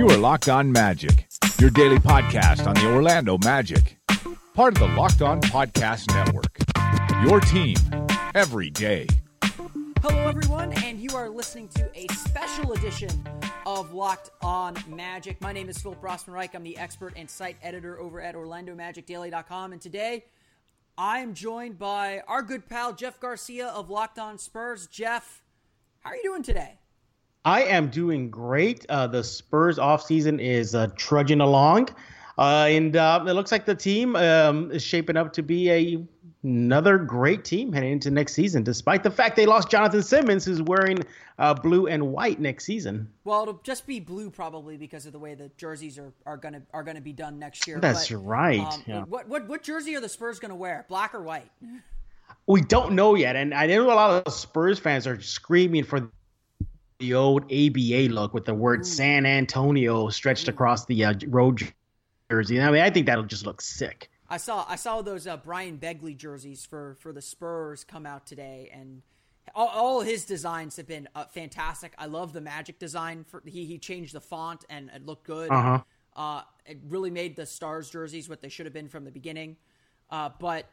You 0.00 0.08
are 0.08 0.16
Locked 0.16 0.48
On 0.48 0.72
Magic, 0.72 1.28
your 1.58 1.68
daily 1.68 1.98
podcast 1.98 2.66
on 2.66 2.72
the 2.72 2.86
Orlando 2.86 3.36
Magic, 3.44 3.98
part 4.54 4.72
of 4.72 4.78
the 4.78 4.96
Locked 4.96 5.20
On 5.20 5.42
Podcast 5.42 6.08
Network. 6.14 6.56
Your 7.28 7.38
team 7.38 7.76
every 8.34 8.70
day. 8.70 9.06
Hello, 10.00 10.26
everyone, 10.26 10.72
and 10.84 10.98
you 10.98 11.14
are 11.14 11.28
listening 11.28 11.68
to 11.74 11.86
a 11.94 12.06
special 12.14 12.72
edition 12.72 13.10
of 13.66 13.92
Locked 13.92 14.30
On 14.40 14.74
Magic. 14.88 15.38
My 15.42 15.52
name 15.52 15.68
is 15.68 15.76
Philip 15.76 16.00
Rossman-Reich. 16.00 16.54
I'm 16.54 16.62
the 16.62 16.78
expert 16.78 17.12
and 17.14 17.28
site 17.28 17.58
editor 17.62 18.00
over 18.00 18.22
at 18.22 18.34
OrlandoMagicDaily.com, 18.34 19.72
and 19.72 19.82
today 19.82 20.24
I 20.96 21.18
am 21.18 21.34
joined 21.34 21.78
by 21.78 22.22
our 22.26 22.40
good 22.40 22.66
pal 22.66 22.94
Jeff 22.94 23.20
Garcia 23.20 23.66
of 23.66 23.90
Locked 23.90 24.18
On 24.18 24.38
Spurs. 24.38 24.86
Jeff, 24.86 25.42
how 25.98 26.08
are 26.08 26.16
you 26.16 26.22
doing 26.22 26.42
today? 26.42 26.79
I 27.44 27.62
am 27.62 27.88
doing 27.88 28.30
great. 28.30 28.84
Uh, 28.88 29.06
the 29.06 29.24
Spurs 29.24 29.78
offseason 29.78 30.40
is 30.40 30.74
uh, 30.74 30.88
trudging 30.96 31.40
along. 31.40 31.88
Uh, 32.38 32.66
and 32.68 32.96
uh, 32.96 33.24
it 33.26 33.32
looks 33.32 33.52
like 33.52 33.66
the 33.66 33.74
team 33.74 34.16
um, 34.16 34.70
is 34.70 34.82
shaping 34.82 35.16
up 35.16 35.32
to 35.34 35.42
be 35.42 35.70
a 35.70 36.06
another 36.42 36.96
great 36.96 37.44
team 37.44 37.70
heading 37.70 37.92
into 37.92 38.10
next 38.10 38.32
season, 38.32 38.62
despite 38.62 39.02
the 39.02 39.10
fact 39.10 39.36
they 39.36 39.44
lost 39.44 39.70
Jonathan 39.70 40.02
Simmons, 40.02 40.46
who's 40.46 40.62
wearing 40.62 40.98
uh, 41.38 41.52
blue 41.52 41.86
and 41.86 42.12
white 42.12 42.40
next 42.40 42.64
season. 42.64 43.06
Well, 43.24 43.42
it'll 43.42 43.60
just 43.62 43.86
be 43.86 44.00
blue 44.00 44.30
probably 44.30 44.78
because 44.78 45.04
of 45.04 45.12
the 45.12 45.18
way 45.18 45.34
the 45.34 45.50
jerseys 45.58 45.98
are, 45.98 46.12
are 46.24 46.38
gonna 46.38 46.62
are 46.72 46.82
gonna 46.82 47.00
be 47.00 47.12
done 47.12 47.38
next 47.38 47.66
year. 47.66 47.78
That's 47.78 48.08
but, 48.08 48.18
right. 48.18 48.60
Um, 48.60 48.82
yeah. 48.86 49.02
What 49.02 49.28
what 49.28 49.46
what 49.48 49.62
jersey 49.62 49.94
are 49.96 50.00
the 50.00 50.08
Spurs 50.08 50.38
gonna 50.38 50.56
wear? 50.56 50.86
Black 50.88 51.14
or 51.14 51.22
white? 51.22 51.50
We 52.46 52.62
don't 52.62 52.92
know 52.92 53.16
yet, 53.16 53.36
and 53.36 53.52
I 53.52 53.66
know 53.66 53.84
a 53.84 53.92
lot 53.92 54.26
of 54.26 54.32
Spurs 54.32 54.78
fans 54.78 55.06
are 55.06 55.20
screaming 55.20 55.84
for 55.84 56.10
the 57.00 57.14
old 57.14 57.44
ABA 57.44 58.12
look 58.12 58.32
with 58.32 58.44
the 58.44 58.54
word 58.54 58.80
Ooh. 58.80 58.84
San 58.84 59.26
Antonio 59.26 60.08
stretched 60.10 60.46
across 60.46 60.84
the 60.86 61.04
uh, 61.04 61.14
road 61.26 61.72
jersey. 62.30 62.60
I 62.60 62.70
mean, 62.70 62.82
I 62.82 62.90
think 62.90 63.06
that'll 63.06 63.24
just 63.24 63.44
look 63.44 63.60
sick. 63.60 64.10
I 64.28 64.36
saw 64.36 64.64
I 64.68 64.76
saw 64.76 65.02
those 65.02 65.26
uh, 65.26 65.38
Brian 65.38 65.78
Begley 65.78 66.16
jerseys 66.16 66.64
for 66.64 66.96
for 67.00 67.12
the 67.12 67.22
Spurs 67.22 67.82
come 67.82 68.06
out 68.06 68.26
today, 68.26 68.70
and 68.72 69.02
all, 69.54 69.68
all 69.68 70.00
his 70.02 70.24
designs 70.24 70.76
have 70.76 70.86
been 70.86 71.08
uh, 71.16 71.24
fantastic. 71.24 71.94
I 71.98 72.06
love 72.06 72.32
the 72.32 72.40
Magic 72.40 72.78
design. 72.78 73.24
For 73.24 73.42
he 73.44 73.64
he 73.64 73.78
changed 73.78 74.14
the 74.14 74.20
font 74.20 74.64
and 74.70 74.90
it 74.94 75.04
looked 75.04 75.26
good. 75.26 75.50
Uh-huh. 75.50 75.80
Uh, 76.14 76.42
it 76.66 76.78
really 76.88 77.10
made 77.10 77.34
the 77.34 77.46
Stars 77.46 77.90
jerseys 77.90 78.28
what 78.28 78.40
they 78.40 78.48
should 78.48 78.66
have 78.66 78.72
been 78.72 78.88
from 78.88 79.04
the 79.04 79.10
beginning. 79.10 79.56
Uh, 80.10 80.28
but 80.38 80.66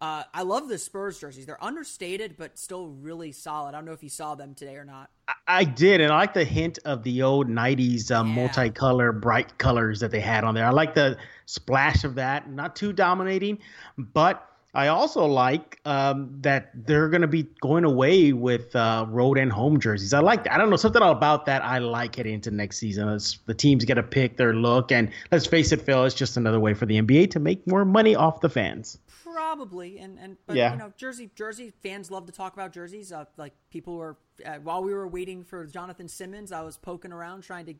uh, 0.00 0.24
I 0.32 0.42
love 0.42 0.68
the 0.68 0.78
Spurs 0.78 1.18
jerseys. 1.18 1.46
They're 1.46 1.62
understated, 1.62 2.36
but 2.36 2.58
still 2.58 2.88
really 2.88 3.32
solid. 3.32 3.70
I 3.70 3.72
don't 3.72 3.84
know 3.84 3.92
if 3.92 4.02
you 4.02 4.08
saw 4.08 4.34
them 4.34 4.54
today 4.54 4.76
or 4.76 4.84
not. 4.84 5.10
I, 5.46 5.64
did, 5.64 6.00
and 6.00 6.12
I 6.12 6.16
like 6.16 6.34
the 6.34 6.44
hint 6.44 6.78
of 6.84 7.02
the 7.02 7.22
old 7.22 7.48
'90s 7.48 8.10
um, 8.10 8.36
yeah. 8.36 8.48
multicolor, 8.48 9.18
bright 9.18 9.56
colors 9.58 10.00
that 10.00 10.10
they 10.10 10.20
had 10.20 10.44
on 10.44 10.54
there. 10.54 10.66
I 10.66 10.70
like 10.70 10.94
the 10.94 11.16
splash 11.46 12.04
of 12.04 12.16
that. 12.16 12.50
Not 12.50 12.76
too 12.76 12.92
dominating, 12.92 13.58
but 13.96 14.50
I 14.74 14.88
also 14.88 15.24
like 15.24 15.80
um, 15.84 16.30
that 16.40 16.70
they're 16.74 17.08
going 17.08 17.22
to 17.22 17.28
be 17.28 17.44
going 17.60 17.84
away 17.84 18.32
with 18.32 18.74
uh, 18.74 19.06
road 19.08 19.38
and 19.38 19.52
home 19.52 19.78
jerseys. 19.78 20.12
I 20.12 20.18
like 20.18 20.44
that. 20.44 20.52
I 20.52 20.58
don't 20.58 20.68
know 20.68 20.76
something 20.76 21.02
about 21.02 21.46
that. 21.46 21.64
I 21.64 21.78
like 21.78 22.16
heading 22.16 22.34
into 22.34 22.50
next 22.50 22.78
season. 22.78 23.08
It's, 23.08 23.38
the 23.46 23.54
teams 23.54 23.84
get 23.84 23.94
to 23.94 24.02
pick 24.02 24.36
their 24.36 24.52
look, 24.52 24.90
and 24.90 25.10
let's 25.30 25.46
face 25.46 25.70
it, 25.70 25.80
Phil, 25.82 26.04
it's 26.04 26.14
just 26.14 26.36
another 26.36 26.58
way 26.58 26.74
for 26.74 26.86
the 26.86 27.00
NBA 27.00 27.30
to 27.30 27.40
make 27.40 27.64
more 27.68 27.84
money 27.84 28.16
off 28.16 28.40
the 28.40 28.48
fans. 28.48 28.98
Probably, 29.34 29.98
and 29.98 30.16
and 30.18 30.36
but 30.46 30.54
yeah. 30.54 30.72
you 30.72 30.78
know, 30.78 30.92
Jersey 30.96 31.28
Jersey 31.34 31.72
fans 31.82 32.08
love 32.08 32.26
to 32.26 32.32
talk 32.32 32.52
about 32.54 32.72
jerseys. 32.72 33.10
Uh, 33.10 33.24
like 33.36 33.52
people 33.68 33.96
were 33.96 34.16
uh, 34.46 34.54
while 34.62 34.82
we 34.84 34.94
were 34.94 35.08
waiting 35.08 35.42
for 35.42 35.66
Jonathan 35.66 36.06
Simmons, 36.06 36.52
I 36.52 36.62
was 36.62 36.76
poking 36.76 37.12
around 37.12 37.42
trying 37.42 37.66
to 37.66 37.74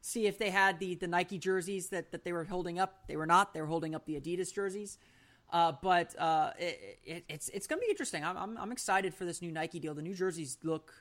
see 0.00 0.26
if 0.26 0.38
they 0.38 0.50
had 0.50 0.78
the 0.78 0.94
the 0.94 1.08
Nike 1.08 1.36
jerseys 1.36 1.88
that 1.88 2.12
that 2.12 2.24
they 2.24 2.32
were 2.32 2.44
holding 2.44 2.78
up. 2.78 3.08
They 3.08 3.16
were 3.16 3.26
not. 3.26 3.52
They 3.54 3.60
were 3.60 3.66
holding 3.66 3.94
up 3.94 4.06
the 4.06 4.20
Adidas 4.20 4.54
jerseys. 4.54 4.98
Uh, 5.52 5.72
but 5.82 6.16
uh, 6.16 6.52
it, 6.58 7.00
it, 7.04 7.24
it's 7.28 7.48
it's 7.48 7.66
going 7.66 7.80
to 7.80 7.84
be 7.84 7.90
interesting. 7.90 8.24
I'm, 8.24 8.36
I'm, 8.36 8.56
I'm 8.56 8.70
excited 8.70 9.12
for 9.12 9.24
this 9.24 9.42
new 9.42 9.50
Nike 9.50 9.80
deal. 9.80 9.94
The 9.94 10.02
new 10.02 10.14
jerseys 10.14 10.58
look 10.62 10.92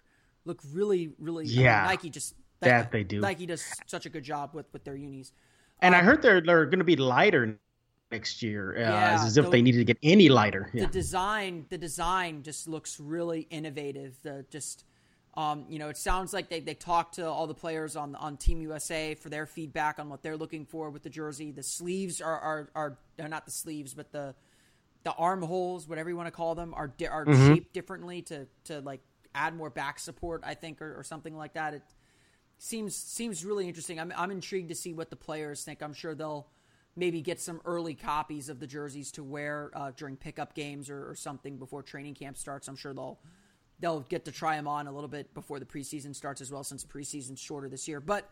look 0.46 0.60
really 0.74 1.12
really 1.20 1.46
yeah. 1.46 1.78
I 1.78 1.82
mean, 1.82 1.90
Nike 1.92 2.10
just 2.10 2.34
that 2.62 2.92
they 2.92 3.04
do. 3.04 3.20
Nike 3.20 3.46
does 3.46 3.64
such 3.86 4.08
a 4.08 4.10
good 4.10 4.24
job 4.24 4.56
with 4.56 4.66
with 4.74 4.84
their 4.84 4.96
unis. 4.96 5.34
And 5.82 5.94
um, 5.94 6.02
I 6.02 6.04
heard 6.04 6.24
they're 6.24 6.42
they're 6.42 6.66
going 6.66 6.80
to 6.80 6.86
be 6.86 6.96
lighter 6.96 7.60
next 8.12 8.42
year, 8.42 8.76
uh, 8.76 8.80
yeah, 8.80 9.24
as 9.24 9.38
if 9.38 9.46
the, 9.46 9.52
they 9.52 9.62
needed 9.62 9.80
to 9.80 9.86
get 9.86 9.98
any 10.04 10.30
lighter. 10.30 10.70
Yeah. 10.74 10.86
The 10.86 10.92
design, 10.92 11.66
the 11.70 11.78
design 11.78 12.44
just 12.44 12.68
looks 12.68 13.00
really 13.00 13.48
innovative. 13.50 14.18
The 14.24 14.46
just, 14.50 14.86
um, 15.36 15.66
you 15.70 15.80
know, 15.80 15.90
it 15.90 15.98
sounds 15.98 16.34
like 16.34 16.50
they, 16.50 16.60
they 16.60 16.74
talked 16.74 17.16
to 17.16 17.28
all 17.28 17.48
the 17.48 17.54
players 17.54 17.96
on 17.96 18.16
on 18.16 18.38
Team 18.38 18.62
USA 18.62 19.16
for 19.16 19.30
their 19.30 19.46
feedback 19.46 20.00
on 20.00 20.10
what 20.10 20.24
they're 20.24 20.38
looking 20.38 20.66
for 20.66 20.90
with 20.90 21.04
the 21.04 21.10
jersey. 21.10 21.52
The 21.52 21.64
sleeves 21.64 22.22
are 22.22 22.40
are 22.40 22.70
are 22.76 22.98
they're 23.18 23.28
not 23.28 23.46
the 23.46 23.52
sleeves, 23.52 23.94
but 23.94 24.12
the 24.12 24.36
the 25.04 25.14
armholes, 25.14 25.88
whatever 25.88 26.10
you 26.10 26.18
want 26.18 26.28
to 26.28 26.32
call 26.32 26.56
them, 26.56 26.74
are 26.74 26.92
are 27.10 27.26
mm-hmm. 27.26 27.48
shaped 27.48 27.74
differently 27.74 28.22
to 28.24 28.48
to 28.66 28.82
like 28.82 29.02
add 29.36 29.56
more 29.56 29.70
back 29.70 30.00
support, 30.00 30.44
I 30.46 30.56
think, 30.56 30.82
or, 30.82 31.00
or 31.00 31.04
something 31.04 31.38
like 31.38 31.54
that. 31.54 31.74
It 31.76 31.84
seems 32.58 32.96
seems 32.96 33.46
really 33.46 33.68
interesting. 33.68 34.00
I'm 34.00 34.12
I'm 34.16 34.32
intrigued 34.32 34.70
to 34.70 34.76
see 34.76 34.94
what 34.94 35.10
the 35.10 35.16
players 35.16 35.64
think. 35.64 35.82
I'm 35.82 35.94
sure 35.94 36.16
they'll 36.16 36.48
maybe 37.00 37.22
get 37.22 37.40
some 37.40 37.62
early 37.66 37.96
copies 37.96 38.50
of 38.50 38.60
the 38.60 38.68
jerseys 38.68 39.12
to 39.14 39.24
wear 39.24 39.72
uh, 39.74 39.92
during 39.96 40.18
pickup 40.18 40.54
games 40.54 40.90
or, 40.90 41.10
or, 41.10 41.16
something 41.16 41.58
before 41.58 41.82
training 41.82 42.14
camp 42.14 42.38
starts. 42.38 42.68
I'm 42.68 42.76
sure 42.76 42.94
they'll 42.94 43.20
they'll 43.80 44.02
get 44.02 44.26
to 44.26 44.32
try 44.32 44.56
them 44.56 44.68
on 44.68 44.88
a 44.88 44.92
little 44.92 45.08
bit 45.08 45.34
before 45.34 45.60
the 45.60 45.66
preseason 45.66 46.14
starts 46.14 46.42
as 46.42 46.52
well, 46.52 46.64
since 46.64 46.84
the 46.84 46.90
preseason's 46.90 47.40
shorter 47.40 47.70
this 47.70 47.88
year. 47.88 48.02
But 48.02 48.30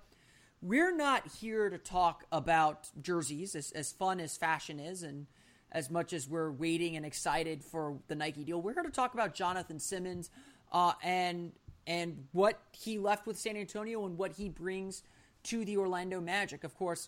we're 0.61 0.95
not 0.95 1.27
here 1.39 1.69
to 1.69 1.77
talk 1.77 2.25
about 2.31 2.89
jerseys, 3.01 3.55
as, 3.55 3.71
as 3.71 3.91
fun 3.91 4.19
as 4.19 4.35
fashion 4.35 4.79
is, 4.79 5.03
and 5.03 5.27
as 5.71 5.89
much 5.89 6.13
as 6.13 6.27
we're 6.27 6.51
waiting 6.51 6.95
and 6.95 7.05
excited 7.05 7.63
for 7.63 7.97
the 8.07 8.15
Nike 8.15 8.43
deal. 8.43 8.61
We're 8.61 8.73
here 8.73 8.83
to 8.83 8.89
talk 8.89 9.13
about 9.13 9.33
Jonathan 9.33 9.79
Simmons 9.79 10.29
uh, 10.71 10.93
and 11.03 11.53
and 11.85 12.25
what 12.33 12.59
he 12.73 12.99
left 12.99 13.25
with 13.25 13.37
San 13.37 13.55
Antonio 13.55 14.05
and 14.05 14.17
what 14.17 14.33
he 14.33 14.49
brings 14.49 15.03
to 15.43 15.63
the 15.63 15.77
Orlando 15.77 16.19
Magic. 16.19 16.65
Of 16.65 16.75
course, 16.75 17.07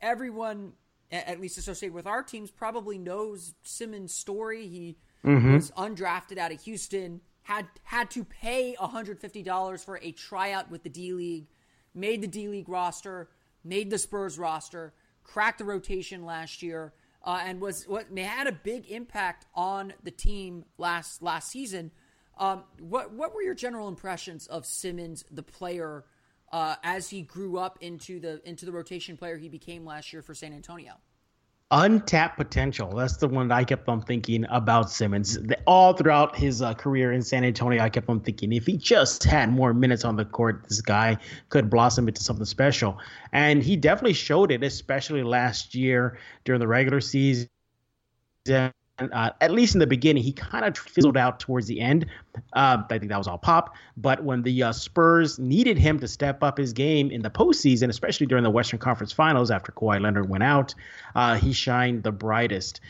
everyone 0.00 0.72
at 1.12 1.40
least 1.40 1.58
associated 1.58 1.94
with 1.94 2.06
our 2.06 2.22
teams, 2.22 2.50
probably 2.50 2.98
knows 2.98 3.54
Simmons' 3.62 4.14
story. 4.14 4.66
He 4.66 4.96
mm-hmm. 5.24 5.54
was 5.54 5.70
undrafted 5.72 6.38
out 6.38 6.52
of 6.52 6.62
Houston, 6.62 7.20
had 7.42 7.66
had 7.82 8.10
to 8.12 8.24
pay 8.24 8.76
$150 8.80 9.84
for 9.84 9.98
a 10.02 10.12
tryout 10.12 10.70
with 10.70 10.82
the 10.82 10.88
D 10.88 11.12
League, 11.12 11.46
made 11.94 12.22
the 12.22 12.28
D 12.28 12.48
League 12.48 12.68
roster, 12.68 13.28
made 13.64 13.90
the 13.90 13.98
Spurs 13.98 14.38
roster, 14.38 14.94
cracked 15.24 15.58
the 15.58 15.64
rotation 15.64 16.24
last 16.24 16.62
year, 16.62 16.92
uh, 17.24 17.40
and 17.44 17.60
was 17.60 17.88
what 17.88 18.06
had 18.16 18.46
a 18.46 18.52
big 18.52 18.90
impact 18.90 19.46
on 19.54 19.92
the 20.02 20.10
team 20.10 20.64
last 20.78 21.22
last 21.22 21.50
season. 21.50 21.90
Um, 22.38 22.64
what 22.78 23.12
what 23.12 23.34
were 23.34 23.42
your 23.42 23.54
general 23.54 23.88
impressions 23.88 24.46
of 24.46 24.64
Simmons, 24.64 25.24
the 25.30 25.42
player? 25.42 26.04
Uh, 26.52 26.76
as 26.82 27.08
he 27.08 27.22
grew 27.22 27.58
up 27.58 27.78
into 27.80 28.20
the 28.20 28.40
into 28.48 28.66
the 28.66 28.72
rotation 28.72 29.16
player 29.16 29.36
he 29.36 29.48
became 29.48 29.84
last 29.84 30.12
year 30.12 30.22
for 30.22 30.34
San 30.34 30.52
Antonio. 30.52 30.94
Untapped 31.72 32.36
potential. 32.36 32.90
That's 32.90 33.18
the 33.18 33.28
one 33.28 33.46
that 33.46 33.54
I 33.54 33.62
kept 33.62 33.88
on 33.88 34.02
thinking 34.02 34.44
about 34.50 34.90
Simmons. 34.90 35.38
All 35.68 35.92
throughout 35.92 36.34
his 36.34 36.62
uh, 36.62 36.74
career 36.74 37.12
in 37.12 37.22
San 37.22 37.44
Antonio, 37.44 37.80
I 37.80 37.88
kept 37.88 38.08
on 38.08 38.18
thinking 38.18 38.52
if 38.52 38.66
he 38.66 38.76
just 38.76 39.22
had 39.22 39.52
more 39.52 39.72
minutes 39.72 40.04
on 40.04 40.16
the 40.16 40.24
court, 40.24 40.64
this 40.68 40.80
guy 40.80 41.16
could 41.48 41.70
blossom 41.70 42.08
into 42.08 42.24
something 42.24 42.44
special. 42.44 42.98
And 43.32 43.62
he 43.62 43.76
definitely 43.76 44.14
showed 44.14 44.50
it, 44.50 44.64
especially 44.64 45.22
last 45.22 45.76
year 45.76 46.18
during 46.44 46.58
the 46.58 46.66
regular 46.66 47.00
season 47.00 47.48
uh, 49.00 49.30
at 49.40 49.50
least 49.50 49.74
in 49.74 49.78
the 49.78 49.86
beginning, 49.86 50.22
he 50.22 50.32
kind 50.32 50.64
of 50.64 50.76
fizzled 50.76 51.16
out 51.16 51.40
towards 51.40 51.66
the 51.66 51.80
end. 51.80 52.06
Uh, 52.52 52.82
I 52.88 52.98
think 52.98 53.10
that 53.10 53.18
was 53.18 53.26
all 53.26 53.38
pop. 53.38 53.74
But 53.96 54.22
when 54.24 54.42
the 54.42 54.64
uh, 54.64 54.72
Spurs 54.72 55.38
needed 55.38 55.78
him 55.78 55.98
to 56.00 56.08
step 56.08 56.42
up 56.42 56.58
his 56.58 56.72
game 56.72 57.10
in 57.10 57.22
the 57.22 57.30
postseason, 57.30 57.88
especially 57.88 58.26
during 58.26 58.44
the 58.44 58.50
Western 58.50 58.78
Conference 58.78 59.12
Finals 59.12 59.50
after 59.50 59.72
Kawhi 59.72 60.00
Leonard 60.00 60.28
went 60.28 60.44
out, 60.44 60.74
uh, 61.14 61.36
he 61.36 61.52
shined 61.52 62.02
the 62.02 62.12
brightest. 62.12 62.80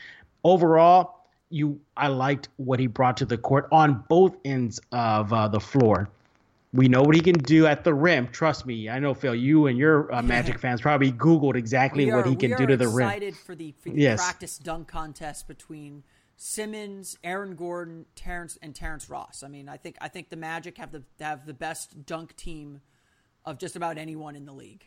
Overall, 0.43 1.21
you 1.51 1.81
I 1.97 2.09
liked 2.09 2.49
what 2.56 2.81
he 2.81 2.87
brought 2.87 3.17
to 3.19 3.27
the 3.27 3.37
court 3.37 3.69
on 3.73 4.05
both 4.09 4.37
ends 4.45 4.81
of 4.93 5.33
uh, 5.33 5.49
the 5.49 5.61
floor. 5.61 6.09
We 6.72 6.88
know 6.88 7.02
what 7.02 7.17
he 7.17 7.20
can 7.20 7.34
do 7.34 7.67
at 7.67 7.82
the 7.82 7.93
rim. 7.93 8.28
Trust 8.28 8.64
me. 8.64 8.88
I 8.88 9.00
know 9.00 9.12
Phil. 9.12 9.34
You 9.34 9.67
and 9.67 9.76
your 9.76 10.12
uh, 10.14 10.22
Magic 10.22 10.61
fans 10.61 10.81
probably 10.81 11.11
Googled 11.11 11.56
exactly 11.56 12.08
are, 12.11 12.17
what 12.17 12.26
he 12.26 12.37
can 12.37 12.56
do 12.56 12.64
to 12.67 12.76
the 12.76 12.87
rim. 12.87 13.08
Excited 13.08 13.37
for 13.37 13.56
the, 13.56 13.75
for 13.81 13.90
the 13.90 14.00
yes. 14.00 14.20
practice 14.20 14.56
dunk 14.56 14.87
contest 14.87 15.49
between 15.49 16.05
Simmons, 16.37 17.19
Aaron 17.25 17.56
Gordon, 17.56 18.06
Terrence, 18.14 18.56
and 18.62 18.75
Terrence 18.75 19.11
Ross. 19.11 19.43
I 19.43 19.49
mean, 19.49 19.69
I 19.69 19.76
think 19.76 19.96
I 20.00 20.08
think 20.08 20.31
the 20.31 20.37
Magic 20.37 20.78
have 20.78 20.93
the 20.93 21.02
have 21.19 21.44
the 21.44 21.55
best 21.55 22.06
dunk 22.06 22.37
team 22.37 22.81
of 23.44 23.58
just 23.58 23.75
about 23.75 23.99
anyone 23.99 24.37
in 24.37 24.44
the 24.44 24.52
league. 24.52 24.87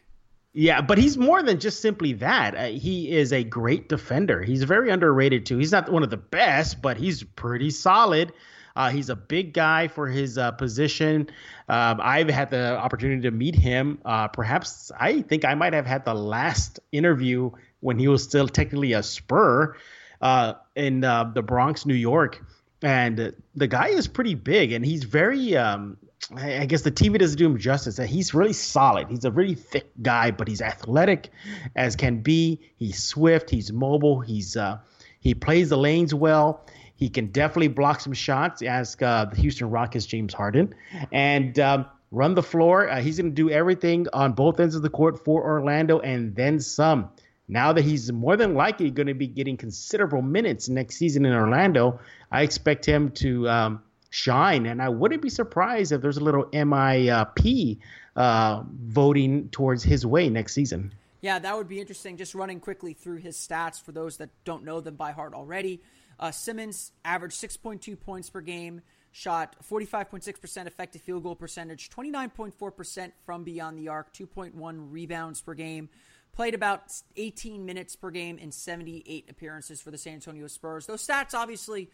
Yeah, 0.53 0.81
but 0.81 0.97
he's 0.97 1.18
more 1.18 1.41
than 1.41 1.59
just 1.59 1.81
simply 1.81 2.13
that. 2.13 2.56
Uh, 2.56 2.65
he 2.68 3.12
is 3.12 3.33
a 3.33 3.44
great 3.44 3.89
defender. 3.89 4.41
He's 4.41 4.63
very 4.63 4.89
underrated 4.89 5.45
too. 5.45 5.57
He's 5.57 5.71
not 5.71 5.91
one 5.91 6.03
of 6.03 6.12
the 6.12 6.18
best, 6.18 6.81
but 6.81 6.95
he's 6.95 7.24
pretty 7.24 7.71
solid. 7.71 8.31
Uh, 8.75 8.90
he's 8.90 9.10
a 9.10 9.16
big 9.16 9.54
guy 9.54 9.88
for 9.88 10.08
his 10.08 10.38
uh, 10.38 10.52
position. 10.52 11.30
Um, 11.70 12.00
I've 12.02 12.30
had 12.30 12.50
the 12.50 12.78
opportunity 12.78 13.22
to 13.24 13.31
meet 13.31 13.56
him. 13.56 14.00
Uh, 14.04 14.28
perhaps 14.28 14.92
I 15.00 15.22
think 15.22 15.46
I 15.46 15.54
might 15.54 15.74
have 15.74 15.86
had 15.86 16.06
the 16.06 16.16
last 16.16 16.80
interview 16.92 17.52
when 17.81 18.00
he 18.00 18.08
was 18.08 18.24
still 18.24 18.48
technically 18.48 18.94
a 18.94 19.04
Spur 19.04 19.75
uh, 20.22 20.54
in 20.75 21.04
uh, 21.04 21.31
the 21.34 21.44
Bronx, 21.44 21.86
New 21.86 21.94
York. 21.94 22.44
And 22.81 23.34
the 23.56 23.68
guy 23.68 23.90
is 23.90 24.08
pretty 24.08 24.36
big, 24.36 24.74
and 24.74 24.86
he's 24.86 25.04
very. 25.04 25.56
Um, 25.56 25.98
I 26.36 26.66
guess 26.66 26.84
the 26.84 26.92
TV 26.92 27.19
doesn't 27.19 27.38
do 27.38 27.46
him 27.46 27.58
justice. 27.58 27.98
He's 27.98 28.34
really 28.34 28.54
solid. 28.54 29.10
He's 29.10 29.26
a 29.26 29.31
really 29.31 29.56
thick 29.56 29.90
guy, 30.02 30.31
but 30.31 30.48
he's 30.48 30.62
athletic 30.62 31.30
as 31.76 31.98
can 31.98 32.22
be. 32.22 32.62
He's 32.78 33.04
swift. 33.04 33.50
He's 33.50 33.72
mobile. 33.74 34.22
He's 34.22 34.56
uh, 34.56 34.80
he 35.19 35.34
plays 35.34 35.69
the 35.69 35.78
lanes 35.78 36.14
well. 36.14 36.66
He 37.04 37.10
can 37.10 37.28
definitely 37.28 37.68
block 37.68 38.00
some 38.00 38.14
shots. 38.14 38.62
Ask 38.62 39.04
uh, 39.04 39.26
the 39.26 39.36
Houston 39.36 39.70
Rockets 39.70 40.06
James 40.06 40.34
Harden, 40.34 40.74
and 41.12 41.60
um, 41.60 41.86
run 42.12 42.34
the 42.34 42.42
floor. 42.42 42.90
Uh, 42.90 43.02
he's 43.02 43.20
going 43.20 43.30
to 43.30 43.36
do 43.36 43.50
everything 43.50 44.08
on 44.14 44.32
both 44.32 44.58
ends 44.62 44.74
of 44.74 44.84
the 44.84 44.90
court 44.90 45.26
for 45.26 45.44
Orlando 45.44 46.00
and 46.00 46.34
then 46.34 46.62
some. 46.62 47.10
Now 47.50 47.74
that 47.74 47.84
he's 47.84 48.10
more 48.10 48.38
than 48.38 48.54
likely 48.54 48.90
going 48.90 49.08
to 49.08 49.14
be 49.14 49.28
getting 49.28 49.58
considerable 49.58 50.22
minutes 50.22 50.70
next 50.70 50.96
season 50.96 51.26
in 51.26 51.34
Orlando, 51.34 52.00
I 52.32 52.44
expect 52.44 52.86
him 52.86 53.12
to 53.16 53.50
um, 53.50 53.84
shine. 54.10 54.66
And 54.66 54.82
I 54.82 54.88
wouldn't 54.88 55.22
be 55.22 55.30
surprised 55.30 55.92
if 55.92 56.02
there's 56.02 56.16
a 56.16 56.24
little 56.24 56.46
MIP 56.46 57.80
uh, 58.16 58.64
voting 58.66 59.50
towards 59.50 59.84
his 59.84 60.06
way 60.06 60.30
next 60.30 60.54
season. 60.54 60.94
Yeah, 61.20 61.38
that 61.40 61.58
would 61.58 61.68
be 61.68 61.82
interesting. 61.82 62.16
Just 62.16 62.34
running 62.34 62.62
quickly 62.62 62.94
through 62.94 63.18
his 63.18 63.36
stats 63.36 63.82
for 63.82 63.92
those 63.92 64.16
that 64.18 64.30
don't 64.46 64.64
know 64.64 64.80
them 64.80 64.96
by 64.96 65.12
heart 65.12 65.34
already. 65.34 65.82
Uh, 66.19 66.31
Simmons 66.31 66.92
averaged 67.04 67.36
6.2 67.42 68.00
points 68.00 68.30
per 68.30 68.42
game, 68.42 68.81
shot 69.12 69.56
45.6% 69.69 70.68
effective 70.68 71.01
field 71.01 71.24
goal 71.24 71.36
percentage, 71.36 71.89
29.4% 71.89 73.12
from 73.25 73.44
beyond 73.44 73.77
the 73.77 73.89
arc, 73.89 74.13
2.1 74.13 74.92
rebounds 74.92 75.42
per 75.42 75.54
game, 75.54 75.89
played 76.33 76.54
about 76.54 76.94
18 77.15 77.65
minutes 77.65 77.95
per 77.95 78.10
game 78.10 78.38
in 78.38 78.51
78 78.51 79.30
appearances 79.30 79.81
for 79.81 79.92
the 79.92 79.98
San 79.98 80.15
Antonio 80.15 80.48
Spurs. 80.48 80.86
Those 80.88 81.06
stats 81.06 81.33
obviously 81.33 81.89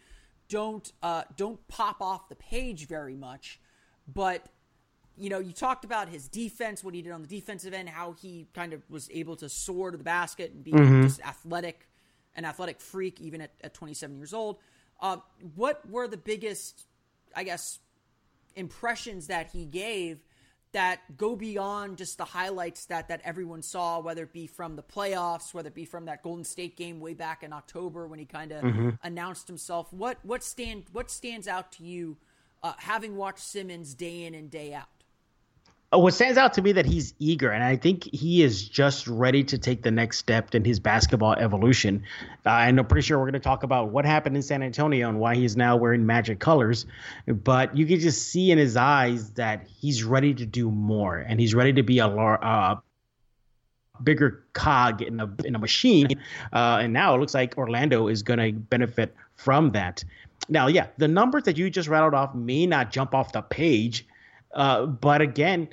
don't 0.48 0.92
uh, 1.02 1.22
don't 1.36 1.66
pop 1.68 2.00
off 2.00 2.28
the 2.28 2.34
page 2.34 2.88
very 2.88 3.16
much, 3.16 3.60
but 4.12 4.46
you 5.20 5.28
know, 5.28 5.38
you 5.38 5.52
talked 5.52 5.84
about 5.84 6.08
his 6.08 6.28
defense, 6.28 6.82
what 6.82 6.94
he 6.94 7.02
did 7.02 7.12
on 7.12 7.20
the 7.20 7.28
defensive 7.28 7.74
end, 7.74 7.90
how 7.90 8.12
he 8.12 8.48
kind 8.54 8.72
of 8.72 8.82
was 8.88 9.10
able 9.12 9.36
to 9.36 9.50
soar 9.50 9.90
to 9.90 9.98
the 9.98 10.04
basket 10.04 10.52
and 10.52 10.64
be 10.64 10.72
mm-hmm. 10.72 11.02
just 11.02 11.20
athletic, 11.20 11.86
an 12.34 12.44
athletic 12.44 12.80
freak, 12.80 13.20
even 13.20 13.40
at, 13.40 13.52
at 13.62 13.74
27 13.74 14.16
years 14.16 14.32
old. 14.32 14.58
Uh, 15.00 15.18
what 15.54 15.88
were 15.88 16.06
the 16.06 16.16
biggest, 16.16 16.86
I 17.34 17.44
guess, 17.44 17.78
impressions 18.54 19.28
that 19.28 19.50
he 19.50 19.64
gave 19.64 20.18
that 20.72 21.16
go 21.16 21.34
beyond 21.34 21.98
just 21.98 22.18
the 22.18 22.24
highlights 22.24 22.86
that 22.86 23.08
that 23.08 23.20
everyone 23.24 23.62
saw, 23.62 23.98
whether 24.00 24.22
it 24.22 24.32
be 24.32 24.46
from 24.46 24.76
the 24.76 24.82
playoffs, 24.82 25.52
whether 25.52 25.68
it 25.68 25.74
be 25.74 25.84
from 25.84 26.04
that 26.04 26.22
Golden 26.22 26.44
State 26.44 26.76
game 26.76 27.00
way 27.00 27.14
back 27.14 27.42
in 27.42 27.52
October 27.52 28.06
when 28.06 28.18
he 28.18 28.24
kind 28.24 28.52
of 28.52 28.62
mm-hmm. 28.62 28.90
announced 29.02 29.48
himself. 29.48 29.92
What 29.92 30.18
what 30.22 30.44
stand 30.44 30.84
what 30.92 31.10
stands 31.10 31.48
out 31.48 31.72
to 31.72 31.84
you, 31.84 32.18
uh, 32.62 32.74
having 32.78 33.16
watched 33.16 33.40
Simmons 33.40 33.94
day 33.94 34.24
in 34.24 34.34
and 34.34 34.50
day 34.50 34.72
out? 34.72 34.88
Uh, 35.92 35.98
what 35.98 36.14
stands 36.14 36.38
out 36.38 36.54
to 36.54 36.62
me 36.62 36.70
that 36.70 36.86
he's 36.86 37.14
eager, 37.18 37.50
and 37.50 37.64
I 37.64 37.74
think 37.74 38.04
he 38.14 38.42
is 38.44 38.68
just 38.68 39.08
ready 39.08 39.42
to 39.42 39.58
take 39.58 39.82
the 39.82 39.90
next 39.90 40.18
step 40.18 40.54
in 40.54 40.64
his 40.64 40.78
basketball 40.78 41.32
evolution. 41.32 42.04
Uh, 42.46 42.50
and 42.50 42.78
I'm 42.78 42.86
pretty 42.86 43.04
sure 43.04 43.18
we're 43.18 43.24
going 43.24 43.32
to 43.32 43.40
talk 43.40 43.64
about 43.64 43.88
what 43.88 44.04
happened 44.04 44.36
in 44.36 44.42
San 44.42 44.62
Antonio 44.62 45.08
and 45.08 45.18
why 45.18 45.34
he's 45.34 45.56
now 45.56 45.76
wearing 45.76 46.06
magic 46.06 46.38
colors. 46.38 46.86
But 47.26 47.76
you 47.76 47.86
can 47.86 47.98
just 47.98 48.28
see 48.28 48.52
in 48.52 48.58
his 48.58 48.76
eyes 48.76 49.32
that 49.32 49.66
he's 49.66 50.04
ready 50.04 50.32
to 50.34 50.46
do 50.46 50.70
more, 50.70 51.18
and 51.18 51.40
he's 51.40 51.56
ready 51.56 51.72
to 51.72 51.82
be 51.82 51.98
a 51.98 52.06
uh, 52.06 52.78
bigger 54.04 54.44
cog 54.52 55.02
in 55.02 55.18
a 55.18 55.28
in 55.44 55.56
a 55.56 55.58
machine. 55.58 56.06
Uh, 56.52 56.78
and 56.82 56.92
now 56.92 57.16
it 57.16 57.18
looks 57.18 57.34
like 57.34 57.58
Orlando 57.58 58.06
is 58.06 58.22
going 58.22 58.38
to 58.38 58.52
benefit 58.52 59.12
from 59.34 59.72
that. 59.72 60.04
Now, 60.48 60.68
yeah, 60.68 60.86
the 60.98 61.08
numbers 61.08 61.42
that 61.44 61.58
you 61.58 61.68
just 61.68 61.88
rattled 61.88 62.14
off 62.14 62.32
may 62.32 62.64
not 62.64 62.92
jump 62.92 63.12
off 63.12 63.32
the 63.32 63.42
page, 63.42 64.06
uh, 64.54 64.86
but 64.86 65.20
again 65.20 65.68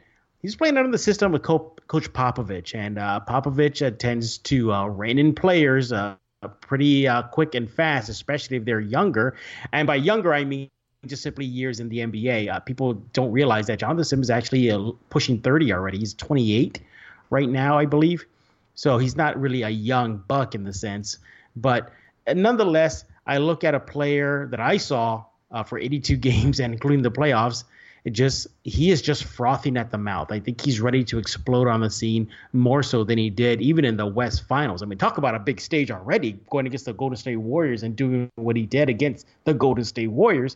he's 0.48 0.56
playing 0.56 0.78
under 0.78 0.90
the 0.90 0.98
system 0.98 1.34
with 1.34 1.44
Coach 1.44 2.14
Popovich, 2.14 2.74
and 2.74 2.98
uh, 2.98 3.20
Popovich 3.28 3.86
uh, 3.86 3.92
tends 3.92 4.38
to 4.38 4.72
uh, 4.72 4.86
rein 4.86 5.20
in 5.20 5.36
players 5.36 5.92
uh, 5.92 6.16
pretty 6.62 7.06
uh, 7.06 7.24
quick 7.24 7.54
and 7.54 7.70
fast, 7.70 8.08
especially 8.08 8.56
if 8.56 8.64
they're 8.64 8.80
younger. 8.80 9.36
And 9.74 9.86
by 9.86 9.96
younger, 9.96 10.34
I 10.34 10.46
mean 10.46 10.70
just 11.06 11.22
simply 11.22 11.44
years 11.44 11.82
in 11.82 11.90
the 11.90 11.98
NBA. 11.98 12.50
Uh, 12.50 12.62
people 12.62 12.94
don't 13.12 13.34
realize 13.34 13.68
that 13.68 13.80
Jonathan 13.80 14.06
Simmons 14.06 14.28
is 14.28 14.30
actually 14.30 14.96
pushing 15.10 15.42
30 15.42 15.74
already. 15.74 15.98
He's 15.98 16.14
28 16.14 16.82
right 17.30 17.50
now, 17.50 17.78
I 17.78 17.86
believe. 17.86 18.26
So 18.74 18.98
he's 18.98 19.18
not 19.18 19.38
really 19.38 19.64
a 19.64 19.70
young 19.70 20.24
buck 20.30 20.56
in 20.56 20.64
the 20.64 20.74
sense. 20.74 21.18
But 21.58 21.92
nonetheless, 22.34 23.04
I 23.26 23.40
look 23.40 23.66
at 23.66 23.76
a 23.76 23.82
player 23.82 24.48
that 24.52 24.62
I 24.62 24.78
saw 24.78 25.26
for 25.66 25.78
82 25.78 26.16
games 26.30 26.62
and 26.62 26.74
including 26.74 27.02
the 27.02 27.12
playoffs– 27.12 27.66
it 28.08 28.14
just 28.14 28.48
he 28.64 28.90
is 28.90 29.02
just 29.02 29.26
frothing 29.26 29.76
at 29.76 29.92
the 29.92 29.98
mouth. 29.98 30.32
I 30.32 30.40
think 30.40 30.62
he's 30.62 30.80
ready 30.80 31.04
to 31.04 31.18
explode 31.18 31.68
on 31.68 31.82
the 31.82 31.90
scene 31.90 32.30
more 32.54 32.82
so 32.82 33.04
than 33.04 33.18
he 33.18 33.30
did 33.30 33.62
even 33.62 33.84
in 33.84 33.98
the 33.98 34.06
West 34.06 34.48
Finals. 34.48 34.82
I 34.82 34.86
mean, 34.86 34.98
talk 34.98 35.18
about 35.18 35.36
a 35.36 35.40
big 35.40 35.60
stage 35.60 35.92
already 35.92 36.40
going 36.50 36.66
against 36.66 36.86
the 36.86 36.94
Golden 36.94 37.18
State 37.18 37.36
Warriors 37.36 37.84
and 37.84 37.98
doing 37.98 38.32
what 38.36 38.56
he 38.56 38.66
did 38.66 38.88
against 38.88 39.28
the 39.44 39.54
Golden 39.54 39.84
State 39.84 40.08
Warriors. 40.08 40.56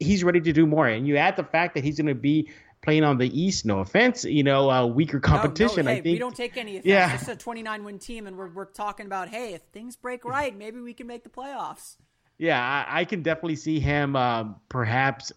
He's 0.00 0.24
ready 0.24 0.40
to 0.40 0.54
do 0.54 0.66
more, 0.66 0.88
and 0.88 1.06
you 1.06 1.18
add 1.18 1.36
the 1.36 1.44
fact 1.44 1.74
that 1.74 1.84
he's 1.84 1.98
going 1.98 2.06
to 2.06 2.14
be 2.14 2.48
playing 2.80 3.04
on 3.04 3.18
the 3.18 3.28
East. 3.38 3.66
No 3.66 3.80
offense, 3.80 4.24
you 4.24 4.42
know, 4.42 4.70
uh, 4.70 4.86
weaker 4.86 5.20
competition. 5.20 5.84
No, 5.84 5.90
no, 5.90 5.96
hey, 5.96 5.98
I 5.98 6.02
think 6.02 6.14
we 6.14 6.18
don't 6.18 6.34
take 6.34 6.56
any 6.56 6.78
offense. 6.78 6.86
Yeah. 6.86 7.14
It's 7.14 7.28
a 7.28 7.36
29 7.36 7.84
win 7.84 7.98
team, 7.98 8.26
and 8.26 8.38
we're 8.38 8.48
we're 8.48 8.64
talking 8.64 9.04
about 9.04 9.28
hey, 9.28 9.52
if 9.52 9.60
things 9.70 9.96
break 9.96 10.24
right, 10.24 10.56
maybe 10.56 10.80
we 10.80 10.94
can 10.94 11.06
make 11.06 11.24
the 11.24 11.28
playoffs. 11.28 11.96
Yeah, 12.38 12.58
I, 12.58 13.00
I 13.00 13.04
can 13.04 13.22
definitely 13.22 13.56
see 13.56 13.80
him 13.80 14.16
uh, 14.16 14.44
perhaps 14.70 15.32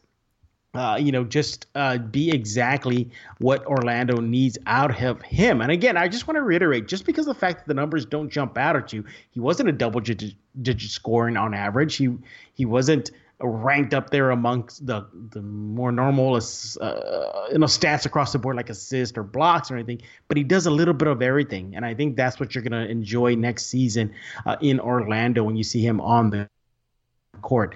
uh, 0.76 0.98
you 1.02 1.12
know, 1.12 1.24
just 1.24 1.66
uh, 1.74 1.98
be 1.98 2.30
exactly 2.30 3.10
what 3.40 3.66
Orlando 3.66 4.22
needs 4.22 4.58
out 4.68 5.04
of 5.04 5.22
him. 5.22 5.62
And 5.62 5.72
again, 5.72 5.98
I 5.98 6.08
just 6.08 6.28
want 6.28 6.36
to 6.36 6.44
reiterate, 6.44 6.88
just 6.88 7.06
because 7.06 7.26
the 7.26 7.34
fact 7.34 7.60
that 7.60 7.68
the 7.68 7.74
numbers 7.74 8.06
don't 8.06 8.30
jump 8.30 8.58
out 8.58 8.76
at 8.76 8.94
you, 8.94 9.04
he 9.32 9.40
wasn't 9.40 9.70
a 9.70 9.72
double 9.72 10.00
digit, 10.00 10.36
scoring 10.78 11.38
on 11.38 11.54
average. 11.54 11.96
He 11.96 12.10
he 12.54 12.66
wasn't 12.66 13.10
ranked 13.42 13.94
up 13.94 14.10
there 14.12 14.32
amongst 14.32 14.86
the 14.86 15.08
the 15.32 15.42
more 15.42 15.92
normal 15.92 16.36
uh, 16.36 16.40
you 17.52 17.58
know 17.58 17.66
stats 17.66 18.06
across 18.06 18.34
the 18.34 18.38
board 18.38 18.56
like 18.56 18.70
assists 18.70 19.18
or 19.18 19.24
blocks 19.24 19.72
or 19.72 19.76
anything. 19.76 20.02
But 20.28 20.38
he 20.38 20.44
does 20.44 20.68
a 20.68 20.72
little 20.72 20.94
bit 20.94 21.08
of 21.08 21.24
everything, 21.24 21.76
and 21.76 21.84
I 21.84 21.96
think 21.96 22.16
that's 22.16 22.40
what 22.40 22.54
you're 22.54 22.64
gonna 22.64 22.86
enjoy 22.86 23.34
next 23.34 23.68
season 23.68 24.14
uh, 24.46 24.58
in 24.62 24.80
Orlando 24.80 25.44
when 25.44 25.56
you 25.56 25.64
see 25.64 25.82
him 25.82 26.00
on 26.00 26.30
the 26.30 26.48
court 27.42 27.76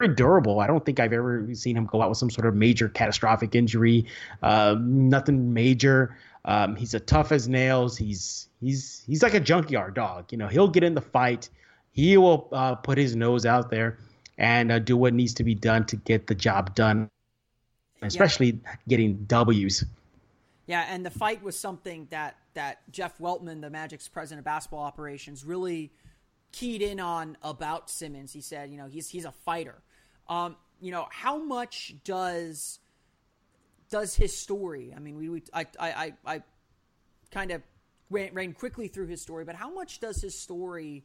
very 0.00 0.14
durable. 0.14 0.60
I 0.60 0.66
don't 0.66 0.84
think 0.84 0.98
I've 0.98 1.12
ever 1.12 1.46
seen 1.54 1.76
him 1.76 1.84
go 1.84 2.00
out 2.02 2.08
with 2.08 2.18
some 2.18 2.30
sort 2.30 2.46
of 2.46 2.54
major 2.54 2.88
catastrophic 2.88 3.54
injury. 3.54 4.06
Uh, 4.42 4.76
nothing 4.80 5.52
major. 5.52 6.16
Um, 6.44 6.74
he's 6.74 6.94
a 6.94 7.00
tough 7.00 7.32
as 7.32 7.48
nails. 7.48 7.96
He's 7.98 8.48
he's 8.60 9.02
he's 9.06 9.22
like 9.22 9.34
a 9.34 9.40
junkyard 9.40 9.94
dog. 9.94 10.32
You 10.32 10.38
know, 10.38 10.48
he'll 10.48 10.68
get 10.68 10.82
in 10.84 10.94
the 10.94 11.02
fight. 11.02 11.50
He 11.92 12.16
will 12.16 12.48
uh, 12.50 12.76
put 12.76 12.96
his 12.96 13.14
nose 13.14 13.44
out 13.44 13.70
there 13.70 13.98
and 14.38 14.72
uh, 14.72 14.78
do 14.78 14.96
what 14.96 15.12
needs 15.12 15.34
to 15.34 15.44
be 15.44 15.54
done 15.54 15.84
to 15.86 15.96
get 15.96 16.26
the 16.26 16.34
job 16.34 16.74
done, 16.74 17.10
especially 18.00 18.60
yeah. 18.64 18.76
getting 18.88 19.24
W's. 19.24 19.84
Yeah, 20.66 20.86
and 20.88 21.04
the 21.04 21.10
fight 21.10 21.42
was 21.42 21.58
something 21.58 22.06
that 22.10 22.36
that 22.54 22.78
Jeff 22.90 23.18
Weltman, 23.18 23.60
the 23.60 23.68
Magic's 23.68 24.08
president 24.08 24.38
of 24.38 24.44
basketball 24.46 24.82
operations, 24.82 25.44
really 25.44 25.92
keyed 26.52 26.80
in 26.80 27.00
on 27.00 27.36
about 27.42 27.90
Simmons. 27.90 28.32
He 28.32 28.40
said, 28.40 28.70
you 28.70 28.78
know, 28.78 28.86
he's 28.86 29.10
he's 29.10 29.26
a 29.26 29.32
fighter. 29.32 29.82
Um, 30.30 30.56
you 30.80 30.92
know, 30.92 31.08
how 31.10 31.36
much 31.42 31.94
does 32.04 32.78
does 33.90 34.14
his 34.14 34.34
story? 34.34 34.94
I 34.96 35.00
mean, 35.00 35.16
we, 35.16 35.28
we 35.28 35.42
I, 35.52 35.66
I, 35.78 36.14
I 36.24 36.42
kind 37.32 37.50
of 37.50 37.62
ran, 38.08 38.32
ran, 38.32 38.52
quickly 38.52 38.86
through 38.86 39.08
his 39.08 39.20
story, 39.20 39.44
but 39.44 39.56
how 39.56 39.74
much 39.74 39.98
does 39.98 40.22
his 40.22 40.38
story 40.38 41.04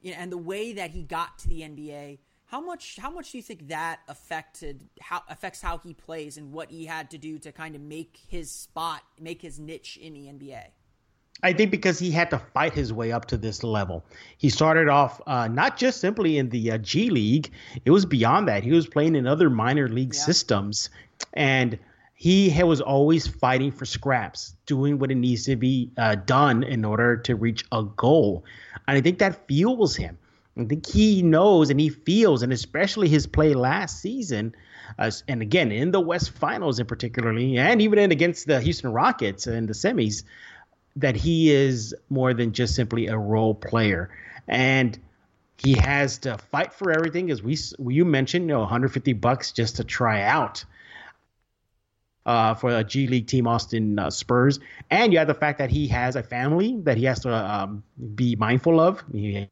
you 0.00 0.12
know, 0.12 0.16
and 0.18 0.32
the 0.32 0.38
way 0.38 0.72
that 0.72 0.90
he 0.90 1.02
got 1.02 1.38
to 1.40 1.48
the 1.48 1.60
NBA? 1.60 2.18
How 2.46 2.60
much 2.60 2.96
how 2.96 3.10
much 3.10 3.32
do 3.32 3.38
you 3.38 3.42
think 3.42 3.68
that 3.68 4.00
affected 4.08 4.88
how 5.00 5.22
affects 5.28 5.60
how 5.60 5.78
he 5.78 5.92
plays 5.92 6.38
and 6.38 6.52
what 6.52 6.70
he 6.70 6.86
had 6.86 7.10
to 7.10 7.18
do 7.18 7.38
to 7.40 7.52
kind 7.52 7.74
of 7.74 7.82
make 7.82 8.18
his 8.28 8.50
spot, 8.50 9.02
make 9.20 9.42
his 9.42 9.60
niche 9.60 9.98
in 10.00 10.14
the 10.14 10.26
NBA? 10.26 10.64
I 11.42 11.52
think 11.52 11.70
because 11.70 11.98
he 11.98 12.10
had 12.10 12.30
to 12.30 12.38
fight 12.38 12.72
his 12.72 12.92
way 12.92 13.12
up 13.12 13.26
to 13.26 13.36
this 13.36 13.62
level. 13.62 14.04
He 14.38 14.48
started 14.48 14.88
off 14.88 15.20
uh, 15.26 15.48
not 15.48 15.76
just 15.76 16.00
simply 16.00 16.38
in 16.38 16.48
the 16.48 16.72
uh, 16.72 16.78
G 16.78 17.10
League, 17.10 17.50
it 17.84 17.90
was 17.90 18.06
beyond 18.06 18.48
that. 18.48 18.64
He 18.64 18.72
was 18.72 18.86
playing 18.86 19.16
in 19.16 19.26
other 19.26 19.50
minor 19.50 19.88
league 19.88 20.14
yeah. 20.14 20.20
systems. 20.20 20.88
And 21.34 21.78
he 22.14 22.50
was 22.62 22.80
always 22.80 23.26
fighting 23.26 23.70
for 23.70 23.84
scraps, 23.84 24.54
doing 24.64 24.98
what 24.98 25.10
it 25.10 25.16
needs 25.16 25.44
to 25.44 25.56
be 25.56 25.90
uh, 25.98 26.14
done 26.14 26.62
in 26.62 26.84
order 26.84 27.16
to 27.18 27.36
reach 27.36 27.64
a 27.72 27.84
goal. 27.84 28.44
And 28.88 28.96
I 28.96 29.02
think 29.02 29.18
that 29.18 29.46
fuels 29.46 29.96
him. 29.96 30.16
I 30.58 30.64
think 30.64 30.86
he 30.86 31.20
knows 31.20 31.68
and 31.68 31.78
he 31.78 31.90
feels, 31.90 32.42
and 32.42 32.52
especially 32.52 33.08
his 33.08 33.26
play 33.26 33.52
last 33.52 34.00
season, 34.00 34.54
uh, 34.98 35.10
and 35.28 35.42
again 35.42 35.70
in 35.70 35.90
the 35.90 36.00
West 36.00 36.30
Finals 36.30 36.78
in 36.78 36.86
particularly, 36.86 37.58
and 37.58 37.82
even 37.82 37.98
in 37.98 38.10
against 38.10 38.46
the 38.46 38.60
Houston 38.60 38.92
Rockets 38.92 39.46
in 39.46 39.66
the 39.66 39.74
semis, 39.74 40.22
that 40.96 41.14
he 41.14 41.50
is 41.50 41.94
more 42.08 42.34
than 42.34 42.52
just 42.52 42.74
simply 42.74 43.06
a 43.06 43.16
role 43.16 43.54
player, 43.54 44.10
and 44.48 44.98
he 45.58 45.74
has 45.74 46.18
to 46.18 46.36
fight 46.38 46.72
for 46.72 46.90
everything. 46.90 47.30
As 47.30 47.42
we 47.42 47.56
you 47.94 48.04
mentioned, 48.04 48.44
you 48.44 48.48
know, 48.48 48.60
150 48.60 49.12
bucks 49.14 49.52
just 49.52 49.76
to 49.76 49.84
try 49.84 50.22
out. 50.22 50.64
Uh, 52.24 52.54
for 52.54 52.76
a 52.76 52.82
G 52.82 53.06
League 53.06 53.28
team, 53.28 53.46
Austin 53.46 54.00
uh, 54.00 54.10
Spurs, 54.10 54.58
and 54.90 55.12
you 55.12 55.18
have 55.20 55.28
the 55.28 55.34
fact 55.34 55.60
that 55.60 55.70
he 55.70 55.86
has 55.86 56.16
a 56.16 56.24
family 56.24 56.76
that 56.82 56.96
he 56.96 57.04
has 57.04 57.20
to 57.20 57.32
um, 57.32 57.84
be 58.16 58.34
mindful 58.34 58.80
of. 58.80 59.04
He 59.12 59.48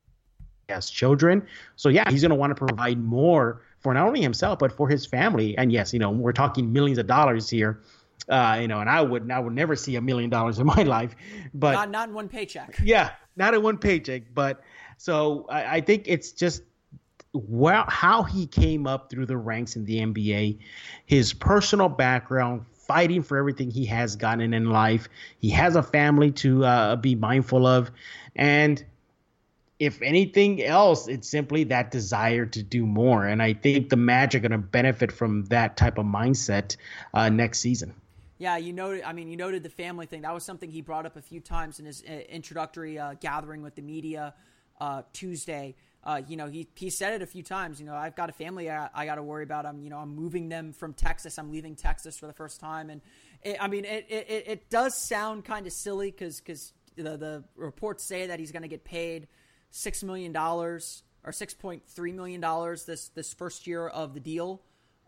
has 0.68 0.90
children. 0.90 1.46
So 1.76 1.88
yeah, 1.88 2.10
he's 2.10 2.22
going 2.22 2.30
to 2.30 2.36
want 2.36 2.50
to 2.50 2.66
provide 2.66 2.98
more 2.98 3.62
for 3.78 3.94
not 3.94 4.06
only 4.06 4.20
himself 4.20 4.58
but 4.58 4.72
for 4.72 4.88
his 4.88 5.06
family. 5.06 5.56
And 5.56 5.70
yes, 5.70 5.92
you 5.92 5.98
know, 5.98 6.10
we're 6.10 6.32
talking 6.32 6.72
millions 6.72 6.98
of 6.98 7.06
dollars 7.06 7.48
here. 7.48 7.80
Uh, 8.28 8.58
you 8.60 8.68
know, 8.68 8.80
and 8.80 8.88
I 8.88 9.00
would 9.00 9.30
I 9.30 9.38
would 9.38 9.52
never 9.52 9.76
see 9.76 9.96
a 9.96 10.00
million 10.00 10.30
dollars 10.30 10.58
in 10.58 10.66
my 10.76 10.82
life, 10.82 11.14
but 11.52 11.72
not 11.72 11.90
not 11.90 12.08
in 12.08 12.14
one 12.14 12.28
paycheck. 12.28 12.78
Yeah, 12.82 13.10
not 13.36 13.54
in 13.54 13.62
one 13.62 13.78
paycheck. 13.78 14.22
But 14.34 14.62
so 14.96 15.46
I, 15.48 15.76
I 15.76 15.80
think 15.80 16.04
it's 16.06 16.32
just 16.32 16.62
well 17.32 17.84
how 17.88 18.22
he 18.22 18.46
came 18.46 18.86
up 18.86 19.10
through 19.10 19.26
the 19.26 19.36
ranks 19.36 19.76
in 19.76 19.84
the 19.84 19.98
NBA, 19.98 20.58
his 21.06 21.32
personal 21.32 21.88
background, 21.88 22.64
fighting 22.72 23.22
for 23.22 23.36
everything 23.36 23.70
he 23.70 23.86
has 23.86 24.16
gotten 24.16 24.54
in 24.54 24.70
life. 24.70 25.08
He 25.38 25.50
has 25.50 25.76
a 25.76 25.82
family 25.82 26.30
to 26.32 26.64
uh, 26.64 26.96
be 26.96 27.14
mindful 27.14 27.66
of, 27.66 27.90
and 28.36 28.84
if 29.78 30.00
anything 30.02 30.62
else, 30.62 31.08
it's 31.08 31.28
simply 31.28 31.64
that 31.64 31.90
desire 31.90 32.46
to 32.46 32.62
do 32.62 32.86
more. 32.86 33.26
And 33.26 33.42
I 33.42 33.54
think 33.54 33.88
the 33.88 33.96
Magic 33.96 34.44
are 34.44 34.48
going 34.48 34.60
to 34.60 34.66
benefit 34.66 35.10
from 35.10 35.44
that 35.46 35.76
type 35.76 35.98
of 35.98 36.06
mindset 36.06 36.76
uh, 37.12 37.28
next 37.28 37.58
season. 37.60 37.94
Yeah, 38.44 38.58
you 38.58 38.74
noted. 38.74 39.04
I 39.04 39.14
mean, 39.14 39.28
you 39.28 39.38
noted 39.38 39.62
the 39.62 39.70
family 39.70 40.04
thing. 40.04 40.20
That 40.20 40.34
was 40.34 40.44
something 40.44 40.70
he 40.70 40.82
brought 40.82 41.06
up 41.06 41.16
a 41.16 41.22
few 41.22 41.40
times 41.40 41.78
in 41.78 41.86
his 41.86 42.04
uh, 42.06 42.12
introductory 42.28 42.98
uh, 42.98 43.14
gathering 43.18 43.62
with 43.62 43.74
the 43.74 43.80
media 43.80 44.34
uh, 44.78 45.00
Tuesday. 45.14 45.76
Uh, 46.04 46.20
you 46.28 46.36
know, 46.36 46.46
he 46.48 46.68
he 46.74 46.90
said 46.90 47.14
it 47.14 47.22
a 47.22 47.26
few 47.26 47.42
times. 47.42 47.80
You 47.80 47.86
know, 47.86 47.94
I've 47.94 48.14
got 48.14 48.28
a 48.28 48.34
family 48.34 48.70
I, 48.70 48.90
I 48.94 49.06
got 49.06 49.14
to 49.14 49.22
worry 49.22 49.44
about. 49.44 49.64
I'm 49.64 49.80
you 49.80 49.88
know 49.88 49.96
I'm 49.96 50.14
moving 50.14 50.50
them 50.50 50.74
from 50.74 50.92
Texas. 50.92 51.38
I'm 51.38 51.50
leaving 51.50 51.74
Texas 51.74 52.18
for 52.18 52.26
the 52.26 52.34
first 52.34 52.60
time, 52.60 52.90
and 52.90 53.00
it, 53.40 53.56
I 53.62 53.66
mean 53.66 53.86
it, 53.86 54.04
it 54.10 54.44
it 54.46 54.68
does 54.68 54.94
sound 54.94 55.46
kind 55.46 55.66
of 55.66 55.72
silly 55.72 56.10
because 56.10 56.38
because 56.38 56.74
the 56.96 57.16
the 57.16 57.44
reports 57.56 58.04
say 58.04 58.26
that 58.26 58.38
he's 58.38 58.52
going 58.52 58.60
to 58.60 58.68
get 58.68 58.84
paid 58.84 59.26
six 59.70 60.02
million 60.02 60.32
dollars 60.32 61.02
or 61.24 61.32
six 61.32 61.54
point 61.54 61.82
three 61.88 62.12
million 62.12 62.42
dollars 62.42 62.84
this 62.84 63.08
this 63.08 63.32
first 63.32 63.66
year 63.66 63.88
of 63.88 64.12
the 64.12 64.20
deal. 64.20 64.60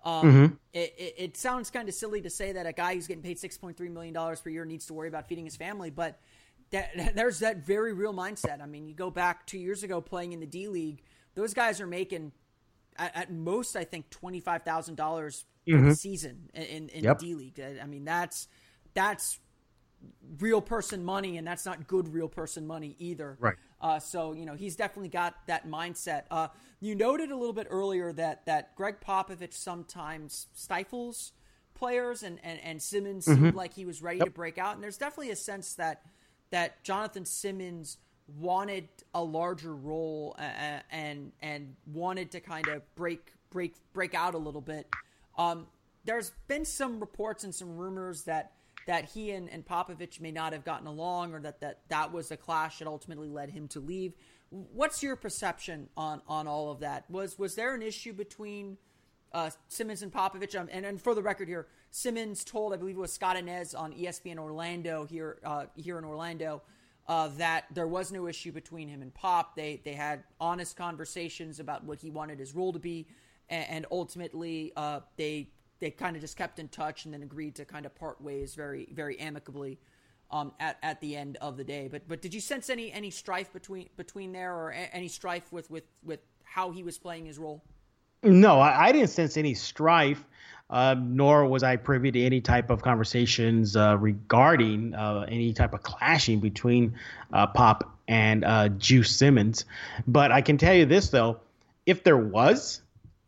Um, 0.07 0.23
mm-hmm. 0.25 0.55
it, 0.73 0.95
it, 0.97 1.15
it, 1.19 1.37
sounds 1.37 1.69
kind 1.69 1.89
of 1.89 1.95
silly 1.95 2.21
to 2.21 2.31
say 2.31 2.53
that 2.53 2.65
a 2.65 2.73
guy 2.73 2.95
who's 2.95 3.09
getting 3.09 3.25
paid 3.25 3.41
six 3.41 3.59
point 3.59 3.77
three 3.77 3.89
million 3.89 4.15
dollars 4.15 4.41
per 4.41 4.51
year 4.51 4.65
needs 4.65 4.87
to 4.87 4.95
worry 4.95 5.09
about 5.09 5.27
feeding 5.27 5.45
his 5.45 5.57
family, 5.57 5.91
but 5.91 6.21
that, 6.71 6.91
there's 7.17 7.41
that 7.41 7.67
very 7.67 7.93
real 7.93 8.15
mindset. 8.15 8.63
I 8.63 8.67
mean, 8.67 8.87
you 8.87 8.95
go 8.95 9.11
back 9.11 9.47
two 9.47 9.59
years 9.59 9.83
ago 9.83 10.01
playing 10.01 10.33
in 10.33 10.39
the 10.39 10.47
D 10.47 10.69
League; 10.69 11.03
those 11.35 11.55
guys 11.55 11.81
are 11.81 11.89
making 11.89 12.31
at, 12.97 13.17
at 13.17 13.33
most, 13.33 13.75
I 13.75 13.83
think, 13.83 14.09
twenty 14.11 14.39
five 14.39 14.63
thousand 14.63 14.95
dollars 14.95 15.45
mm-hmm. 15.67 15.91
season 15.91 16.51
in, 16.55 16.89
in 16.91 17.03
yep. 17.03 17.19
the 17.19 17.27
D 17.27 17.35
League. 17.35 17.61
I 17.61 17.85
mean, 17.87 18.05
that's 18.05 18.47
that's 18.95 19.41
real 20.39 20.61
person 20.61 21.05
money, 21.05 21.37
and 21.37 21.47
that's 21.47 21.65
not 21.65 21.87
good 21.87 22.13
real 22.13 22.29
person 22.29 22.67
money 22.67 22.97
either. 22.99 23.37
Right. 23.41 23.57
Uh, 23.81 23.99
so 23.99 24.33
you 24.33 24.47
know 24.47 24.55
he's 24.55 24.77
definitely 24.77 25.09
got 25.09 25.35
that 25.47 25.69
mindset. 25.69 26.25
Uh, 26.31 26.49
you 26.81 26.95
noted 26.95 27.31
a 27.31 27.37
little 27.37 27.53
bit 27.53 27.67
earlier 27.71 28.13
that 28.13 28.47
that 28.47 28.75
Gregg 28.77 28.97
Popovich 29.01 29.55
sometimes 29.55 30.47
stifles 30.55 31.33
players, 31.75 32.23
and 32.23 32.39
and, 32.43 32.59
and 32.63 32.83
Simmons 32.83 33.27
mm-hmm. 33.27 33.45
seemed 33.45 33.55
like 33.55 33.75
he 33.75 33.85
was 33.85 34.03
ready 34.03 34.19
yep. 34.19 34.27
to 34.27 34.33
break 34.33 34.59
out. 34.59 34.75
And 34.75 34.83
there's 34.83 34.99
definitely 34.99 35.31
a 35.31 35.37
sense 35.37 35.75
that 35.75 36.03
that 36.51 36.83
Jonathan 36.83 37.25
Simmons 37.25 37.99
wanted 38.39 38.89
a 39.15 39.23
larger 39.23 39.75
role 39.75 40.35
and 40.39 40.83
and, 40.91 41.33
and 41.41 41.77
wanted 41.87 42.33
to 42.33 42.41
kind 42.41 42.67
of 42.69 42.83
break 42.95 43.33
break 43.51 43.75
break 43.93 44.15
out 44.15 44.35
a 44.35 44.39
little 44.39 44.61
bit. 44.61 44.89
Um, 45.39 45.67
there's 46.05 46.33
been 46.49 46.65
some 46.65 47.01
reports 47.01 47.45
and 47.45 47.55
some 47.55 47.77
rumors 47.77 48.25
that 48.25 48.53
that 48.87 49.05
he 49.05 49.33
and, 49.33 49.51
and 49.51 49.67
Popovich 49.67 50.21
may 50.21 50.31
not 50.31 50.53
have 50.53 50.65
gotten 50.65 50.87
along 50.87 51.35
or 51.35 51.41
that, 51.41 51.61
that 51.61 51.81
that 51.89 52.13
was 52.13 52.31
a 52.31 52.37
clash 52.37 52.79
that 52.79 52.89
ultimately 52.89 53.29
led 53.29 53.51
him 53.51 53.69
to 53.69 53.81
leave. 53.81 54.15
What's 54.51 55.03
your 55.03 55.17
perception 55.17 55.89
on, 55.97 56.23
on 56.29 56.47
all 56.47 56.71
of 56.71 56.81
that? 56.81 57.11
Was 57.11 57.39
was 57.39 57.57
there 57.57 57.75
an 57.75 57.83
issue 57.83 58.13
between 58.13 58.79
uh, 59.33 59.51
Simmons 59.69 60.03
and 60.03 60.13
Popovich? 60.13 60.59
Um, 60.59 60.69
and, 60.71 60.87
and 60.87 61.03
for 61.03 61.15
the 61.17 61.23
record 61.23 61.49
here, 61.49 61.67
Simmons 61.91 62.45
told, 62.45 62.73
I 62.73 62.77
believe 62.77 62.97
it 62.97 63.01
was 63.01 63.13
Scott 63.13 63.37
Anez 63.37 63.79
on 63.79 63.93
ESPN 63.93 64.39
Orlando 64.39 65.05
here 65.05 65.39
uh, 65.45 65.67
here 65.75 65.99
in 65.99 66.05
Orlando, 66.05 66.63
uh, 67.09 67.29
that 67.39 67.65
there 67.75 67.89
was 67.89 68.13
no 68.13 68.29
issue 68.29 68.53
between 68.53 68.89
him 68.89 69.03
and 69.03 69.13
Pop. 69.13 69.57
They 69.57 69.81
they 69.85 69.95
had 69.95 70.23
honest 70.41 70.77
conversations 70.77 71.59
about 71.59 71.83
what 71.83 71.99
he 71.99 72.11
wanted 72.11 72.39
his 72.39 72.55
role 72.55 72.73
to 72.73 72.79
be, 72.79 73.09
and, 73.49 73.69
and 73.69 73.87
ultimately 73.91 74.73
uh, 74.77 75.01
they 75.17 75.51
they 75.81 75.91
kind 75.91 76.17
of 76.17 76.23
just 76.23 76.37
kept 76.37 76.59
in 76.59 76.69
touch 76.69 77.05
and 77.05 77.15
then 77.15 77.23
agreed 77.23 77.55
to 77.57 77.65
kind 77.65 77.87
of 77.87 77.95
part 77.95 78.21
ways 78.21 78.55
very 78.55 78.89
very 78.93 79.19
amicably 79.19 79.79
um, 80.31 80.53
at 80.61 80.79
at 80.83 81.01
the 81.01 81.17
end 81.17 81.37
of 81.41 81.57
the 81.57 81.65
day. 81.65 81.89
But 81.91 82.09
but 82.09 82.23
did 82.23 82.35
you 82.35 82.41
sense 82.41 82.71
any 82.71 82.93
any 82.93 83.11
strife 83.11 83.53
between 83.53 83.89
between 83.97 84.33
there 84.33 84.55
or 84.55 84.71
a, 84.71 84.89
any 84.93 85.09
strife 85.09 85.53
with 85.53 85.71
with 85.71 85.85
with 86.05 86.21
how 86.45 86.71
he 86.71 86.83
was 86.83 86.99
playing 86.99 87.27
his 87.27 87.39
role? 87.39 87.63
No, 88.23 88.59
I, 88.59 88.89
I 88.89 88.93
didn't 88.93 89.11
sense 89.11 89.37
any 89.37 89.55
strife. 89.55 90.25
Uh, 90.69 90.97
nor 90.99 91.47
was 91.47 91.63
I 91.63 91.77
privy 91.77 92.11
to 92.11 92.25
any 92.25 92.41
type 92.41 92.71
of 92.71 92.83
conversations 92.83 93.77
uh, 93.77 93.97
regarding 94.01 94.97
uh, 94.97 95.25
any 95.29 95.53
type 95.53 95.75
of 95.75 95.85
clashing 95.85 96.41
between 96.41 96.97
uh, 97.33 97.47
Pop 97.47 97.97
and 98.09 98.45
uh, 98.45 98.69
Juice 98.71 99.15
Simmons. 99.15 99.65
But 100.09 100.33
I 100.33 100.41
can 100.41 100.59
tell 100.59 100.75
you 100.75 100.85
this 100.85 101.11
though, 101.11 101.39
if 101.87 102.03
there 102.03 102.17
was, 102.17 102.83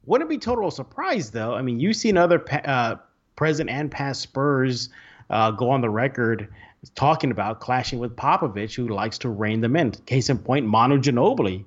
wouldn't 0.08 0.30
be 0.30 0.38
total 0.38 0.70
surprise 0.70 1.30
though. 1.30 1.54
I 1.54 1.62
mean, 1.62 1.78
you've 1.78 1.96
seen 1.96 2.16
other 2.16 2.44
uh, 2.64 2.96
present 3.36 3.70
and 3.70 3.90
past 3.90 4.22
Spurs 4.22 4.88
uh, 5.30 5.50
go 5.50 5.70
on 5.70 5.80
the 5.80 5.90
record 5.90 6.48
talking 6.94 7.30
about 7.30 7.60
clashing 7.60 7.98
with 7.98 8.16
Popovich, 8.16 8.74
who 8.74 8.88
likes 8.88 9.18
to 9.18 9.28
rein 9.28 9.60
them 9.60 9.76
in. 9.76 9.90
Case 9.92 10.30
in 10.30 10.38
point, 10.38 10.66
Manu 10.66 10.98
Ginobili. 10.98 11.64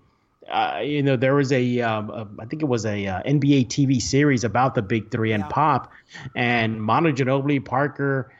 Uh, 0.49 0.79
you 0.83 1.03
know, 1.03 1.15
there 1.15 1.35
was 1.35 1.51
a, 1.51 1.81
um, 1.81 2.09
a 2.09 2.27
I 2.39 2.45
think 2.45 2.61
it 2.61 2.65
was 2.65 2.85
a 2.85 3.07
uh, 3.07 3.23
NBA 3.23 3.67
TV 3.67 4.01
series 4.01 4.43
about 4.43 4.75
the 4.75 4.81
Big 4.81 5.11
Three 5.11 5.31
and 5.31 5.43
yeah. 5.43 5.49
Pop, 5.49 5.91
and 6.35 6.81
Manu 6.81 7.13
Ginobili, 7.13 7.63
Parker, 7.63 8.33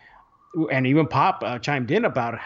and 0.72 0.88
even 0.88 1.08
Pop 1.08 1.44
uh, 1.46 1.60
chimed 1.60 1.92
in 1.92 2.06
about 2.06 2.40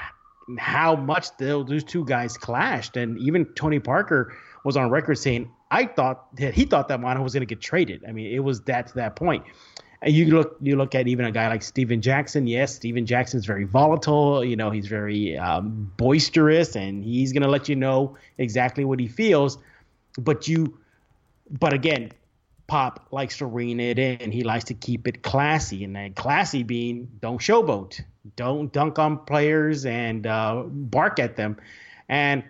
how 0.60 0.96
much 0.96 1.36
those 1.38 1.84
two 1.84 2.06
guys 2.06 2.38
clashed, 2.38 3.02
and 3.02 3.18
even 3.20 3.46
Tony 3.56 3.80
Parker 3.80 4.36
was 4.64 4.78
on 4.78 4.90
record 4.90 5.16
saying, 5.16 5.50
I 5.72 5.86
thought 5.86 6.36
that 6.38 6.54
he 6.54 6.66
thought 6.66 6.88
that 6.90 7.00
Manu 7.00 7.22
was 7.22 7.34
going 7.34 7.42
to 7.42 7.48
get 7.48 7.62
traded. 7.62 8.04
I 8.08 8.12
mean, 8.12 8.32
it 8.34 8.40
was 8.40 8.62
that 8.62 8.88
to 8.88 8.94
that 8.96 9.16
point. 9.16 9.44
And 10.02 10.14
you 10.14 10.26
look, 10.28 10.58
you 10.62 10.76
look 10.76 10.94
at 10.94 11.08
even 11.08 11.26
a 11.26 11.32
guy 11.32 11.48
like 11.48 11.64
Stephen 11.64 12.02
Jackson. 12.02 12.46
Yes, 12.48 12.76
Stephen 12.76 13.06
Jackson's 13.06 13.46
very 13.46 13.64
volatile. 13.64 14.44
You 14.44 14.56
know, 14.56 14.70
he's 14.70 14.88
very 14.88 15.38
um, 15.38 15.92
boisterous, 15.98 16.76
and 16.76 17.04
he's 17.04 17.34
going 17.34 17.42
to 17.42 17.50
let 17.50 17.68
you 17.70 17.76
know 17.76 18.18
exactly 18.38 18.86
what 18.86 19.00
he 19.00 19.08
feels. 19.08 19.58
But 20.20 20.48
you, 20.48 20.78
but 21.50 21.74
again, 21.74 22.12
Pop 22.68 23.08
likes 23.12 23.38
to 23.40 23.46
rein 23.46 23.80
it 23.80 23.98
in. 23.98 24.32
He 24.32 24.44
likes 24.44 24.66
to 24.66 24.74
keep 24.74 25.08
it 25.08 25.24
classy, 25.24 25.84
and 25.84 25.96
then 25.96 26.14
classy 26.14 26.64
being 26.64 27.10
don't 27.20 27.40
showboat, 27.40 28.02
don't 28.36 28.72
dunk 28.72 29.00
on 29.00 29.18
players 29.26 29.86
and 29.86 30.28
uh, 30.28 30.64
bark 30.68 31.20
at 31.20 31.36
them. 31.36 31.58
And 32.08 32.44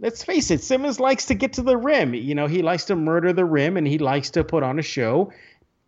let's 0.00 0.24
face 0.24 0.50
it, 0.50 0.62
Simmons 0.62 0.98
likes 0.98 1.26
to 1.26 1.34
get 1.34 1.54
to 1.54 1.62
the 1.62 1.76
rim. 1.76 2.14
You 2.14 2.34
know, 2.34 2.46
he 2.46 2.62
likes 2.62 2.86
to 2.86 2.96
murder 2.96 3.32
the 3.32 3.44
rim 3.44 3.76
and 3.76 3.86
he 3.86 3.98
likes 3.98 4.30
to 4.30 4.44
put 4.44 4.62
on 4.62 4.78
a 4.78 4.82
show. 4.82 5.32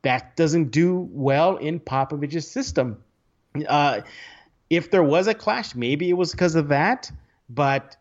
That 0.02 0.37
doesn't 0.37 0.71
do 0.71 1.09
well 1.11 1.57
in 1.57 1.81
Popovich's 1.81 2.49
system. 2.49 3.02
Uh, 3.66 4.02
if 4.69 4.90
there 4.90 5.02
was 5.02 5.26
a 5.26 5.35
clash, 5.35 5.75
maybe 5.75 6.09
it 6.11 6.14
was 6.14 6.33
because 6.33 6.54
of 6.54 6.69
that. 6.69 7.11
But 7.49 7.97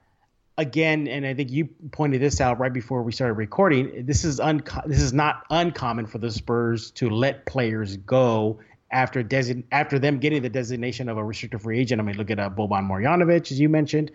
again, 0.57 1.07
and 1.07 1.25
I 1.25 1.33
think 1.33 1.51
you 1.51 1.69
pointed 1.91 2.21
this 2.21 2.41
out 2.41 2.59
right 2.59 2.73
before 2.73 3.03
we 3.03 3.11
started 3.11 3.35
recording. 3.35 4.05
This 4.05 4.25
is 4.25 4.39
un- 4.39 4.63
this 4.85 5.01
is 5.01 5.13
not 5.13 5.43
uncommon 5.49 6.07
for 6.07 6.17
the 6.17 6.31
Spurs 6.31 6.91
to 6.91 7.09
let 7.09 7.45
players 7.45 7.97
go 7.97 8.59
after 8.89 9.23
design 9.23 9.63
after 9.71 9.99
them 9.99 10.19
getting 10.19 10.41
the 10.41 10.49
designation 10.49 11.07
of 11.09 11.17
a 11.17 11.23
restricted 11.23 11.61
free 11.61 11.79
agent. 11.79 12.01
I 12.01 12.03
mean, 12.03 12.17
look 12.17 12.31
at 12.31 12.39
uh, 12.39 12.49
Boban 12.49 12.89
Marjanovic, 12.89 13.51
as 13.51 13.59
you 13.59 13.69
mentioned 13.69 14.11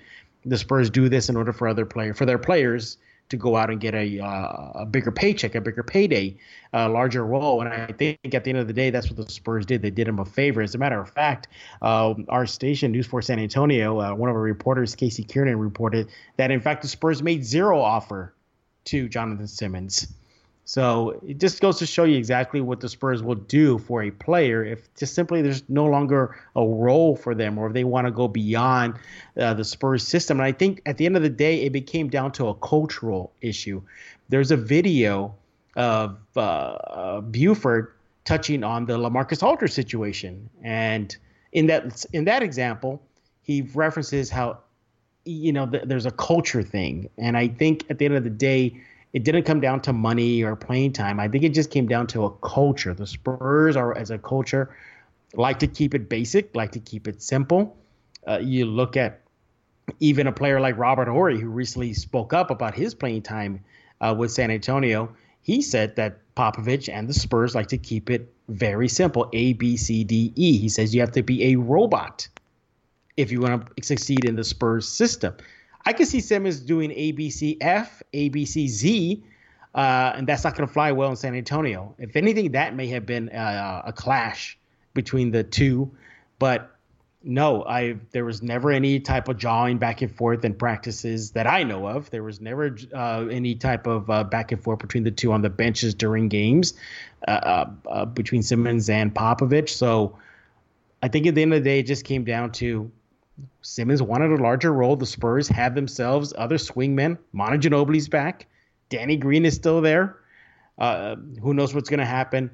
the 0.47 0.57
Spurs 0.57 0.89
do 0.89 1.09
this 1.09 1.29
in 1.29 1.37
order 1.37 1.53
for 1.53 1.69
other 1.69 1.85
player 1.85 2.15
for 2.15 2.25
their 2.25 2.39
players 2.39 2.99
to 3.29 3.37
go 3.37 3.57
out 3.57 3.71
and 3.71 3.81
get 3.81 3.95
a 3.95 4.21
uh, 4.21 4.73
a 4.77 4.87
bigger 4.87 5.11
paycheck, 5.11 5.55
a 5.55 5.61
bigger 5.61 5.83
payday, 5.83 6.37
a 6.73 6.89
larger 6.89 7.25
role. 7.25 7.61
And 7.61 7.69
I 7.69 7.93
think 7.93 8.19
at 8.33 8.45
the 8.45 8.51
end 8.51 8.59
of 8.59 8.69
the 8.69 8.73
day, 8.73 8.91
that's 8.91 9.11
what 9.11 9.17
the 9.17 9.31
Spurs 9.31 9.67
did. 9.67 9.83
They 9.83 9.91
did 9.91 10.07
him 10.07 10.19
a 10.19 10.25
favor. 10.25 10.63
As 10.63 10.75
a 10.75 10.79
matter 10.79 11.01
of 11.01 11.11
fact, 11.11 11.49
uh, 11.83 12.15
our 12.29 12.47
station, 12.47 12.93
News 12.93 13.07
4 13.07 13.23
San 13.23 13.39
Antonio, 13.39 14.01
uh, 14.01 14.15
one 14.15 14.31
of 14.31 14.37
our 14.37 14.43
reporters, 14.43 14.95
Casey 14.95 15.25
Kiernan, 15.25 15.59
reported 15.59 16.09
that 16.37 16.51
in 16.51 16.61
fact 16.61 16.83
the 16.83 16.89
Spurs 16.89 17.23
made 17.23 17.45
zero 17.45 17.81
offer 17.81 18.33
to 18.85 19.09
Jonathan 19.09 19.49
Simmons. 19.49 20.13
So 20.69 21.21
it 21.25 21.39
just 21.39 21.61
goes 21.61 21.79
to 21.79 21.87
show 21.87 22.03
you 22.03 22.19
exactly 22.19 22.61
what 22.61 22.81
the 22.81 22.89
Spurs 22.89 23.23
will 23.23 23.37
do 23.37 23.79
for 23.79 24.03
a 24.03 24.11
player 24.11 24.65
if 24.65 24.93
just 24.97 25.15
simply 25.15 25.41
there's 25.41 25.63
no 25.69 25.85
longer 25.85 26.37
a 26.57 26.67
role 26.67 27.15
for 27.15 27.37
them 27.37 27.57
or 27.57 27.69
if 27.69 27.73
they 27.73 27.85
want 27.85 28.09
to 28.09 28.11
go 28.11 28.27
beyond 28.27 28.95
uh, 29.39 29.55
the 29.55 29.63
Spurs 29.63 30.05
system. 30.05 30.41
And 30.41 30.45
I 30.45 30.51
think 30.51 30.83
at 30.85 30.97
the 30.97 31.07
end 31.07 31.17
of 31.17 31.23
the 31.23 31.31
day, 31.31 31.63
it 31.63 31.73
became 31.73 32.09
down 32.09 32.33
to 32.33 32.49
a 32.49 32.55
cultural 32.55 33.33
issue. 33.41 33.81
There's 34.29 34.51
a 34.51 34.57
video 34.57 35.37
of 35.77 36.19
uh, 36.37 36.41
uh, 36.41 37.21
Buford 37.21 37.93
touching 38.25 38.65
on 38.65 38.87
the 38.87 38.99
LaMarcus 38.99 39.45
Aldridge 39.45 39.71
situation, 39.71 40.51
and 40.65 41.17
in 41.53 41.69
that 41.69 42.05
in 42.13 42.25
that 42.25 42.43
example, 42.43 43.01
he 43.43 43.63
references 43.73 44.31
how 44.31 44.59
you 45.25 45.53
know 45.53 45.67
th- 45.67 45.85
there's 45.87 46.07
a 46.07 46.11
culture 46.11 46.65
thing, 46.65 47.09
and 47.19 47.37
I 47.37 47.47
think 47.47 47.85
at 47.89 47.99
the 47.99 48.07
end 48.07 48.17
of 48.17 48.25
the 48.25 48.31
day 48.31 48.83
it 49.17 49.25
didn't 49.25 49.45
come 49.45 49.61
down 49.61 49.81
to 49.81 49.95
money 49.95 50.45
or 50.45 50.55
playing 50.55 50.93
time. 50.93 51.19
I 51.19 51.27
think 51.27 51.43
it 51.43 51.55
just 51.55 51.71
came 51.71 51.89
down 51.89 52.07
to 52.09 52.27
a 52.27 52.31
culture. 52.31 52.93
The 52.93 53.07
Spurs 53.07 53.75
are, 53.75 53.97
as 53.97 54.11
a 54.11 54.19
culture, 54.19 54.77
like 55.33 55.59
to 55.61 55.67
keep 55.67 55.95
it 55.95 56.11
basic, 56.11 56.55
like 56.55 56.73
to 56.73 56.81
keep 56.81 57.09
it 57.09 57.23
simple. 57.23 57.79
Uh, 58.29 58.41
you 58.43 58.67
look 58.67 58.95
at 58.95 59.23
even 60.01 60.27
a 60.27 60.33
player 60.33 60.61
like 60.61 60.77
Robert 60.77 61.09
Horry, 61.09 61.41
who 61.41 61.49
recently 61.49 61.95
spoke 61.95 62.35
up 62.35 62.51
about 62.51 62.75
his 62.75 62.93
playing 62.93 63.23
time 63.23 63.65
uh, 64.03 64.15
with 64.19 64.33
San 64.33 64.51
Antonio. 64.51 65.09
He 65.41 65.63
said 65.63 65.97
that 65.97 66.19
Popovich 66.35 66.93
and 66.93 67.09
the 67.09 67.15
Spurs 67.15 67.55
like 67.55 67.69
to 67.69 67.79
keep 67.79 68.11
it 68.11 68.31
very 68.49 68.87
simple 68.87 69.31
A, 69.33 69.55
B, 69.55 69.79
C, 69.79 70.05
D, 70.05 70.35
E. 70.37 70.59
He 70.59 70.69
says 70.69 70.95
you 70.95 71.01
have 71.01 71.13
to 71.13 71.23
be 71.23 71.53
a 71.53 71.57
robot 71.57 72.29
if 73.17 73.33
you 73.33 73.41
want 73.41 73.75
to 73.77 73.83
succeed 73.83 74.27
in 74.27 74.37
the 74.37 74.45
Spurs 74.45 74.87
system. 74.87 75.35
I 75.87 75.93
could 75.93 76.09
see 76.09 76.21
Simmons 76.21 76.59
doing 76.61 76.91
ABCF, 76.91 78.03
ABCZ, 78.13 79.23
uh, 79.75 80.13
and 80.17 80.27
that's 80.27 80.43
not 80.43 80.57
going 80.57 80.67
to 80.67 80.73
fly 80.73 80.91
well 80.91 81.11
in 81.11 81.17
San 81.17 81.37
Antonio. 81.37 81.95
If 81.99 82.17
anything, 82.17 82.53
that 82.53 82.75
may 82.75 82.89
have 82.89 83.07
been 83.07 83.29
uh, 83.29 83.83
a 83.87 83.93
clash 83.93 84.59
between 84.95 85.31
the 85.31 85.45
two, 85.45 85.93
but 86.41 86.77
no, 87.23 87.65
I 87.65 87.97
there 88.13 88.25
was 88.25 88.43
never 88.43 88.71
any 88.71 89.01
type 89.01 89.29
of 89.29 89.37
jawing 89.37 89.79
back 89.79 90.01
and 90.03 90.15
forth 90.15 90.45
in 90.45 90.55
practices 90.55 91.33
that 91.33 91.47
I 91.47 91.63
know 91.63 91.87
of. 91.87 92.11
There 92.11 92.23
was 92.23 92.41
never 92.41 92.77
uh, 92.95 93.27
any 93.31 93.55
type 93.55 93.87
of 93.87 94.09
uh, 94.11 94.25
back 94.25 94.53
and 94.53 94.63
forth 94.63 94.79
between 94.79 95.05
the 95.05 95.11
two 95.11 95.33
on 95.33 95.43
the 95.43 95.51
benches 95.51 95.95
during 95.95 96.29
games 96.29 96.75
uh, 97.27 97.67
uh 97.89 98.05
between 98.07 98.43
Simmons 98.43 98.89
and 98.89 99.15
Popovich. 99.15 99.71
So 99.71 100.19
I 101.03 101.09
think 101.09 101.27
at 101.27 101.35
the 101.35 101.43
end 101.43 101.53
of 101.53 101.63
the 101.63 101.69
day, 101.69 101.81
it 101.81 101.87
just 101.87 102.05
came 102.05 102.25
down 102.25 102.53
to 102.53 102.91
Simmons 103.63 104.03
wanted 104.03 104.33
a 104.33 104.43
larger 104.43 104.73
role. 104.73 104.97
The 104.97 105.07
Spurs 105.07 105.49
have 105.49 105.75
themselves 105.75 106.33
other 106.37 106.57
swingmen. 106.57 107.19
Manu 107.33 107.59
Ginobili's 107.59 108.09
back. 108.09 108.47
Danny 108.89 109.17
Green 109.17 109.45
is 109.45 109.55
still 109.55 109.81
there. 109.81 110.19
Uh, 110.79 111.17
who 111.43 111.55
knows 111.55 111.75
what's 111.75 111.89
going 111.89 112.01
to 112.01 112.07
happen 112.07 112.51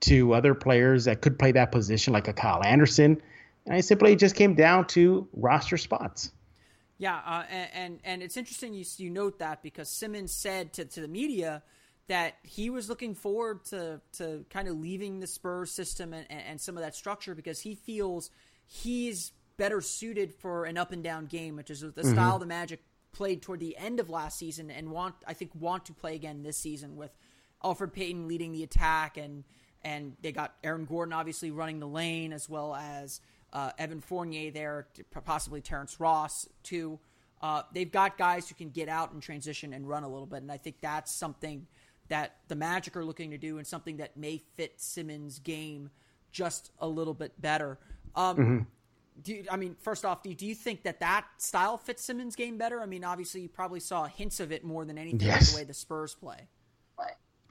to 0.00 0.34
other 0.34 0.54
players 0.54 1.04
that 1.04 1.20
could 1.20 1.38
play 1.38 1.52
that 1.52 1.72
position, 1.72 2.12
like 2.12 2.28
a 2.28 2.32
Kyle 2.32 2.62
Anderson. 2.64 3.20
And 3.64 3.74
I 3.74 3.80
simply 3.80 4.16
just 4.16 4.36
came 4.36 4.54
down 4.54 4.86
to 4.88 5.28
roster 5.32 5.76
spots. 5.76 6.32
Yeah, 6.98 7.16
uh, 7.16 7.42
and, 7.50 7.70
and, 7.74 8.00
and 8.04 8.22
it's 8.22 8.36
interesting 8.36 8.72
you 8.72 8.84
you 8.96 9.10
note 9.10 9.38
that 9.40 9.62
because 9.62 9.90
Simmons 9.90 10.32
said 10.32 10.72
to 10.74 10.84
to 10.86 11.00
the 11.02 11.08
media 11.08 11.62
that 12.08 12.36
he 12.42 12.70
was 12.70 12.88
looking 12.88 13.14
forward 13.14 13.64
to 13.66 14.00
to 14.14 14.46
kind 14.48 14.68
of 14.68 14.78
leaving 14.78 15.20
the 15.20 15.26
Spurs 15.26 15.70
system 15.70 16.14
and, 16.14 16.26
and 16.30 16.60
some 16.60 16.76
of 16.76 16.82
that 16.82 16.94
structure 16.94 17.34
because 17.34 17.60
he 17.60 17.74
feels 17.74 18.30
he's 18.66 19.32
better 19.56 19.80
suited 19.80 20.34
for 20.34 20.64
an 20.64 20.76
up 20.76 20.92
and 20.92 21.02
down 21.02 21.26
game, 21.26 21.56
which 21.56 21.70
is 21.70 21.80
the 21.80 21.88
mm-hmm. 21.88 22.12
style 22.12 22.38
the 22.38 22.46
Magic 22.46 22.80
played 23.12 23.40
toward 23.40 23.60
the 23.60 23.76
end 23.78 23.98
of 23.98 24.10
last 24.10 24.38
season 24.38 24.70
and 24.70 24.90
want 24.90 25.14
I 25.26 25.32
think 25.32 25.52
want 25.54 25.86
to 25.86 25.94
play 25.94 26.14
again 26.14 26.42
this 26.42 26.58
season 26.58 26.96
with 26.96 27.16
Elfrid 27.64 27.94
Payton 27.94 28.28
leading 28.28 28.52
the 28.52 28.62
attack 28.62 29.16
and 29.16 29.44
and 29.82 30.16
they 30.20 30.32
got 30.32 30.54
Aaron 30.62 30.84
Gordon 30.84 31.14
obviously 31.14 31.50
running 31.50 31.80
the 31.80 31.88
lane 31.88 32.32
as 32.32 32.48
well 32.48 32.74
as 32.74 33.20
uh, 33.52 33.70
Evan 33.78 34.00
Fournier 34.00 34.50
there, 34.50 34.88
possibly 35.24 35.62
Terrence 35.62 35.98
Ross 35.98 36.46
too. 36.62 36.98
Uh, 37.40 37.62
they've 37.72 37.90
got 37.90 38.18
guys 38.18 38.48
who 38.48 38.54
can 38.54 38.70
get 38.70 38.88
out 38.88 39.12
and 39.12 39.22
transition 39.22 39.72
and 39.72 39.88
run 39.88 40.02
a 40.02 40.08
little 40.08 40.26
bit, 40.26 40.42
and 40.42 40.50
I 40.50 40.56
think 40.56 40.80
that's 40.80 41.12
something 41.12 41.66
that 42.08 42.36
the 42.48 42.56
Magic 42.56 42.96
are 42.96 43.04
looking 43.04 43.30
to 43.30 43.38
do 43.38 43.58
and 43.58 43.66
something 43.66 43.98
that 43.98 44.16
may 44.16 44.42
fit 44.56 44.80
Simmons' 44.80 45.38
game 45.38 45.90
just 46.32 46.70
a 46.80 46.88
little 46.88 47.14
bit 47.14 47.40
better. 47.40 47.78
Um, 48.14 48.36
mm-hmm 48.36 48.62
do 49.22 49.34
you, 49.34 49.44
I 49.50 49.56
mean, 49.56 49.76
first 49.80 50.04
off, 50.04 50.22
do 50.22 50.30
you, 50.30 50.34
do 50.34 50.46
you 50.46 50.54
think 50.54 50.82
that 50.82 51.00
that 51.00 51.26
style 51.38 51.78
fits 51.78 52.04
Simmons' 52.04 52.36
game 52.36 52.58
better? 52.58 52.80
I 52.80 52.86
mean, 52.86 53.04
obviously, 53.04 53.40
you 53.42 53.48
probably 53.48 53.80
saw 53.80 54.04
hints 54.04 54.40
of 54.40 54.52
it 54.52 54.64
more 54.64 54.84
than 54.84 54.98
anything 54.98 55.20
yes. 55.20 55.52
the 55.52 55.56
way 55.56 55.64
the 55.64 55.74
Spurs 55.74 56.14
play. 56.14 56.48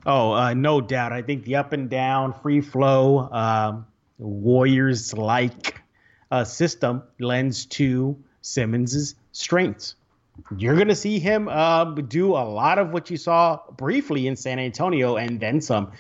Oh, 0.05 0.33
uh, 0.33 0.53
no 0.53 0.81
doubt. 0.81 1.13
I 1.13 1.23
think 1.23 1.45
the 1.45 1.55
up 1.55 1.73
and 1.73 1.89
down, 1.89 2.33
free 2.41 2.61
flow, 2.61 3.19
uh, 3.31 3.81
Warriors 4.19 5.13
like 5.13 5.81
uh, 6.31 6.43
system 6.43 7.03
lends 7.19 7.65
to 7.65 8.15
Simmons's 8.41 9.15
strengths. 9.31 9.95
You're 10.55 10.75
going 10.75 10.89
to 10.89 10.95
see 10.95 11.17
him 11.17 11.47
uh, 11.47 11.85
do 11.85 12.33
a 12.33 12.45
lot 12.45 12.77
of 12.77 12.91
what 12.91 13.09
you 13.09 13.17
saw 13.17 13.59
briefly 13.77 14.27
in 14.27 14.35
San 14.35 14.59
Antonio 14.59 15.15
and 15.15 15.39
then 15.39 15.59
some. 15.59 15.91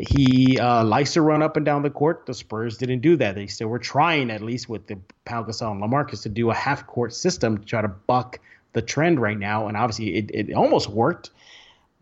He 0.00 0.58
uh, 0.58 0.84
likes 0.84 1.12
to 1.14 1.22
run 1.22 1.42
up 1.42 1.56
and 1.56 1.64
down 1.66 1.82
the 1.82 1.90
court. 1.90 2.26
The 2.26 2.34
Spurs 2.34 2.78
didn't 2.78 3.00
do 3.00 3.16
that. 3.16 3.34
They 3.34 3.46
still 3.46 3.68
were 3.68 3.78
trying, 3.78 4.30
at 4.30 4.42
least 4.42 4.68
with 4.68 4.86
the 4.86 4.98
Pau 5.24 5.42
Gasol 5.42 5.72
and 5.72 5.82
LaMarcus, 5.82 6.22
to 6.22 6.28
do 6.28 6.50
a 6.50 6.54
half 6.54 6.86
court 6.86 7.12
system 7.14 7.58
to 7.58 7.64
try 7.64 7.82
to 7.82 7.88
buck 7.88 8.40
the 8.72 8.82
trend 8.82 9.20
right 9.20 9.38
now. 9.38 9.68
And 9.68 9.76
obviously, 9.76 10.16
it, 10.16 10.30
it 10.32 10.54
almost 10.54 10.88
worked. 10.88 11.30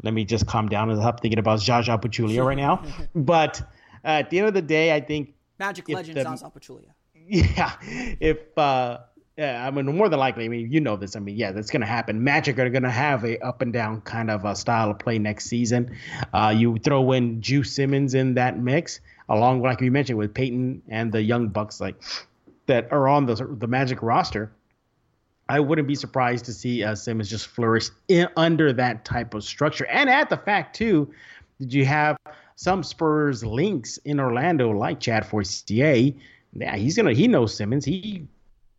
Let 0.03 0.13
me 0.13 0.25
just 0.25 0.47
calm 0.47 0.69
down 0.69 0.91
and 0.91 0.99
stop 0.99 1.21
thinking 1.21 1.39
about 1.39 1.61
Zaza 1.61 1.97
Pachulia 1.99 2.45
right 2.45 2.57
now. 2.57 2.85
but 3.15 3.61
uh, 4.05 4.09
at 4.09 4.31
the 4.31 4.39
end 4.39 4.49
of 4.49 4.55
the 4.55 4.63
day, 4.63 4.95
I 4.95 5.01
think 5.01 5.35
Magic 5.59 5.89
legend 5.89 6.17
the, 6.17 6.23
Zaza 6.23 6.51
Pachulia. 6.51 6.91
Yeah, 7.29 7.73
if 7.83 8.57
uh, 8.57 8.99
yeah, 9.37 9.67
I 9.67 9.71
mean, 9.71 9.85
more 9.95 10.09
than 10.09 10.19
likely, 10.19 10.47
I 10.47 10.49
mean, 10.49 10.73
you 10.73 10.81
know 10.81 10.97
this. 10.97 11.15
I 11.15 11.21
mean, 11.21 11.37
yeah, 11.37 11.53
that's 11.53 11.71
going 11.71 11.83
to 11.83 11.87
happen. 11.87 12.25
Magic 12.25 12.59
are 12.59 12.71
going 12.71 12.85
to 12.85 12.91
have 12.91 13.23
a 13.23 13.39
up 13.45 13.61
and 13.61 13.71
down 13.71 14.01
kind 14.01 14.31
of 14.31 14.47
a 14.47 14.57
style 14.57 14.91
of 14.91 14.99
play 14.99 15.19
next 15.19 15.45
season. 15.45 15.95
Uh, 16.33 16.55
you 16.57 16.79
throw 16.79 17.13
in 17.13 17.43
Juice 17.43 17.73
Simmons 17.73 18.15
in 18.15 18.35
that 18.35 18.59
mix, 18.59 19.01
along 19.29 19.61
like 19.61 19.83
you 19.83 19.91
mentioned 19.91 20.19
with 20.19 20.33
Payton 20.33 20.83
and 20.89 21.13
the 21.13 21.21
young 21.21 21.49
Bucks, 21.49 21.81
like 21.83 21.97
that 22.65 22.91
are 22.91 23.09
on 23.09 23.27
the 23.27 23.35
the 23.35 23.67
Magic 23.67 24.03
roster. 24.03 24.53
I 25.51 25.61
wouldn't 25.61 25.87
be 25.87 25.95
surprised 25.95 26.47
to 26.47 26.55
see 26.55 26.83
uh, 26.83 26.95
Simmons 26.95 27.29
just 27.29 27.47
flourish 27.47 27.91
in, 28.09 28.29
under 28.37 28.73
that 28.73 29.05
type 29.05 29.35
of 29.35 29.45
structure. 29.45 29.87
And 29.87 30.09
at 30.09 30.31
the 30.31 30.39
fact 30.39 30.75
too, 30.75 31.13
did 31.61 31.75
you 31.75 31.85
have 31.85 32.17
some 32.57 32.83
Spurs 32.83 33.45
links 33.45 33.99
in 33.99 34.19
Orlando, 34.19 34.71
like 34.71 34.99
Chad 34.99 35.27
Forcier? 35.27 36.15
Yeah, 36.55 36.77
he's 36.77 36.97
gonna 36.97 37.13
he 37.13 37.29
knows 37.29 37.55
Simmons. 37.55 37.85
He 37.85 38.27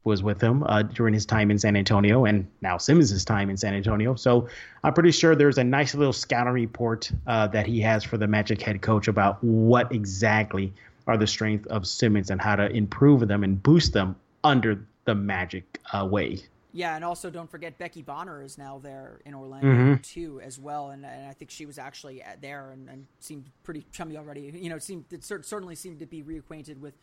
was 0.08 0.24
with 0.24 0.42
him 0.42 0.64
uh, 0.64 0.82
during 0.82 1.14
his 1.14 1.26
time 1.26 1.52
in 1.52 1.60
San 1.60 1.76
Antonio 1.76 2.26
and 2.26 2.48
now 2.62 2.78
Simmons' 2.78 3.24
time 3.24 3.50
in 3.50 3.58
San 3.58 3.76
Antonio. 3.76 4.16
So 4.16 4.48
I'm 4.84 4.94
pretty 4.94 5.12
sure 5.12 5.36
there's 5.36 5.60
a 5.60 5.64
nice 5.64 5.94
little 5.94 6.14
scouting 6.14 6.54
report 6.54 7.12
uh, 7.28 7.48
that 7.48 7.68
he 7.68 7.80
has 7.82 8.04
for 8.04 8.18
the 8.18 8.28
Magic 8.28 8.62
head 8.62 8.82
coach 8.82 9.08
about 9.08 9.44
what 9.44 9.92
exactly 9.92 10.74
are 11.06 11.18
the 11.18 11.28
strengths 11.28 11.68
of 11.68 11.86
Simmons 11.86 12.32
and 12.32 12.42
how 12.42 12.56
to 12.56 12.70
improve 12.72 13.28
them 13.28 13.44
and 13.44 13.62
boost 13.62 13.94
them 13.94 14.16
under 14.44 14.84
the 15.06 15.14
Magic 15.14 15.80
uh, 15.94 16.06
way. 16.06 16.40
Yeah, 16.74 16.96
and 16.96 17.04
also 17.04 17.30
don't 17.30 17.50
forget 17.50 17.78
Becky 17.78 18.02
Bonner 18.02 18.44
is 18.44 18.58
now 18.58 18.80
there 18.84 19.20
in 19.26 19.34
Orlando 19.34 19.68
mm-hmm. 19.68 20.02
too, 20.02 20.42
as 20.44 20.60
well, 20.60 20.92
and, 20.92 21.06
and 21.06 21.28
I 21.28 21.34
think 21.34 21.50
she 21.50 21.66
was 21.66 21.80
actually 21.80 22.22
there 22.42 22.72
and, 22.72 22.88
and 22.90 23.08
seemed 23.20 23.46
pretty 23.64 23.86
chummy 23.92 24.18
already. 24.18 24.52
You 24.54 24.70
know, 24.70 24.76
it 24.76 24.84
seemed 24.84 25.06
it 25.12 25.24
certainly 25.24 25.76
seemed 25.76 26.00
to 26.00 26.06
be 26.06 26.22
reacquainted 26.22 26.80
with 26.80 26.94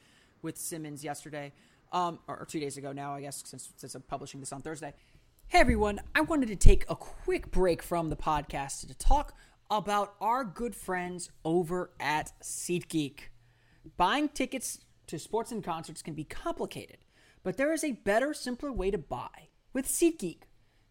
with 0.42 0.58
Simmons 0.58 1.02
yesterday 1.02 1.52
um, 1.94 2.18
or 2.26 2.44
two 2.44 2.61
days 2.61 2.76
ago 2.76 2.92
now, 2.92 3.14
I 3.14 3.22
guess, 3.22 3.42
since, 3.46 3.72
since 3.76 3.94
I'm 3.94 4.02
publishing 4.02 4.40
this 4.40 4.52
on 4.52 4.61
Thursday. 4.61 4.92
Hey 5.46 5.61
everyone, 5.61 6.00
I 6.14 6.22
wanted 6.22 6.48
to 6.48 6.57
take 6.57 6.85
a 6.88 6.96
quick 6.96 7.50
break 7.50 7.83
from 7.83 8.11
the 8.11 8.16
podcast 8.16 8.87
to 8.88 8.94
talk 8.94 9.35
about 9.70 10.14
our 10.20 10.44
good 10.44 10.74
friends 10.74 11.30
over 11.44 11.92
at 12.00 12.33
SeatGeek. 12.42 13.20
Buying 13.96 14.28
tickets 14.28 14.80
to 15.07 15.18
sports 15.18 15.52
and 15.52 15.62
concerts 15.62 16.02
can 16.02 16.14
be 16.14 16.24
complicated, 16.24 16.98
but 17.44 17.57
there 17.57 17.72
is 17.72 17.85
a 17.85 17.92
better, 17.92 18.35
simpler 18.35 18.72
way 18.72 18.90
to 18.90 18.98
buy 18.98 19.48
with 19.72 19.87
SeatGeek. 19.87 20.42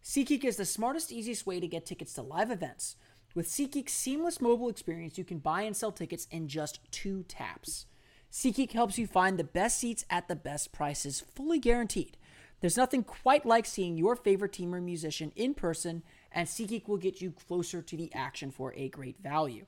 SeatGeek 0.03 0.45
is 0.45 0.55
the 0.55 0.65
smartest, 0.65 1.11
easiest 1.11 1.45
way 1.45 1.59
to 1.59 1.67
get 1.67 1.85
tickets 1.85 2.13
to 2.13 2.21
live 2.21 2.49
events. 2.49 2.95
With 3.35 3.49
SeatGeek's 3.49 3.93
seamless 3.93 4.39
mobile 4.39 4.69
experience, 4.69 5.17
you 5.17 5.25
can 5.25 5.39
buy 5.39 5.63
and 5.63 5.75
sell 5.75 5.91
tickets 5.91 6.27
in 6.31 6.47
just 6.47 6.79
two 6.91 7.23
taps. 7.23 7.87
SeatGeek 8.33 8.71
helps 8.71 8.97
you 8.97 9.05
find 9.05 9.37
the 9.37 9.43
best 9.43 9.77
seats 9.77 10.05
at 10.09 10.27
the 10.27 10.35
best 10.35 10.71
prices, 10.71 11.21
fully 11.35 11.59
guaranteed. 11.59 12.17
There's 12.61 12.75
nothing 12.75 13.03
quite 13.03 13.45
like 13.45 13.67
seeing 13.67 13.95
your 13.95 14.15
favorite 14.15 14.53
team 14.53 14.73
or 14.73 14.81
musician 14.81 15.31
in 15.35 15.53
person, 15.53 16.01
and 16.31 16.47
SeatGeek 16.47 16.87
will 16.87 16.97
get 16.97 17.21
you 17.21 17.31
closer 17.31 17.83
to 17.83 17.95
the 17.95 18.11
action 18.11 18.49
for 18.49 18.73
a 18.73 18.89
great 18.89 19.21
value. 19.21 19.67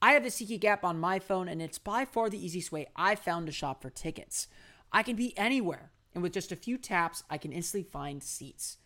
I 0.00 0.12
have 0.12 0.22
the 0.22 0.28
SeatGeek 0.28 0.64
app 0.64 0.84
on 0.84 1.00
my 1.00 1.18
phone, 1.18 1.48
and 1.48 1.60
it's 1.60 1.78
by 1.78 2.04
far 2.04 2.30
the 2.30 2.42
easiest 2.42 2.70
way 2.70 2.86
I've 2.94 3.18
found 3.18 3.46
to 3.46 3.52
shop 3.52 3.82
for 3.82 3.90
tickets. 3.90 4.46
I 4.92 5.02
can 5.02 5.16
be 5.16 5.36
anywhere, 5.36 5.90
and 6.14 6.22
with 6.22 6.34
just 6.34 6.52
a 6.52 6.56
few 6.56 6.78
taps, 6.78 7.24
I 7.28 7.36
can 7.36 7.50
instantly 7.50 7.90
find 7.90 8.22
seats. 8.22 8.76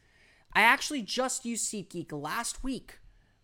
I 0.54 0.62
actually 0.62 1.02
just 1.02 1.44
used 1.44 1.70
SeatGeek 1.70 2.12
last 2.12 2.64
week 2.64 2.98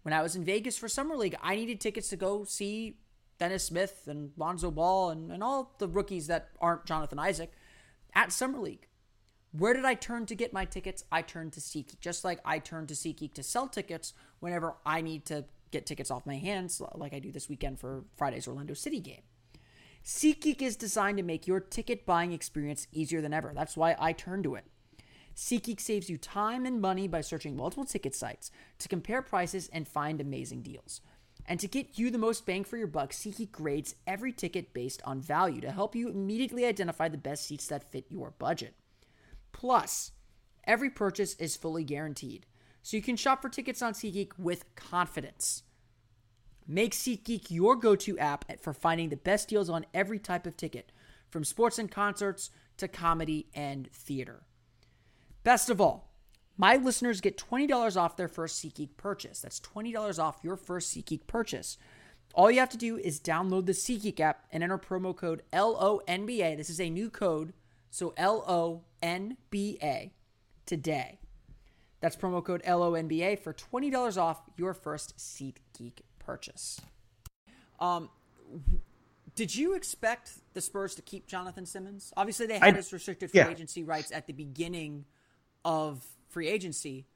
when 0.08 0.14
I 0.14 0.22
was 0.22 0.34
in 0.34 0.44
Vegas 0.44 0.78
for 0.78 0.88
Summer 0.88 1.16
League, 1.16 1.36
I 1.42 1.56
needed 1.56 1.80
tickets 1.80 2.08
to 2.08 2.16
go 2.16 2.44
see 2.44 2.96
Dennis 3.38 3.64
Smith 3.64 4.02
and 4.06 4.32
Lonzo 4.36 4.70
Ball 4.70 5.10
and, 5.10 5.30
and 5.30 5.42
all 5.42 5.74
the 5.78 5.88
rookies 5.88 6.26
that 6.26 6.50
aren't 6.60 6.86
Jonathan 6.86 7.18
Isaac 7.18 7.52
at 8.14 8.32
Summer 8.32 8.58
League. 8.58 8.88
Where 9.52 9.72
did 9.72 9.84
I 9.84 9.94
turn 9.94 10.26
to 10.26 10.34
get 10.34 10.52
my 10.52 10.64
tickets? 10.64 11.04
I 11.10 11.22
turned 11.22 11.52
to 11.54 11.60
SeatGeek, 11.60 12.00
just 12.00 12.24
like 12.24 12.40
I 12.44 12.58
turned 12.58 12.88
to 12.88 12.94
SeatGeek 12.94 13.32
to 13.34 13.42
sell 13.42 13.66
tickets 13.66 14.12
whenever 14.40 14.74
I 14.84 15.00
need 15.00 15.24
to 15.26 15.46
get 15.70 15.86
tickets 15.86 16.10
off 16.10 16.26
my 16.26 16.36
hands, 16.36 16.82
like 16.94 17.14
I 17.14 17.18
do 17.18 17.32
this 17.32 17.48
weekend 17.48 17.80
for 17.80 18.04
Friday's 18.16 18.46
Orlando 18.46 18.74
City 18.74 19.00
game. 19.00 19.22
SeatGeek 20.04 20.62
is 20.62 20.76
designed 20.76 21.18
to 21.18 21.22
make 21.22 21.46
your 21.46 21.60
ticket 21.60 22.06
buying 22.06 22.32
experience 22.32 22.86
easier 22.92 23.20
than 23.20 23.34
ever. 23.34 23.52
That's 23.54 23.76
why 23.76 23.96
I 23.98 24.12
turn 24.12 24.42
to 24.42 24.54
it. 24.54 24.64
SeatGeek 25.34 25.80
saves 25.80 26.10
you 26.10 26.18
time 26.18 26.66
and 26.66 26.80
money 26.80 27.06
by 27.06 27.20
searching 27.20 27.56
multiple 27.56 27.84
ticket 27.84 28.14
sites 28.14 28.50
to 28.78 28.88
compare 28.88 29.22
prices 29.22 29.68
and 29.72 29.86
find 29.86 30.20
amazing 30.20 30.62
deals. 30.62 31.00
And 31.50 31.58
to 31.60 31.66
get 31.66 31.98
you 31.98 32.10
the 32.10 32.18
most 32.18 32.44
bang 32.44 32.62
for 32.62 32.76
your 32.76 32.86
buck, 32.86 33.10
SeatGeek 33.10 33.52
grades 33.52 33.94
every 34.06 34.32
ticket 34.32 34.74
based 34.74 35.00
on 35.06 35.22
value 35.22 35.62
to 35.62 35.72
help 35.72 35.96
you 35.96 36.10
immediately 36.10 36.66
identify 36.66 37.08
the 37.08 37.16
best 37.16 37.46
seats 37.46 37.66
that 37.68 37.90
fit 37.90 38.04
your 38.10 38.32
budget. 38.32 38.74
Plus, 39.52 40.12
every 40.64 40.90
purchase 40.90 41.34
is 41.36 41.56
fully 41.56 41.84
guaranteed, 41.84 42.44
so 42.82 42.98
you 42.98 43.02
can 43.02 43.16
shop 43.16 43.40
for 43.40 43.48
tickets 43.48 43.80
on 43.80 43.94
SeatGeek 43.94 44.38
with 44.38 44.74
confidence. 44.74 45.62
Make 46.66 46.92
SeatGeek 46.92 47.50
your 47.50 47.76
go 47.76 47.96
to 47.96 48.18
app 48.18 48.44
for 48.60 48.74
finding 48.74 49.08
the 49.08 49.16
best 49.16 49.48
deals 49.48 49.70
on 49.70 49.86
every 49.94 50.18
type 50.18 50.46
of 50.46 50.54
ticket, 50.54 50.92
from 51.30 51.44
sports 51.44 51.78
and 51.78 51.90
concerts 51.90 52.50
to 52.76 52.88
comedy 52.88 53.46
and 53.54 53.90
theater. 53.90 54.42
Best 55.44 55.70
of 55.70 55.80
all, 55.80 56.07
my 56.58 56.76
listeners 56.76 57.20
get 57.20 57.38
$20 57.38 57.96
off 57.96 58.16
their 58.16 58.28
first 58.28 58.62
SeatGeek 58.62 58.96
purchase. 58.96 59.40
That's 59.40 59.60
$20 59.60 60.18
off 60.18 60.40
your 60.42 60.56
first 60.56 60.94
SeatGeek 60.94 61.28
purchase. 61.28 61.78
All 62.34 62.50
you 62.50 62.58
have 62.58 62.68
to 62.70 62.76
do 62.76 62.98
is 62.98 63.20
download 63.20 63.66
the 63.66 63.72
SeatGeek 63.72 64.18
app 64.20 64.44
and 64.52 64.62
enter 64.62 64.76
promo 64.76 65.16
code 65.16 65.42
LONBA. 65.52 66.56
This 66.56 66.68
is 66.68 66.80
a 66.80 66.90
new 66.90 67.10
code, 67.10 67.52
so 67.90 68.12
L 68.16 68.44
O 68.46 68.82
N 69.00 69.36
B 69.50 69.78
A 69.82 70.12
today. 70.66 71.20
That's 72.00 72.16
promo 72.16 72.44
code 72.44 72.62
LONBA 72.64 73.38
for 73.38 73.54
$20 73.54 74.18
off 74.18 74.42
your 74.56 74.74
first 74.74 75.16
SeatGeek 75.16 76.00
purchase. 76.18 76.80
Um, 77.80 78.10
did 79.34 79.54
you 79.54 79.74
expect 79.74 80.32
the 80.54 80.60
Spurs 80.60 80.96
to 80.96 81.02
keep 81.02 81.28
Jonathan 81.28 81.64
Simmons? 81.64 82.12
Obviously, 82.16 82.46
they 82.46 82.58
had 82.58 82.74
I, 82.74 82.76
his 82.76 82.92
restricted 82.92 83.30
free 83.30 83.38
yeah. 83.40 83.48
agency 83.48 83.84
rights 83.84 84.10
at 84.10 84.26
the 84.26 84.32
beginning 84.32 85.04
of 85.64 86.04
free 86.28 86.48
agency. 86.48 87.06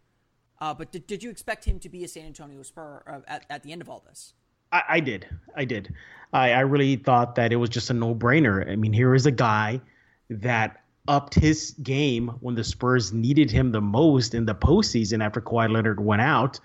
Uh, 0.60 0.72
but 0.72 0.92
did, 0.92 1.06
did 1.06 1.22
you 1.22 1.30
expect 1.30 1.64
him 1.64 1.78
to 1.80 1.88
be 1.88 2.04
a 2.04 2.08
San 2.08 2.24
Antonio 2.24 2.62
Spur 2.62 3.02
uh, 3.06 3.20
at, 3.26 3.46
at 3.50 3.62
the 3.62 3.72
end 3.72 3.82
of 3.82 3.88
all 3.88 4.02
this? 4.06 4.34
I, 4.70 4.82
I 4.88 5.00
did. 5.00 5.26
I 5.56 5.64
did. 5.64 5.92
I, 6.32 6.52
I 6.52 6.60
really 6.60 6.96
thought 6.96 7.34
that 7.34 7.52
it 7.52 7.56
was 7.56 7.70
just 7.70 7.90
a 7.90 7.94
no 7.94 8.14
brainer. 8.14 8.70
I 8.70 8.76
mean, 8.76 8.92
here 8.92 9.14
is 9.14 9.26
a 9.26 9.30
guy 9.30 9.80
that 10.30 10.82
upped 11.08 11.34
his 11.34 11.72
game 11.82 12.28
when 12.40 12.54
the 12.54 12.64
Spurs 12.64 13.12
needed 13.12 13.50
him 13.50 13.72
the 13.72 13.80
most 13.80 14.34
in 14.34 14.46
the 14.46 14.54
postseason 14.54 15.24
after 15.24 15.40
Kawhi 15.40 15.70
Leonard 15.70 16.00
went 16.00 16.22
out. 16.22 16.60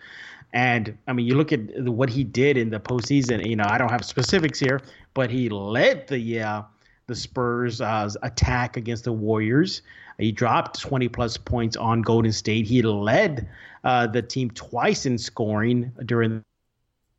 And 0.53 0.97
I 1.07 1.13
mean, 1.13 1.25
you 1.25 1.35
look 1.35 1.51
at 1.51 1.59
what 1.83 2.09
he 2.09 2.23
did 2.23 2.55
in 2.55 2.69
the 2.69 2.79
postseason. 2.79 3.45
You 3.45 3.55
know, 3.55 3.65
I 3.67 3.77
don't 3.77 3.91
have 3.91 4.05
specifics 4.05 4.59
here, 4.59 4.81
but 5.13 5.29
he 5.29 5.49
led 5.49 6.07
the 6.07 6.41
uh, 6.41 6.61
the 7.07 7.15
Spurs' 7.15 7.79
uh, 7.79 8.09
attack 8.21 8.75
against 8.75 9.05
the 9.05 9.13
Warriors. 9.13 9.81
He 10.17 10.33
dropped 10.33 10.81
20 10.81 11.07
plus 11.07 11.37
points 11.37 11.77
on 11.77 12.01
Golden 12.01 12.33
State. 12.33 12.65
He 12.65 12.81
led 12.81 13.47
uh, 13.85 14.07
the 14.07 14.21
team 14.21 14.51
twice 14.51 15.05
in 15.05 15.17
scoring 15.17 15.93
during 16.05 16.43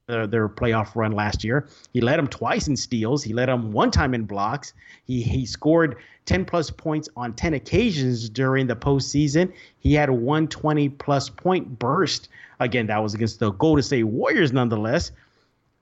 their, 0.07 0.27
their 0.27 0.49
playoff 0.49 0.95
run 0.95 1.13
last 1.13 1.43
year. 1.43 1.69
He 1.95 2.03
led 2.03 2.19
them 2.19 2.29
twice 2.29 2.69
in 2.69 2.77
steals. 2.77 3.23
He 3.23 3.33
led 3.33 3.49
them 3.49 3.73
one 3.73 3.91
time 3.91 4.13
in 4.13 4.25
blocks. 4.25 4.75
He 5.07 5.23
he 5.23 5.47
scored 5.47 5.97
10 6.27 6.45
plus 6.45 6.71
points 6.71 7.09
on 7.17 7.33
10 7.33 7.55
occasions 7.55 8.29
during 8.29 8.67
the 8.67 8.77
postseason. 8.77 9.53
He 9.79 9.95
had 9.95 10.11
a 10.11 10.13
120 10.13 10.91
plus 10.91 11.31
point 11.31 11.79
burst. 11.79 12.29
Again, 12.61 12.89
that 12.89 13.03
was 13.03 13.15
against 13.15 13.39
the 13.39 13.53
Golden 13.53 13.83
State 13.83 14.05
Warriors, 14.05 14.53
nonetheless. 14.53 15.13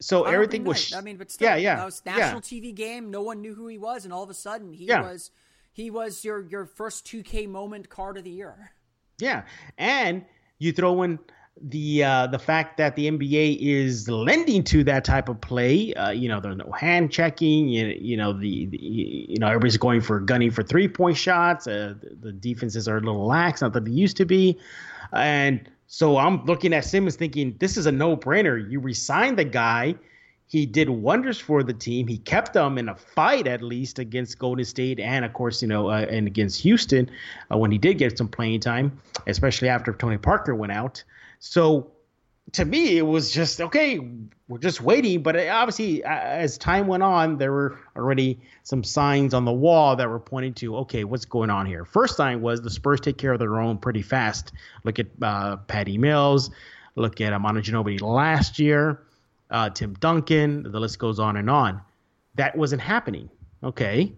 So 0.00 0.24
everything 0.24 0.64
was. 0.64 0.92
I 0.92 1.00
mean, 1.00 1.16
but 1.16 1.30
still, 1.30 1.48
yeah, 1.48 1.56
yeah, 1.56 1.76
that 1.76 1.84
was 1.84 2.02
national 2.04 2.42
yeah. 2.44 2.68
TV 2.70 2.74
game. 2.74 3.10
No 3.10 3.22
one 3.22 3.40
knew 3.40 3.54
who 3.54 3.66
he 3.66 3.78
was, 3.78 4.04
and 4.04 4.12
all 4.12 4.22
of 4.22 4.30
a 4.30 4.34
sudden, 4.34 4.72
he 4.72 4.84
yeah. 4.84 5.02
was 5.02 5.30
he 5.72 5.90
was 5.90 6.24
your 6.24 6.46
your 6.48 6.66
first 6.66 7.06
2K 7.06 7.48
moment 7.48 7.88
card 7.88 8.18
of 8.18 8.24
the 8.24 8.30
year. 8.30 8.72
Yeah, 9.18 9.44
and 9.78 10.24
you 10.58 10.72
throw 10.72 11.02
in 11.02 11.18
the 11.60 12.04
uh, 12.04 12.26
the 12.26 12.38
fact 12.38 12.76
that 12.76 12.96
the 12.96 13.10
NBA 13.10 13.58
is 13.60 14.08
lending 14.08 14.62
to 14.64 14.84
that 14.84 15.04
type 15.04 15.28
of 15.28 15.40
play. 15.40 15.94
Uh, 15.94 16.10
you 16.10 16.28
know, 16.28 16.40
there's 16.40 16.56
no 16.56 16.70
hand 16.72 17.10
checking. 17.10 17.68
You, 17.68 17.86
you 17.98 18.16
know, 18.16 18.32
the, 18.32 18.66
the, 18.66 18.78
you 18.78 19.38
know 19.38 19.46
everybody's 19.46 19.78
going 19.78 20.02
for 20.02 20.20
gunning 20.20 20.50
for 20.50 20.62
three 20.62 20.88
point 20.88 21.16
shots. 21.16 21.66
Uh, 21.66 21.94
the, 22.00 22.16
the, 22.20 22.32
defenses 22.32 22.88
are 22.88 22.98
a 22.98 23.00
little 23.00 23.26
lax, 23.26 23.62
not 23.62 23.72
that 23.72 23.86
they 23.86 23.90
used 23.90 24.18
to 24.18 24.26
be, 24.26 24.58
and 25.12 25.68
so 25.86 26.16
I'm 26.16 26.44
looking 26.44 26.72
at 26.72 26.84
Simmons 26.84 27.16
thinking 27.16 27.56
this 27.58 27.76
is 27.76 27.86
a 27.86 27.92
no 27.92 28.16
brainer. 28.16 28.70
You 28.70 28.80
resign 28.80 29.36
the 29.36 29.44
guy 29.44 29.94
he 30.48 30.64
did 30.64 30.88
wonders 30.88 31.40
for 31.40 31.62
the 31.62 31.72
team. 31.72 32.06
He 32.06 32.18
kept 32.18 32.52
them 32.52 32.78
in 32.78 32.88
a 32.88 32.94
fight 32.94 33.46
at 33.46 33.62
least 33.62 33.98
against 33.98 34.38
Golden 34.38 34.64
State 34.64 35.00
and 35.00 35.24
of 35.24 35.32
course 35.32 35.60
you 35.60 35.68
know 35.68 35.90
uh, 35.90 36.06
and 36.08 36.26
against 36.26 36.60
Houston 36.62 37.10
uh, 37.52 37.58
when 37.58 37.70
he 37.70 37.78
did 37.78 37.98
get 37.98 38.16
some 38.16 38.28
playing 38.28 38.60
time, 38.60 39.00
especially 39.26 39.68
after 39.68 39.92
Tony 39.92 40.18
Parker 40.18 40.54
went 40.54 40.72
out. 40.72 41.02
So 41.40 41.90
to 42.52 42.64
me, 42.64 42.96
it 42.96 43.02
was 43.02 43.30
just 43.30 43.60
okay. 43.60 44.00
We're 44.48 44.58
just 44.58 44.80
waiting, 44.80 45.22
but 45.22 45.36
obviously, 45.36 46.04
as 46.04 46.56
time 46.56 46.86
went 46.86 47.02
on, 47.02 47.38
there 47.38 47.50
were 47.50 47.78
already 47.96 48.38
some 48.62 48.84
signs 48.84 49.34
on 49.34 49.44
the 49.44 49.52
wall 49.52 49.96
that 49.96 50.08
were 50.08 50.20
pointing 50.20 50.54
to 50.54 50.76
okay, 50.78 51.04
what's 51.04 51.24
going 51.24 51.50
on 51.50 51.66
here. 51.66 51.84
First 51.84 52.16
sign 52.16 52.40
was 52.40 52.62
the 52.62 52.70
Spurs 52.70 53.00
take 53.00 53.18
care 53.18 53.32
of 53.32 53.40
their 53.40 53.60
own 53.60 53.78
pretty 53.78 54.02
fast. 54.02 54.52
Look 54.84 54.98
at 54.98 55.06
uh, 55.20 55.56
Patty 55.56 55.98
Mills. 55.98 56.50
Look 56.94 57.20
at 57.20 57.38
Manu 57.40 57.60
Ginobili 57.60 58.00
last 58.00 58.58
year 58.58 59.02
uh, 59.50 59.70
Tim 59.70 59.94
Duncan, 59.94 60.70
the 60.70 60.80
list 60.80 60.98
goes 60.98 61.18
on 61.18 61.36
and 61.36 61.48
on. 61.48 61.80
That 62.34 62.56
wasn't 62.56 62.82
happening. 62.82 63.30
Okay. 63.62 64.12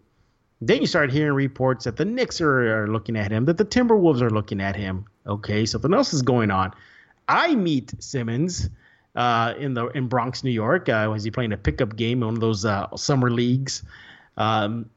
Then 0.60 0.80
you 0.80 0.86
start 0.86 1.12
hearing 1.12 1.34
reports 1.34 1.84
that 1.84 1.96
the 1.96 2.04
Knicks 2.04 2.40
are, 2.40 2.82
are 2.82 2.88
looking 2.88 3.16
at 3.16 3.30
him, 3.30 3.44
that 3.44 3.58
the 3.58 3.64
Timberwolves 3.64 4.20
are 4.20 4.30
looking 4.30 4.60
at 4.60 4.74
him. 4.74 5.04
Okay, 5.26 5.66
something 5.66 5.94
else 5.94 6.12
is 6.12 6.22
going 6.22 6.50
on. 6.50 6.72
I 7.28 7.54
meet 7.54 7.92
Simmons 8.02 8.70
uh, 9.14 9.54
in 9.58 9.74
the 9.74 9.86
in 9.88 10.08
Bronx, 10.08 10.42
New 10.42 10.50
York. 10.50 10.88
Uh, 10.88 11.08
was 11.10 11.24
he 11.24 11.30
playing 11.30 11.52
a 11.52 11.56
pickup 11.56 11.96
game 11.96 12.22
in 12.22 12.26
one 12.26 12.34
of 12.34 12.40
those 12.40 12.64
uh, 12.64 12.94
summer 12.96 13.30
leagues? 13.30 13.82
Um, 14.36 14.88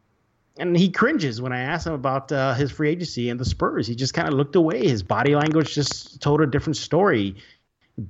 and 0.57 0.77
he 0.77 0.89
cringes 0.89 1.41
when 1.41 1.53
I 1.53 1.61
ask 1.61 1.87
him 1.87 1.93
about 1.93 2.31
uh, 2.31 2.53
his 2.53 2.71
free 2.71 2.89
agency 2.89 3.29
and 3.29 3.39
the 3.39 3.45
Spurs. 3.45 3.87
He 3.87 3.95
just 3.95 4.13
kind 4.13 4.27
of 4.27 4.33
looked 4.33 4.55
away. 4.55 4.87
His 4.87 5.01
body 5.03 5.35
language 5.35 5.73
just 5.73 6.21
told 6.21 6.41
a 6.41 6.47
different 6.47 6.77
story. 6.77 7.35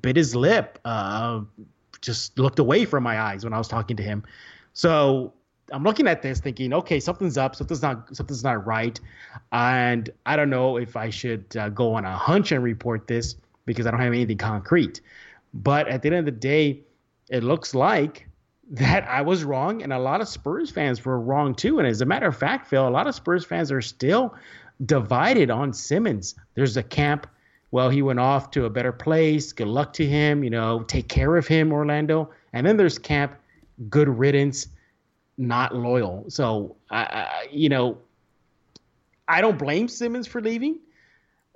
Bit 0.02 0.16
his 0.16 0.36
lip. 0.36 0.80
Uh, 0.84 1.42
just 2.02 2.38
looked 2.38 2.60
away 2.60 2.86
from 2.86 3.04
my 3.04 3.20
eyes 3.20 3.44
when 3.44 3.54
I 3.54 3.58
was 3.58 3.68
talking 3.68 3.96
to 3.98 4.04
him. 4.04 4.24
So 4.74 5.34
I'm 5.72 5.84
looking 5.84 6.08
at 6.08 6.22
this 6.22 6.40
thinking, 6.40 6.74
okay, 6.74 7.00
something's 7.00 7.38
up, 7.38 7.56
something's 7.56 7.82
not, 7.82 8.16
something's 8.16 8.44
not 8.44 8.66
right, 8.66 9.00
and 9.52 10.10
I 10.26 10.36
don't 10.36 10.50
know 10.50 10.78
if 10.78 10.96
I 10.96 11.10
should 11.10 11.56
uh, 11.56 11.70
go 11.70 11.94
on 11.94 12.06
a 12.06 12.16
hunch 12.16 12.52
and 12.52 12.64
report 12.64 13.08
this 13.08 13.36
because 13.66 13.86
I 13.88 13.92
don't 13.92 14.00
have 14.00 14.14
anything 14.14 14.38
concrete. 14.38 15.02
But 15.54 15.88
at 15.88 16.02
the 16.02 16.10
end 16.10 16.18
of 16.18 16.26
the 16.26 16.32
day, 16.32 16.82
it 17.30 17.44
looks 17.44 17.74
like 17.76 18.28
that 18.72 19.08
I 19.08 19.22
was 19.22 19.44
wrong, 19.44 19.82
and 19.84 19.92
a 19.92 20.00
lot 20.00 20.22
of 20.22 20.28
Spurs 20.28 20.72
fans 20.72 21.04
were 21.04 21.20
wrong 21.20 21.56
too. 21.56 21.80
And 21.80 21.88
as 21.88 22.02
a 22.02 22.06
matter 22.06 22.28
of 22.28 22.38
fact, 22.38 22.68
Phil, 22.68 22.88
a 22.88 22.90
lot 22.90 23.08
of 23.08 23.16
Spurs 23.16 23.44
fans 23.44 23.72
are 23.72 23.82
still 23.82 24.34
divided 24.86 25.52
on 25.52 25.74
Simmons. 25.74 26.36
There's 26.56 26.78
a 26.78 26.84
camp 26.84 27.28
well, 27.72 27.90
he 27.90 28.02
went 28.02 28.20
off 28.20 28.52
to 28.52 28.66
a 28.66 28.70
better 28.70 28.92
place. 28.92 29.54
Good 29.54 29.68
luck 29.68 29.94
to 29.94 30.06
him. 30.06 30.44
You 30.44 30.50
know, 30.50 30.84
take 30.84 31.08
care 31.08 31.38
of 31.38 31.48
him, 31.48 31.72
Orlando. 31.72 32.30
And 32.52 32.68
then 32.68 32.76
there's 32.76 33.00
Camp, 33.00 33.36
good 33.90 34.10
riddance, 34.10 34.68
not 35.38 35.74
loyal. 35.74 36.26
So, 36.28 36.76
I, 36.90 37.48
you 37.50 37.70
know, 37.70 37.98
I 39.28 39.40
don't 39.40 39.58
blame 39.58 39.88
Simmons 39.88 40.28
for 40.28 40.42
leaving. 40.42 40.80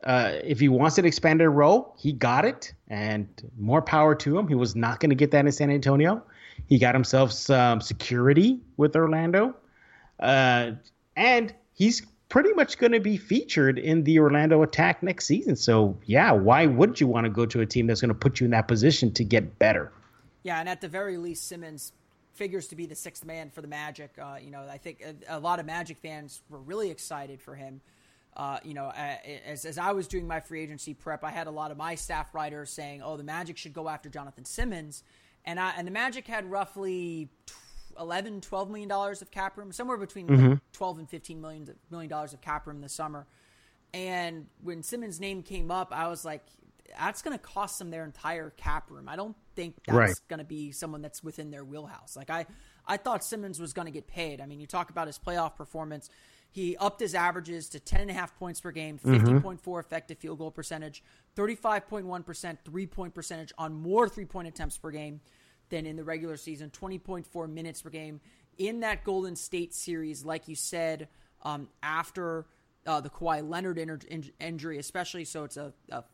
Uh, 0.06 0.34
if 0.44 0.60
he 0.60 0.70
wants 0.70 0.98
an 1.00 1.06
expanded 1.06 1.50
role, 1.50 1.96
he 1.98 2.12
got 2.12 2.46
it, 2.46 2.74
and 2.90 3.28
more 3.58 3.82
power 3.82 4.14
to 4.14 4.38
him. 4.38 4.48
He 4.48 4.54
was 4.54 4.76
not 4.76 5.00
going 5.00 5.10
to 5.10 5.16
get 5.16 5.32
that 5.32 5.46
in 5.46 5.52
San 5.52 5.72
Antonio. 5.72 6.22
He 6.68 6.78
got 6.78 6.94
himself 6.94 7.32
some 7.32 7.82
security 7.82 8.62
with 8.78 8.96
Orlando, 8.96 9.56
uh, 10.20 10.72
and 11.16 11.54
he's 11.74 12.06
pretty 12.30 12.54
much 12.54 12.78
going 12.78 12.92
to 12.92 13.00
be 13.00 13.18
featured 13.18 13.80
in 13.80 14.04
the 14.04 14.20
Orlando 14.20 14.62
attack 14.62 15.02
next 15.02 15.26
season. 15.26 15.56
So, 15.56 15.98
yeah, 16.06 16.32
why 16.32 16.68
would 16.68 17.00
you 17.02 17.08
want 17.08 17.26
to 17.26 17.30
go 17.30 17.46
to 17.48 17.62
a 17.62 17.66
team 17.66 17.88
that's 17.88 18.02
going 18.02 18.10
to 18.10 18.16
put 18.16 18.40
you 18.40 18.46
in 18.46 18.52
that 18.52 18.68
position 18.68 19.12
to 19.14 19.24
get 19.24 19.58
better? 19.58 19.92
Yeah, 20.44 20.60
and 20.60 20.70
at 20.70 20.82
the 20.82 20.88
very 20.88 21.18
least, 21.18 21.48
Simmons 21.48 21.94
figures 22.34 22.68
to 22.68 22.76
be 22.76 22.86
the 22.86 22.96
sixth 22.96 23.26
man 23.26 23.50
for 23.50 23.62
the 23.62 23.68
Magic. 23.68 24.12
Uh, 24.22 24.36
you 24.40 24.52
know, 24.52 24.68
I 24.70 24.78
think 24.78 25.04
a, 25.04 25.38
a, 25.38 25.40
lot 25.40 25.60
of 25.60 25.66
Magic 25.66 25.98
fans 25.98 26.42
were 26.50 26.60
really 26.60 26.92
excited 26.92 27.42
for 27.42 27.56
him 27.56 27.82
uh, 28.36 28.60
you 28.64 28.74
know, 28.74 28.92
as, 28.92 29.66
as 29.66 29.78
I 29.78 29.92
was 29.92 30.08
doing 30.08 30.28
my 30.28 30.40
free 30.42 30.62
agency 30.62 30.94
prep, 30.94 31.24
I 31.24 31.32
had 31.32 31.48
a 31.48 31.52
lot 31.52 31.72
of 31.72 31.78
my 31.78 31.96
staff 31.96 32.34
writers 32.36 32.70
saying, 32.70 33.02
"Oh, 33.02 33.18
the 33.18 33.24
Magic 33.24 33.58
should 33.58 33.74
go 33.74 33.88
after 33.88 34.10
Jonathan 34.10 34.46
Simmons," 34.46 35.04
and 35.46 35.60
I, 35.60 35.74
and 35.78 35.88
the 35.88 35.92
Magic 35.92 36.28
had 36.28 36.50
roughly 36.50 37.30
11, 38.00 38.42
12 38.42 38.70
million 38.70 38.90
dollars 38.90 39.22
of 39.22 39.32
cap 39.32 39.58
room, 39.58 39.72
somewhere 39.72 39.98
between 39.98 40.28
mm-hmm. 40.28 40.50
like 40.52 40.60
12 40.74 41.00
and 41.00 41.10
15 41.10 41.42
million 41.42 41.76
million 41.90 42.10
dollars 42.10 42.34
of 42.34 42.42
cap 42.42 42.68
room 42.68 42.82
this 42.82 42.94
summer. 42.94 43.26
And 43.94 44.48
when 44.62 44.84
Simmons' 44.84 45.22
name 45.22 45.42
came 45.42 45.72
up, 45.72 45.94
I 45.94 46.10
was 46.10 46.26
like, 46.26 46.44
that's 47.00 47.22
going 47.22 47.38
to 47.38 47.44
cost 47.44 47.80
them 47.80 47.92
their 47.92 48.04
entire 48.04 48.50
cap 48.52 48.92
room. 48.92 49.08
I 49.08 49.16
don't 49.16 49.36
think 49.56 49.76
that's 49.86 49.98
right. 49.98 50.14
going 50.28 50.40
to 50.40 50.46
be 50.46 50.72
someone 50.72 51.02
that's 51.02 51.24
within 51.24 51.52
their 51.52 51.64
wheelhouse. 51.64 52.16
Like 52.16 52.30
I, 52.30 52.46
I 52.86 52.98
thought 52.98 53.24
Simmons 53.24 53.60
was 53.60 53.74
going 53.74 53.86
to 53.86 53.92
get 53.92 54.08
paid. 54.08 54.42
I 54.42 54.46
mean, 54.46 54.60
you 54.60 54.68
talk 54.68 54.90
about 54.90 55.08
his 55.08 55.18
playoff 55.18 55.56
performance. 55.56 56.10
He 56.56 56.78
upped 56.78 57.02
his 57.02 57.14
averages 57.14 57.68
to 57.72 57.82
10.5 57.82 58.30
points 58.40 58.62
per 58.62 58.72
game, 58.72 58.98
50.4 58.98 59.42
mm-hmm. 59.42 59.78
effective 59.78 60.18
field 60.20 60.38
goal 60.38 60.52
percentage, 60.52 61.04
35.1% 61.36 62.58
three 62.64 62.88
point 62.88 63.14
percentage 63.14 63.52
on 63.58 63.74
more 63.74 64.08
three 64.08 64.24
point 64.24 64.48
attempts 64.48 64.78
per 64.78 64.90
game 64.90 65.20
than 65.68 65.86
in 65.86 65.98
the 65.98 66.04
regular 66.06 66.38
season, 66.38 66.70
20.4 66.70 67.50
minutes 67.50 67.82
per 67.82 67.90
game. 67.90 68.22
In 68.58 68.80
that 68.80 69.04
Golden 69.04 69.36
State 69.36 69.74
series, 69.74 70.24
like 70.24 70.48
you 70.48 70.56
said, 70.56 71.10
um, 71.44 71.68
after 71.84 72.46
uh, 72.88 73.02
the 73.02 73.10
Kawhi 73.10 73.46
Leonard 73.46 73.78
in- 73.78 74.32
injury, 74.40 74.78
especially, 74.78 75.26
so 75.26 75.44
it's 75.44 75.58
a, 75.58 75.74
a 75.92 76.06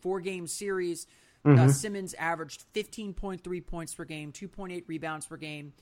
four 0.00 0.20
game 0.20 0.46
series. 0.46 1.06
Uh, 1.46 1.48
mm-hmm. 1.48 1.60
Uh, 1.60 1.68
Simmons 1.68 2.14
averaged 2.18 2.64
15.3 2.74 3.66
points 3.66 3.94
per 3.94 4.04
game, 4.04 4.32
2.8 4.32 4.84
rebounds 4.86 5.24
per 5.24 5.38
game, 5.38 5.72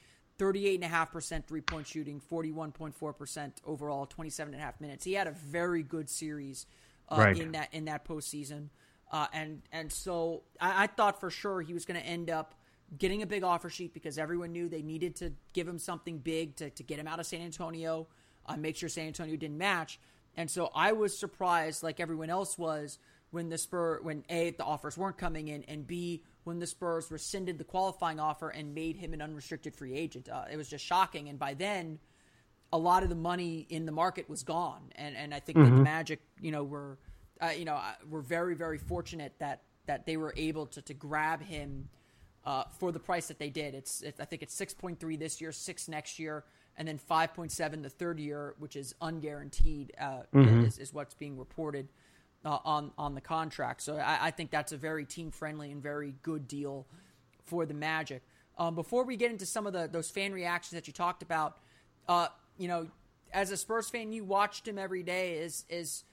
38.5% 0.40 1.44
three 1.46 1.60
point 1.60 1.86
shooting, 1.86 2.20
41.4% 2.32 3.52
overall, 3.66 4.06
27.5 4.06 4.80
minutes. 4.80 5.04
He 5.04 5.12
had 5.12 5.26
a 5.26 5.32
very 5.32 5.82
good 5.82 6.08
series 6.08 6.66
uh, 7.10 7.16
right. 7.18 7.38
in 7.38 7.52
that 7.52 7.68
in 7.72 7.84
that 7.84 8.06
postseason. 8.06 8.68
Uh, 9.12 9.26
and 9.34 9.60
and 9.70 9.92
so 9.92 10.42
I, 10.60 10.84
I, 10.84 10.86
thought 10.86 11.20
for 11.20 11.30
sure 11.30 11.60
he 11.60 11.74
was 11.74 11.84
going 11.84 12.00
to 12.00 12.06
end 12.06 12.30
up 12.30 12.54
getting 12.96 13.22
a 13.22 13.26
big 13.26 13.42
offer 13.42 13.68
sheet 13.68 13.92
because 13.92 14.18
everyone 14.18 14.52
knew 14.52 14.68
they 14.68 14.82
needed 14.82 15.16
to 15.16 15.32
give 15.52 15.66
him 15.66 15.78
something 15.78 16.18
big 16.18 16.56
to, 16.56 16.70
to 16.70 16.82
get 16.82 16.98
him 16.98 17.06
out 17.06 17.18
of 17.20 17.26
San 17.26 17.42
Antonio, 17.42 18.06
uh, 18.46 18.56
make 18.56 18.76
sure 18.76 18.88
San 18.88 19.08
Antonio 19.08 19.36
didn't 19.36 19.58
match. 19.58 19.98
And 20.36 20.48
so 20.48 20.70
I 20.74 20.92
was 20.92 21.16
surprised, 21.16 21.82
like 21.82 22.00
everyone 22.00 22.30
else 22.30 22.56
was, 22.56 22.98
when 23.30 23.48
the 23.48 23.58
Spurs, 23.58 24.02
when 24.02 24.24
A 24.28 24.50
the 24.50 24.64
offers 24.64 24.96
weren't 24.96 25.18
coming 25.18 25.48
in 25.48 25.62
and 25.64 25.86
B 25.86 26.24
when 26.44 26.58
the 26.58 26.66
Spurs 26.66 27.10
rescinded 27.10 27.58
the 27.58 27.64
qualifying 27.64 28.18
offer 28.18 28.48
and 28.48 28.74
made 28.74 28.96
him 28.96 29.12
an 29.12 29.22
unrestricted 29.22 29.74
free 29.74 29.94
agent. 29.94 30.28
Uh, 30.28 30.44
it 30.50 30.56
was 30.56 30.68
just 30.68 30.84
shocking 30.84 31.28
and 31.28 31.38
by 31.38 31.54
then 31.54 31.98
a 32.72 32.78
lot 32.78 33.02
of 33.02 33.08
the 33.08 33.14
money 33.14 33.66
in 33.68 33.86
the 33.86 33.92
market 33.92 34.28
was 34.28 34.42
gone 34.42 34.92
and 34.96 35.16
and 35.16 35.34
I 35.34 35.40
think 35.40 35.58
mm-hmm. 35.58 35.64
that 35.64 35.70
the 35.70 35.76
mm-hmm. 35.76 35.84
Magic, 35.84 36.20
you 36.40 36.52
know, 36.52 36.64
were 36.64 36.98
uh, 37.40 37.50
you 37.56 37.64
know, 37.64 37.74
uh, 37.74 37.92
were 38.08 38.22
very 38.22 38.54
very 38.54 38.78
fortunate 38.78 39.34
that 39.38 39.62
that 39.86 40.06
they 40.06 40.16
were 40.16 40.34
able 40.36 40.66
to 40.66 40.82
to 40.82 40.94
grab 40.94 41.42
him 41.42 41.88
uh, 42.44 42.64
for 42.78 42.90
the 42.90 43.00
price 43.00 43.28
that 43.28 43.38
they 43.38 43.50
did. 43.50 43.74
It's, 43.74 44.02
I 44.18 44.24
think 44.24 44.42
it's 44.42 44.58
6.3 44.58 45.18
this 45.18 45.42
year, 45.42 45.52
6 45.52 45.88
next 45.88 46.18
year 46.18 46.44
and 46.76 46.88
then 46.88 46.98
5.7 46.98 47.82
the 47.82 47.90
third 47.90 48.18
year, 48.18 48.54
which 48.58 48.74
is 48.74 48.94
unguaranteed, 49.02 49.90
uh, 50.00 50.22
mm-hmm. 50.34 50.64
is, 50.64 50.78
is, 50.78 50.94
what's 50.94 51.12
being 51.12 51.36
reported 51.36 51.88
uh, 52.44 52.58
on 52.64 52.92
on 52.96 53.14
the 53.14 53.20
contract. 53.20 53.82
So 53.82 53.96
I, 53.96 54.26
I, 54.26 54.30
think 54.30 54.50
that's 54.50 54.72
a 54.72 54.76
very 54.76 55.04
team 55.04 55.30
friendly 55.30 55.70
and 55.70 55.82
very 55.82 56.14
good 56.22 56.48
deal 56.48 56.86
for 57.44 57.66
the 57.66 57.74
Magic. 57.74 58.22
Um, 58.58 58.74
before 58.74 59.04
we 59.04 59.16
get 59.16 59.30
into 59.30 59.46
some 59.46 59.66
of 59.66 59.72
the 59.72 59.88
those 59.90 60.10
fan 60.10 60.32
reactions 60.32 60.72
that 60.72 60.86
you 60.86 60.92
talked 60.92 61.22
about, 61.22 61.58
uh, 62.08 62.28
you 62.58 62.68
know, 62.68 62.88
as 63.32 63.50
a 63.50 63.56
Spurs 63.56 63.90
fan, 63.90 64.12
you 64.12 64.24
watched 64.24 64.66
him 64.66 64.78
every 64.78 65.02
day. 65.02 65.34
Is 65.34 65.64
is 65.68 66.04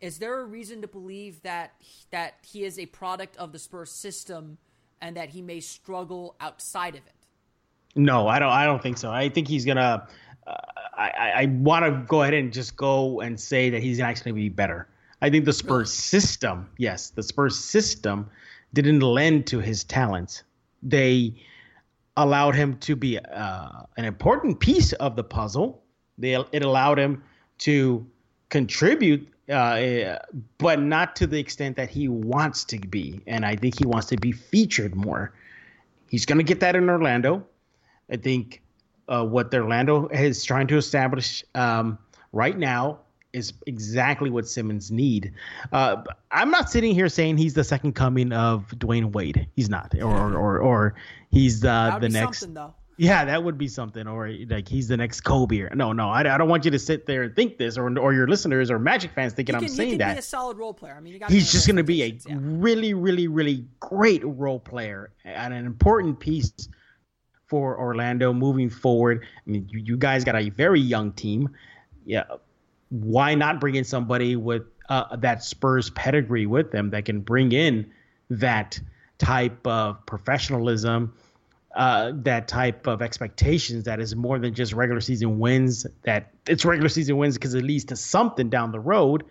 is 0.00 0.18
there 0.18 0.40
a 0.40 0.44
reason 0.44 0.82
to 0.82 0.88
believe 0.88 1.42
that 1.42 1.72
that 2.10 2.34
he 2.42 2.64
is 2.64 2.78
a 2.78 2.86
product 2.86 3.36
of 3.36 3.52
the 3.52 3.58
Spurs 3.58 3.90
system 3.90 4.58
and 5.00 5.16
that 5.16 5.30
he 5.30 5.42
may 5.42 5.60
struggle 5.60 6.36
outside 6.40 6.94
of 6.94 7.06
it? 7.06 7.12
No, 7.96 8.26
I 8.26 8.38
don't. 8.38 8.50
I 8.50 8.64
don't 8.64 8.82
think 8.82 8.98
so. 8.98 9.10
I 9.10 9.28
think 9.28 9.48
he's 9.48 9.64
gonna. 9.64 10.08
Uh, 10.46 10.56
I, 10.96 11.32
I 11.36 11.46
want 11.46 11.84
to 11.84 12.04
go 12.06 12.22
ahead 12.22 12.34
and 12.34 12.52
just 12.52 12.76
go 12.76 13.20
and 13.20 13.38
say 13.38 13.70
that 13.70 13.82
he's 13.82 13.98
actually 13.98 14.32
going 14.32 14.42
to 14.42 14.42
be 14.42 14.48
better. 14.48 14.88
I 15.24 15.30
think 15.30 15.46
the 15.46 15.54
Spurs 15.54 15.90
system, 15.90 16.68
yes, 16.76 17.08
the 17.08 17.22
Spurs 17.22 17.58
system 17.58 18.28
didn't 18.74 19.00
lend 19.00 19.46
to 19.46 19.58
his 19.58 19.82
talents. 19.82 20.42
They 20.82 21.32
allowed 22.18 22.54
him 22.54 22.76
to 22.80 22.94
be 22.94 23.18
uh, 23.18 23.68
an 23.96 24.04
important 24.04 24.60
piece 24.60 24.92
of 24.92 25.16
the 25.16 25.24
puzzle. 25.24 25.82
They 26.18 26.34
it 26.52 26.62
allowed 26.62 26.98
him 26.98 27.22
to 27.60 28.06
contribute, 28.50 29.26
uh, 29.48 30.18
but 30.58 30.82
not 30.82 31.16
to 31.16 31.26
the 31.26 31.38
extent 31.38 31.76
that 31.76 31.88
he 31.88 32.06
wants 32.06 32.62
to 32.64 32.78
be. 32.78 33.22
And 33.26 33.46
I 33.46 33.56
think 33.56 33.78
he 33.78 33.86
wants 33.86 34.08
to 34.08 34.18
be 34.18 34.30
featured 34.30 34.94
more. 34.94 35.32
He's 36.10 36.26
going 36.26 36.36
to 36.36 36.44
get 36.44 36.60
that 36.60 36.76
in 36.76 36.90
Orlando. 36.90 37.46
I 38.10 38.16
think 38.16 38.60
uh, 39.08 39.24
what 39.24 39.54
Orlando 39.54 40.06
is 40.08 40.44
trying 40.44 40.66
to 40.66 40.76
establish 40.76 41.42
um, 41.54 41.96
right 42.32 42.58
now 42.58 42.98
is 43.34 43.52
exactly 43.66 44.30
what 44.30 44.48
Simmons 44.48 44.90
need. 44.90 45.32
Uh, 45.72 46.02
I'm 46.30 46.50
not 46.50 46.70
sitting 46.70 46.94
here 46.94 47.08
saying 47.08 47.36
he's 47.36 47.52
the 47.52 47.64
second 47.64 47.94
coming 47.94 48.32
of 48.32 48.68
Dwyane 48.68 49.12
Wade. 49.12 49.46
He's 49.54 49.68
not, 49.68 49.94
or 50.00 50.34
or 50.34 50.58
or, 50.58 50.94
he's 51.30 51.60
the 51.60 51.98
the 52.00 52.08
next. 52.08 52.40
Something 52.40 52.54
though. 52.54 52.74
Yeah, 52.96 53.24
that 53.24 53.42
would 53.42 53.58
be 53.58 53.66
something, 53.66 54.06
or 54.06 54.30
like 54.48 54.68
he's 54.68 54.86
the 54.86 54.96
next 54.96 55.22
Kobe. 55.22 55.58
Or, 55.62 55.74
no, 55.74 55.92
no, 55.92 56.10
I, 56.10 56.20
I 56.20 56.38
don't 56.38 56.48
want 56.48 56.64
you 56.64 56.70
to 56.70 56.78
sit 56.78 57.06
there 57.06 57.24
and 57.24 57.34
think 57.34 57.58
this, 57.58 57.76
or 57.76 57.98
or 57.98 58.14
your 58.14 58.28
listeners 58.28 58.70
or 58.70 58.78
Magic 58.78 59.10
fans 59.12 59.32
thinking 59.32 59.56
can, 59.56 59.64
I'm 59.64 59.68
saying 59.68 59.98
that. 59.98 60.14
Be 60.14 60.18
a 60.20 60.22
solid 60.22 60.58
role 60.58 60.72
player. 60.72 60.94
I 60.96 61.00
mean, 61.00 61.20
he's 61.28 61.50
just 61.50 61.66
going 61.66 61.76
to 61.76 61.82
be 61.82 62.04
a 62.04 62.06
yeah. 62.06 62.36
really, 62.38 62.94
really, 62.94 63.26
really 63.26 63.66
great 63.80 64.22
role 64.24 64.60
player 64.60 65.10
and 65.24 65.52
an 65.52 65.66
important 65.66 66.20
piece 66.20 66.52
for 67.46 67.78
Orlando 67.78 68.32
moving 68.32 68.70
forward. 68.70 69.24
I 69.24 69.50
mean, 69.50 69.68
you, 69.70 69.80
you 69.80 69.96
guys 69.96 70.22
got 70.22 70.36
a 70.36 70.50
very 70.50 70.80
young 70.80 71.12
team. 71.12 71.50
Yeah, 72.06 72.24
why 72.90 73.34
not 73.34 73.60
bring 73.60 73.74
in 73.74 73.84
somebody 73.84 74.36
with 74.36 74.62
uh, 74.88 75.16
that 75.16 75.42
Spurs 75.42 75.90
pedigree 75.90 76.46
with 76.46 76.70
them 76.70 76.90
that 76.90 77.04
can 77.04 77.20
bring 77.20 77.52
in 77.52 77.90
that 78.30 78.80
type 79.18 79.66
of 79.66 80.04
professionalism, 80.06 81.14
uh, 81.74 82.12
that 82.14 82.48
type 82.48 82.86
of 82.86 83.02
expectations 83.02 83.84
that 83.84 84.00
is 84.00 84.14
more 84.14 84.38
than 84.38 84.54
just 84.54 84.72
regular 84.72 85.00
season 85.00 85.38
wins. 85.38 85.86
That 86.02 86.32
it's 86.46 86.64
regular 86.64 86.88
season 86.88 87.16
wins 87.16 87.34
because 87.34 87.54
it 87.54 87.64
leads 87.64 87.84
to 87.86 87.96
something 87.96 88.50
down 88.50 88.72
the 88.72 88.80
road, 88.80 89.24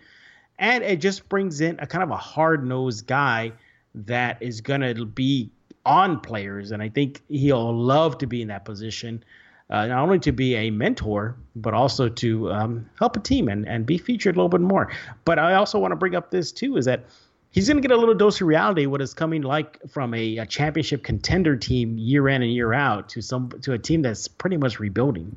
and 0.58 0.82
it 0.82 1.00
just 1.00 1.28
brings 1.28 1.60
in 1.60 1.78
a 1.80 1.86
kind 1.86 2.02
of 2.02 2.10
a 2.10 2.16
hard 2.16 2.66
nosed 2.66 3.06
guy 3.06 3.52
that 3.94 4.42
is 4.42 4.60
gonna 4.60 5.04
be 5.04 5.50
on 5.86 6.20
players, 6.20 6.72
and 6.72 6.82
I 6.82 6.88
think 6.88 7.22
he'll 7.28 7.74
love 7.74 8.18
to 8.18 8.26
be 8.26 8.42
in 8.42 8.48
that 8.48 8.64
position 8.64 9.22
uh, 9.70 9.86
not 9.86 10.02
only 10.02 10.18
to 10.20 10.32
be 10.32 10.54
a 10.56 10.70
mentor, 10.70 11.36
but 11.56 11.74
also 11.74 12.08
to 12.08 12.50
um, 12.52 12.88
help 12.98 13.16
a 13.16 13.20
team 13.20 13.48
and, 13.48 13.66
and 13.66 13.86
be 13.86 13.98
featured 13.98 14.36
a 14.36 14.38
little 14.38 14.48
bit 14.48 14.60
more. 14.60 14.92
But 15.24 15.38
I 15.38 15.54
also 15.54 15.78
want 15.78 15.92
to 15.92 15.96
bring 15.96 16.14
up 16.14 16.30
this 16.30 16.52
too 16.52 16.76
is 16.76 16.84
that 16.84 17.04
he's 17.50 17.66
going 17.66 17.80
to 17.80 17.88
get 17.88 17.96
a 17.96 17.98
little 17.98 18.14
dose 18.14 18.40
of 18.40 18.46
reality 18.46 18.86
what 18.86 19.00
is 19.00 19.14
coming 19.14 19.42
like 19.42 19.78
from 19.88 20.12
a, 20.12 20.38
a, 20.38 20.46
championship 20.46 21.02
contender 21.02 21.56
team 21.56 21.96
year 21.96 22.28
in 22.28 22.42
and 22.42 22.52
year 22.52 22.74
out 22.74 23.08
to 23.10 23.22
some 23.22 23.48
to 23.62 23.72
a 23.72 23.78
team 23.78 24.02
that's 24.02 24.28
pretty 24.28 24.56
much 24.56 24.80
rebuilding. 24.80 25.36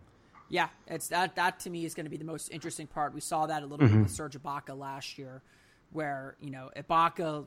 Yeah, 0.49 0.67
it's 0.87 1.07
that 1.09 1.35
that 1.35 1.59
to 1.61 1.69
me 1.69 1.85
is 1.85 1.93
going 1.93 2.05
to 2.05 2.09
be 2.09 2.17
the 2.17 2.25
most 2.25 2.49
interesting 2.49 2.87
part. 2.87 3.13
We 3.13 3.21
saw 3.21 3.45
that 3.45 3.63
a 3.63 3.65
little 3.65 3.85
mm-hmm. 3.85 3.97
bit 3.97 4.03
with 4.03 4.11
Serge 4.11 4.41
Ibaka 4.41 4.77
last 4.77 5.17
year, 5.17 5.41
where 5.91 6.35
you 6.41 6.51
know 6.51 6.69
Ibaka 6.75 7.45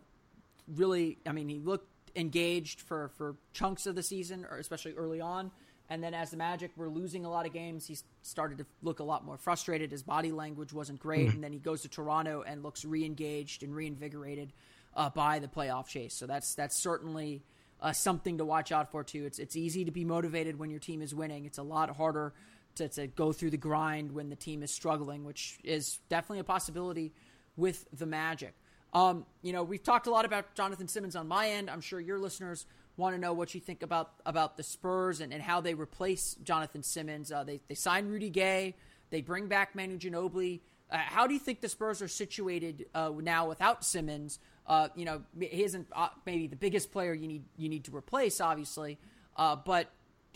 really, 0.77 1.19
I 1.27 1.33
mean, 1.33 1.49
he 1.49 1.59
looked 1.59 1.89
engaged 2.17 2.81
for 2.81 3.09
for 3.17 3.37
chunks 3.53 3.87
of 3.87 3.95
the 3.95 4.03
season, 4.03 4.47
or 4.51 4.59
especially 4.59 4.93
early 4.95 5.21
on 5.21 5.51
and 5.91 6.03
then 6.03 6.15
as 6.15 6.31
the 6.31 6.37
Magic 6.37 6.71
were 6.77 6.89
losing 6.89 7.25
a 7.25 7.31
lot 7.31 7.47
of 7.47 7.53
games, 7.53 7.85
he 7.85 7.99
started 8.23 8.59
to 8.59 8.67
look 8.81 9.01
a 9.01 9.05
lot 9.05 9.25
more 9.25 9.37
frustrated. 9.37 9.91
His 9.91 10.05
body 10.05 10.31
language 10.31 10.73
wasn't 10.73 11.01
great. 11.01 11.27
Mm-hmm. 11.27 11.35
And 11.35 11.45
then 11.45 11.53
he 11.53 11.59
goes 11.59 11.83
to 11.83 11.89
Toronto 11.89 12.45
and 12.47 12.63
looks 12.63 12.85
re 12.85 13.05
engaged 13.05 13.65
and 13.65 13.75
reinvigorated 13.75 14.53
uh, 14.95 15.11
by 15.11 15.41
the 15.41 15.49
playoff 15.49 15.89
chase. 15.89 16.15
So 16.15 16.27
that's 16.27 16.55
that's 16.55 16.77
certainly 16.77 17.43
uh, 17.83 17.93
something 17.93 18.39
to 18.39 18.45
watch 18.45 18.71
out 18.71 18.93
for, 18.93 19.03
too. 19.03 19.25
It's, 19.25 19.41
it's 19.41 19.57
easy 19.57 19.85
to 19.85 19.91
be 19.91 20.05
motivated 20.05 20.59
when 20.59 20.71
your 20.71 20.79
team 20.79 21.03
is 21.03 21.15
winning, 21.15 21.45
it's 21.45 21.59
a 21.59 21.63
lot 21.63 21.91
harder 21.97 22.35
to, 22.77 22.89
to 22.89 23.07
go 23.09 23.33
through 23.33 23.51
the 23.51 23.57
grind 23.57 24.13
when 24.13 24.29
the 24.29 24.37
team 24.37 24.63
is 24.63 24.71
struggling, 24.71 25.25
which 25.25 25.59
is 25.65 25.99
definitely 26.09 26.39
a 26.39 26.45
possibility 26.45 27.13
with 27.57 27.87
the 27.99 28.07
Magic. 28.07 28.55
Um, 28.93 29.25
you 29.43 29.53
know, 29.53 29.63
we've 29.63 29.83
talked 29.83 30.07
a 30.07 30.11
lot 30.11 30.25
about 30.25 30.55
Jonathan 30.55 30.89
Simmons 30.89 31.17
on 31.17 31.27
my 31.27 31.51
end. 31.51 31.71
I'm 31.71 31.81
sure 31.81 32.01
your 32.01 32.19
listeners 32.19 32.67
want 33.01 33.17
to 33.17 33.21
know 33.21 33.33
what 33.33 33.55
you 33.55 33.61
think 33.61 33.83
about 33.83 34.13
about 34.25 34.57
the 34.57 34.63
Spurs 34.63 35.21
and, 35.21 35.33
and 35.33 35.43
how 35.43 35.61
they 35.61 35.75
replace 35.75 36.37
Jonathan 36.45 36.83
Simmons. 36.83 37.33
Uh, 37.33 37.43
they 37.43 37.61
they 37.69 37.75
sign 37.75 38.07
Rudy 38.07 38.31
Gay. 38.31 38.77
They 39.11 39.23
bring 39.23 39.49
back 39.49 39.75
Manu 39.75 39.99
Ginobili. 39.99 40.61
Uh, 40.91 40.99
how 40.99 41.27
do 41.27 41.35
you 41.35 41.41
think 41.41 41.61
the 41.61 41.69
Spurs 41.69 42.03
are 42.03 42.09
situated 42.09 42.87
uh, 42.95 43.11
now 43.21 43.49
without 43.49 43.85
Simmons? 43.85 44.39
Uh, 44.67 44.89
you 44.95 45.05
know, 45.05 45.23
he 45.39 45.65
isn't 45.65 45.89
uh, 45.93 46.09
maybe 46.27 46.47
the 46.47 46.57
biggest 46.57 46.93
player 46.93 47.13
you 47.13 47.27
need 47.27 47.45
you 47.57 47.69
need 47.69 47.85
to 47.85 47.97
replace, 47.97 48.41
obviously. 48.41 48.99
Uh, 49.37 49.57
but 49.57 49.89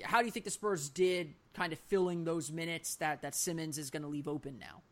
how 0.03 0.21
do 0.21 0.27
you 0.27 0.33
think 0.33 0.45
the 0.45 0.51
Spurs 0.51 0.89
did, 0.89 1.35
kind 1.53 1.73
of 1.73 1.79
filling 1.79 2.25
those 2.25 2.51
minutes 2.51 2.97
that 2.97 3.23
that 3.23 3.35
Simmons 3.35 3.79
is 3.79 3.91
going 3.91 4.03
to 4.03 4.09
leave 4.09 4.27
open 4.27 4.59
now? 4.59 4.83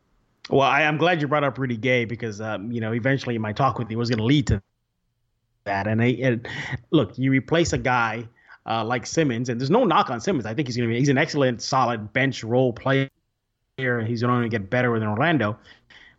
Well, 0.50 0.68
I, 0.68 0.82
am 0.82 0.96
glad 0.96 1.20
you 1.20 1.28
brought 1.28 1.44
up 1.44 1.56
Rudy 1.58 1.76
Gay 1.76 2.04
because 2.04 2.40
um, 2.40 2.70
you 2.70 2.80
know 2.80 2.92
eventually 2.92 3.36
my 3.38 3.52
talk 3.52 3.78
with 3.78 3.90
you 3.90 3.98
was 3.98 4.10
going 4.10 4.18
to 4.18 4.24
lead 4.24 4.46
to 4.48 4.62
that. 5.64 5.86
And, 5.86 6.00
they, 6.00 6.20
and 6.22 6.48
look, 6.90 7.18
you 7.18 7.30
replace 7.30 7.72
a 7.72 7.78
guy 7.78 8.26
uh, 8.66 8.84
like 8.84 9.06
Simmons, 9.06 9.48
and 9.48 9.60
there's 9.60 9.70
no 9.70 9.84
knock 9.84 10.10
on 10.10 10.20
Simmons. 10.20 10.46
I 10.46 10.54
think 10.54 10.68
he's 10.68 10.76
going 10.76 10.88
to 10.88 10.92
be 10.94 10.98
he's 10.98 11.08
an 11.08 11.18
excellent, 11.18 11.62
solid 11.62 12.12
bench 12.12 12.44
role 12.44 12.72
player. 12.72 13.08
He's 13.78 14.22
going 14.22 14.42
to 14.42 14.48
get 14.48 14.70
better 14.70 14.90
with 14.90 15.02
Orlando. 15.02 15.58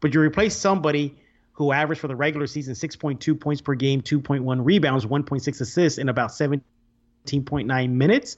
But 0.01 0.13
you 0.13 0.19
replace 0.19 0.55
somebody 0.55 1.15
who 1.53 1.71
averaged 1.71 2.01
for 2.01 2.07
the 2.07 2.15
regular 2.15 2.47
season 2.47 2.73
6.2 2.73 3.39
points 3.39 3.61
per 3.61 3.75
game, 3.75 4.01
2.1 4.01 4.65
rebounds, 4.65 5.05
1.6 5.05 5.61
assists 5.61 5.99
in 5.99 6.09
about 6.09 6.31
17.9 6.31 7.89
minutes. 7.91 8.37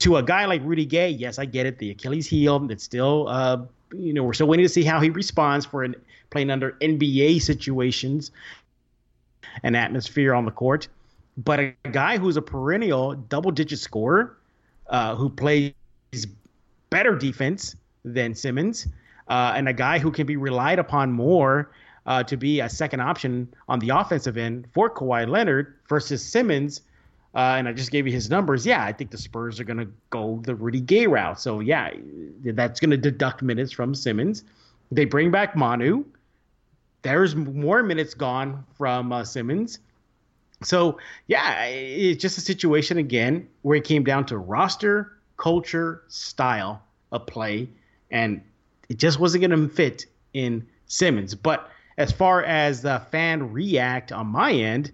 To 0.00 0.16
a 0.16 0.22
guy 0.22 0.46
like 0.46 0.62
Rudy 0.64 0.86
Gay, 0.86 1.10
yes, 1.10 1.38
I 1.38 1.44
get 1.44 1.66
it. 1.66 1.78
The 1.78 1.90
Achilles 1.90 2.26
heel. 2.26 2.66
It's 2.70 2.82
still, 2.82 3.28
uh, 3.28 3.58
you 3.92 4.12
know, 4.12 4.22
we're 4.24 4.32
still 4.32 4.46
waiting 4.46 4.64
to 4.64 4.68
see 4.68 4.82
how 4.82 5.00
he 5.00 5.10
responds 5.10 5.66
for 5.66 5.84
an, 5.84 5.94
playing 6.30 6.50
under 6.50 6.72
NBA 6.80 7.42
situations 7.42 8.32
and 9.62 9.76
atmosphere 9.76 10.34
on 10.34 10.44
the 10.44 10.50
court. 10.50 10.88
But 11.36 11.60
a 11.60 11.74
guy 11.90 12.18
who's 12.18 12.36
a 12.36 12.42
perennial 12.42 13.14
double-digit 13.14 13.78
scorer, 13.78 14.36
uh, 14.88 15.16
who 15.16 15.28
plays 15.28 15.72
better 16.90 17.16
defense 17.16 17.74
than 18.04 18.34
Simmons, 18.34 18.86
uh, 19.28 19.52
and 19.56 19.68
a 19.68 19.72
guy 19.72 19.98
who 19.98 20.12
can 20.12 20.26
be 20.26 20.36
relied 20.36 20.78
upon 20.78 21.10
more 21.10 21.70
uh, 22.06 22.22
to 22.24 22.36
be 22.36 22.60
a 22.60 22.68
second 22.68 23.00
option 23.00 23.48
on 23.68 23.78
the 23.78 23.88
offensive 23.88 24.36
end 24.36 24.68
for 24.72 24.90
Kawhi 24.90 25.28
Leonard 25.28 25.74
versus 25.88 26.22
Simmons. 26.24 26.82
Uh, 27.34 27.56
and 27.58 27.66
I 27.66 27.72
just 27.72 27.90
gave 27.90 28.06
you 28.06 28.12
his 28.12 28.30
numbers. 28.30 28.64
Yeah, 28.64 28.84
I 28.84 28.92
think 28.92 29.10
the 29.10 29.18
Spurs 29.18 29.58
are 29.58 29.64
going 29.64 29.78
to 29.78 29.88
go 30.10 30.40
the 30.44 30.54
Rudy 30.54 30.80
Gay 30.80 31.08
route. 31.08 31.40
So, 31.40 31.58
yeah, 31.58 31.90
that's 32.44 32.78
going 32.78 32.92
to 32.92 32.96
deduct 32.96 33.42
minutes 33.42 33.72
from 33.72 33.94
Simmons. 33.94 34.44
They 34.92 35.04
bring 35.04 35.32
back 35.32 35.56
Manu. 35.56 36.04
There's 37.04 37.36
more 37.36 37.82
minutes 37.82 38.14
gone 38.14 38.64
from 38.76 39.12
uh, 39.12 39.24
Simmons. 39.24 39.78
So, 40.62 40.98
yeah, 41.26 41.64
it's 41.66 42.20
just 42.20 42.38
a 42.38 42.40
situation 42.40 42.96
again 42.96 43.46
where 43.62 43.76
it 43.76 43.84
came 43.84 44.04
down 44.04 44.24
to 44.26 44.38
roster, 44.38 45.12
culture, 45.36 46.02
style 46.08 46.82
of 47.12 47.26
play, 47.26 47.68
and 48.10 48.40
it 48.88 48.96
just 48.96 49.20
wasn't 49.20 49.46
going 49.46 49.68
to 49.68 49.68
fit 49.68 50.06
in 50.32 50.66
Simmons. 50.86 51.34
But 51.34 51.68
as 51.98 52.10
far 52.10 52.42
as 52.42 52.80
the 52.80 53.02
fan 53.10 53.52
react 53.52 54.10
on 54.10 54.28
my 54.28 54.52
end, 54.52 54.90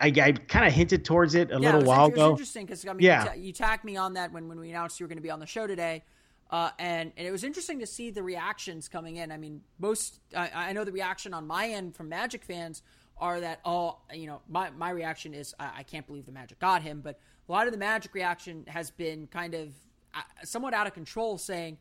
I, 0.00 0.08
I 0.08 0.32
kind 0.32 0.66
of 0.66 0.72
hinted 0.74 1.04
towards 1.04 1.34
it 1.34 1.50
a 1.50 1.54
yeah, 1.54 1.58
little 1.58 1.80
it 1.80 1.86
while 1.86 2.06
ago. 2.06 2.30
interesting 2.32 2.66
because 2.66 2.86
I 2.86 2.92
mean, 2.92 3.06
yeah. 3.06 3.24
you, 3.24 3.30
t- 3.30 3.46
you 3.46 3.52
tagged 3.52 3.84
me 3.84 3.96
on 3.96 4.12
that 4.14 4.32
when, 4.32 4.48
when 4.48 4.60
we 4.60 4.68
announced 4.68 5.00
you 5.00 5.04
were 5.04 5.08
going 5.08 5.18
to 5.18 5.22
be 5.22 5.30
on 5.30 5.40
the 5.40 5.46
show 5.46 5.66
today. 5.66 6.04
Uh, 6.50 6.70
and, 6.78 7.12
and 7.16 7.26
it 7.26 7.30
was 7.30 7.44
interesting 7.44 7.78
to 7.80 7.86
see 7.86 8.10
the 8.10 8.22
reactions 8.22 8.88
coming 8.88 9.16
in. 9.16 9.30
I 9.30 9.36
mean, 9.36 9.60
most 9.78 10.20
I, 10.34 10.50
I, 10.54 10.72
know 10.72 10.82
the 10.82 10.92
reaction 10.92 11.34
on 11.34 11.46
my 11.46 11.68
end 11.68 11.94
from 11.94 12.08
Magic 12.08 12.42
fans 12.42 12.82
are 13.18 13.40
that 13.40 13.60
oh, 13.66 13.98
you 14.14 14.26
know, 14.26 14.40
my 14.48 14.70
my 14.70 14.90
reaction 14.90 15.34
is 15.34 15.54
I, 15.60 15.70
I 15.78 15.82
can't 15.82 16.06
believe 16.06 16.24
the 16.24 16.32
Magic 16.32 16.58
got 16.58 16.80
him, 16.80 17.02
but 17.02 17.20
a 17.48 17.52
lot 17.52 17.66
of 17.66 17.72
the 17.74 17.78
Magic 17.78 18.14
reaction 18.14 18.64
has 18.66 18.90
been 18.90 19.26
kind 19.26 19.54
of 19.54 19.68
uh, 20.14 20.20
somewhat 20.44 20.72
out 20.72 20.86
of 20.86 20.94
control, 20.94 21.36
saying 21.36 21.76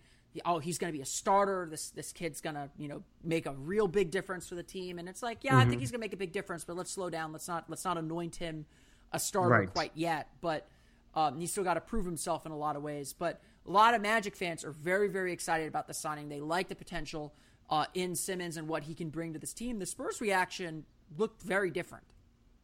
oh, 0.45 0.59
he's 0.59 0.77
going 0.77 0.91
to 0.91 0.97
be 0.97 1.01
a 1.01 1.05
starter. 1.05 1.67
This 1.69 1.89
this 1.91 2.11
kid's 2.11 2.41
going 2.41 2.55
to 2.55 2.69
you 2.77 2.87
know 2.87 3.03
make 3.23 3.45
a 3.45 3.53
real 3.53 3.87
big 3.87 4.11
difference 4.11 4.47
for 4.47 4.55
the 4.55 4.63
team. 4.63 4.99
And 4.99 5.07
it's 5.07 5.23
like, 5.23 5.39
yeah, 5.43 5.51
mm-hmm. 5.51 5.59
I 5.59 5.61
think 5.61 5.73
mm-hmm. 5.73 5.79
he's 5.81 5.91
going 5.91 5.99
to 5.99 6.05
make 6.05 6.13
a 6.13 6.17
big 6.17 6.31
difference, 6.31 6.63
but 6.63 6.75
let's 6.75 6.91
slow 6.91 7.09
down. 7.09 7.31
Let's 7.31 7.47
not 7.47 7.65
let's 7.69 7.85
not 7.85 7.97
anoint 7.97 8.35
him 8.35 8.65
a 9.11 9.19
starter 9.19 9.49
right. 9.49 9.73
quite 9.73 9.91
yet. 9.95 10.29
But 10.41 10.67
um, 11.15 11.39
he's 11.39 11.51
still 11.51 11.63
got 11.63 11.75
to 11.75 11.81
prove 11.81 12.05
himself 12.05 12.45
in 12.45 12.51
a 12.51 12.57
lot 12.57 12.75
of 12.75 12.83
ways. 12.83 13.13
But 13.13 13.41
a 13.67 13.71
lot 13.71 13.93
of 13.93 14.01
Magic 14.01 14.35
fans 14.35 14.63
are 14.63 14.71
very 14.71 15.07
very 15.07 15.33
excited 15.33 15.67
about 15.67 15.87
the 15.87 15.93
signing. 15.93 16.29
They 16.29 16.39
like 16.39 16.67
the 16.69 16.75
potential 16.75 17.33
uh, 17.69 17.85
in 17.93 18.15
Simmons 18.15 18.57
and 18.57 18.67
what 18.67 18.83
he 18.83 18.93
can 18.93 19.09
bring 19.09 19.33
to 19.33 19.39
this 19.39 19.53
team. 19.53 19.79
The 19.79 19.85
Spurs 19.85 20.21
reaction 20.21 20.85
looked 21.17 21.41
very 21.41 21.69
different. 21.69 22.03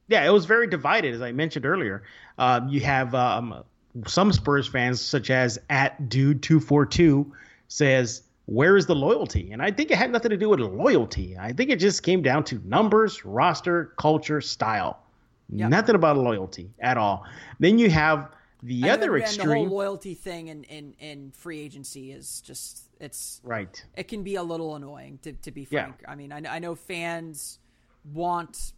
Yeah, 0.07 0.25
it 0.25 0.31
was 0.31 0.45
very 0.45 0.67
divided, 0.67 1.13
as 1.13 1.21
I 1.21 1.31
mentioned 1.31 1.65
earlier. 1.65 2.03
Um, 2.37 2.67
you 2.67 2.81
have 2.81 3.15
um, 3.15 3.63
some 4.05 4.31
Spurs 4.31 4.67
fans, 4.67 5.01
such 5.01 5.29
as 5.29 5.59
at 5.69 6.09
dude 6.09 6.43
two 6.43 6.59
four 6.59 6.85
two 6.85 7.33
says, 7.67 8.23
where 8.45 8.75
is 8.75 8.85
the 8.85 8.95
loyalty? 8.95 9.51
And 9.51 9.61
I 9.61 9.71
think 9.71 9.89
it 9.89 9.97
had 9.97 10.11
nothing 10.11 10.29
to 10.31 10.37
do 10.37 10.49
with 10.49 10.59
loyalty. 10.59 11.37
I 11.39 11.53
think 11.53 11.69
it 11.69 11.79
just 11.79 12.03
came 12.03 12.21
down 12.21 12.43
to 12.45 12.61
numbers, 12.65 13.23
roster, 13.23 13.93
culture, 13.97 14.41
style. 14.41 14.99
Yep. 15.49 15.69
Nothing 15.69 15.95
about 15.95 16.17
loyalty 16.17 16.69
at 16.79 16.97
all. 16.97 17.25
Then 17.59 17.79
you 17.79 17.89
have 17.89 18.29
the 18.63 18.89
other 18.89 19.17
extreme. 19.17 19.47
The 19.47 19.55
whole 19.55 19.67
loyalty 19.67 20.13
thing 20.13 20.47
in, 20.47 20.63
in, 20.63 20.93
in 20.99 21.31
free 21.31 21.59
agency 21.59 22.11
is 22.11 22.41
just 22.41 22.83
it's 22.99 23.41
right. 23.43 23.85
It 23.95 24.07
can 24.07 24.23
be 24.23 24.35
a 24.35 24.43
little 24.43 24.75
annoying 24.75 25.19
to, 25.23 25.33
to 25.33 25.51
be 25.51 25.65
frank. 25.65 25.95
Yeah. 26.01 26.11
I 26.11 26.15
mean, 26.15 26.31
I, 26.31 26.41
I 26.55 26.59
know 26.59 26.75
fans 26.75 27.59
want 28.11 28.73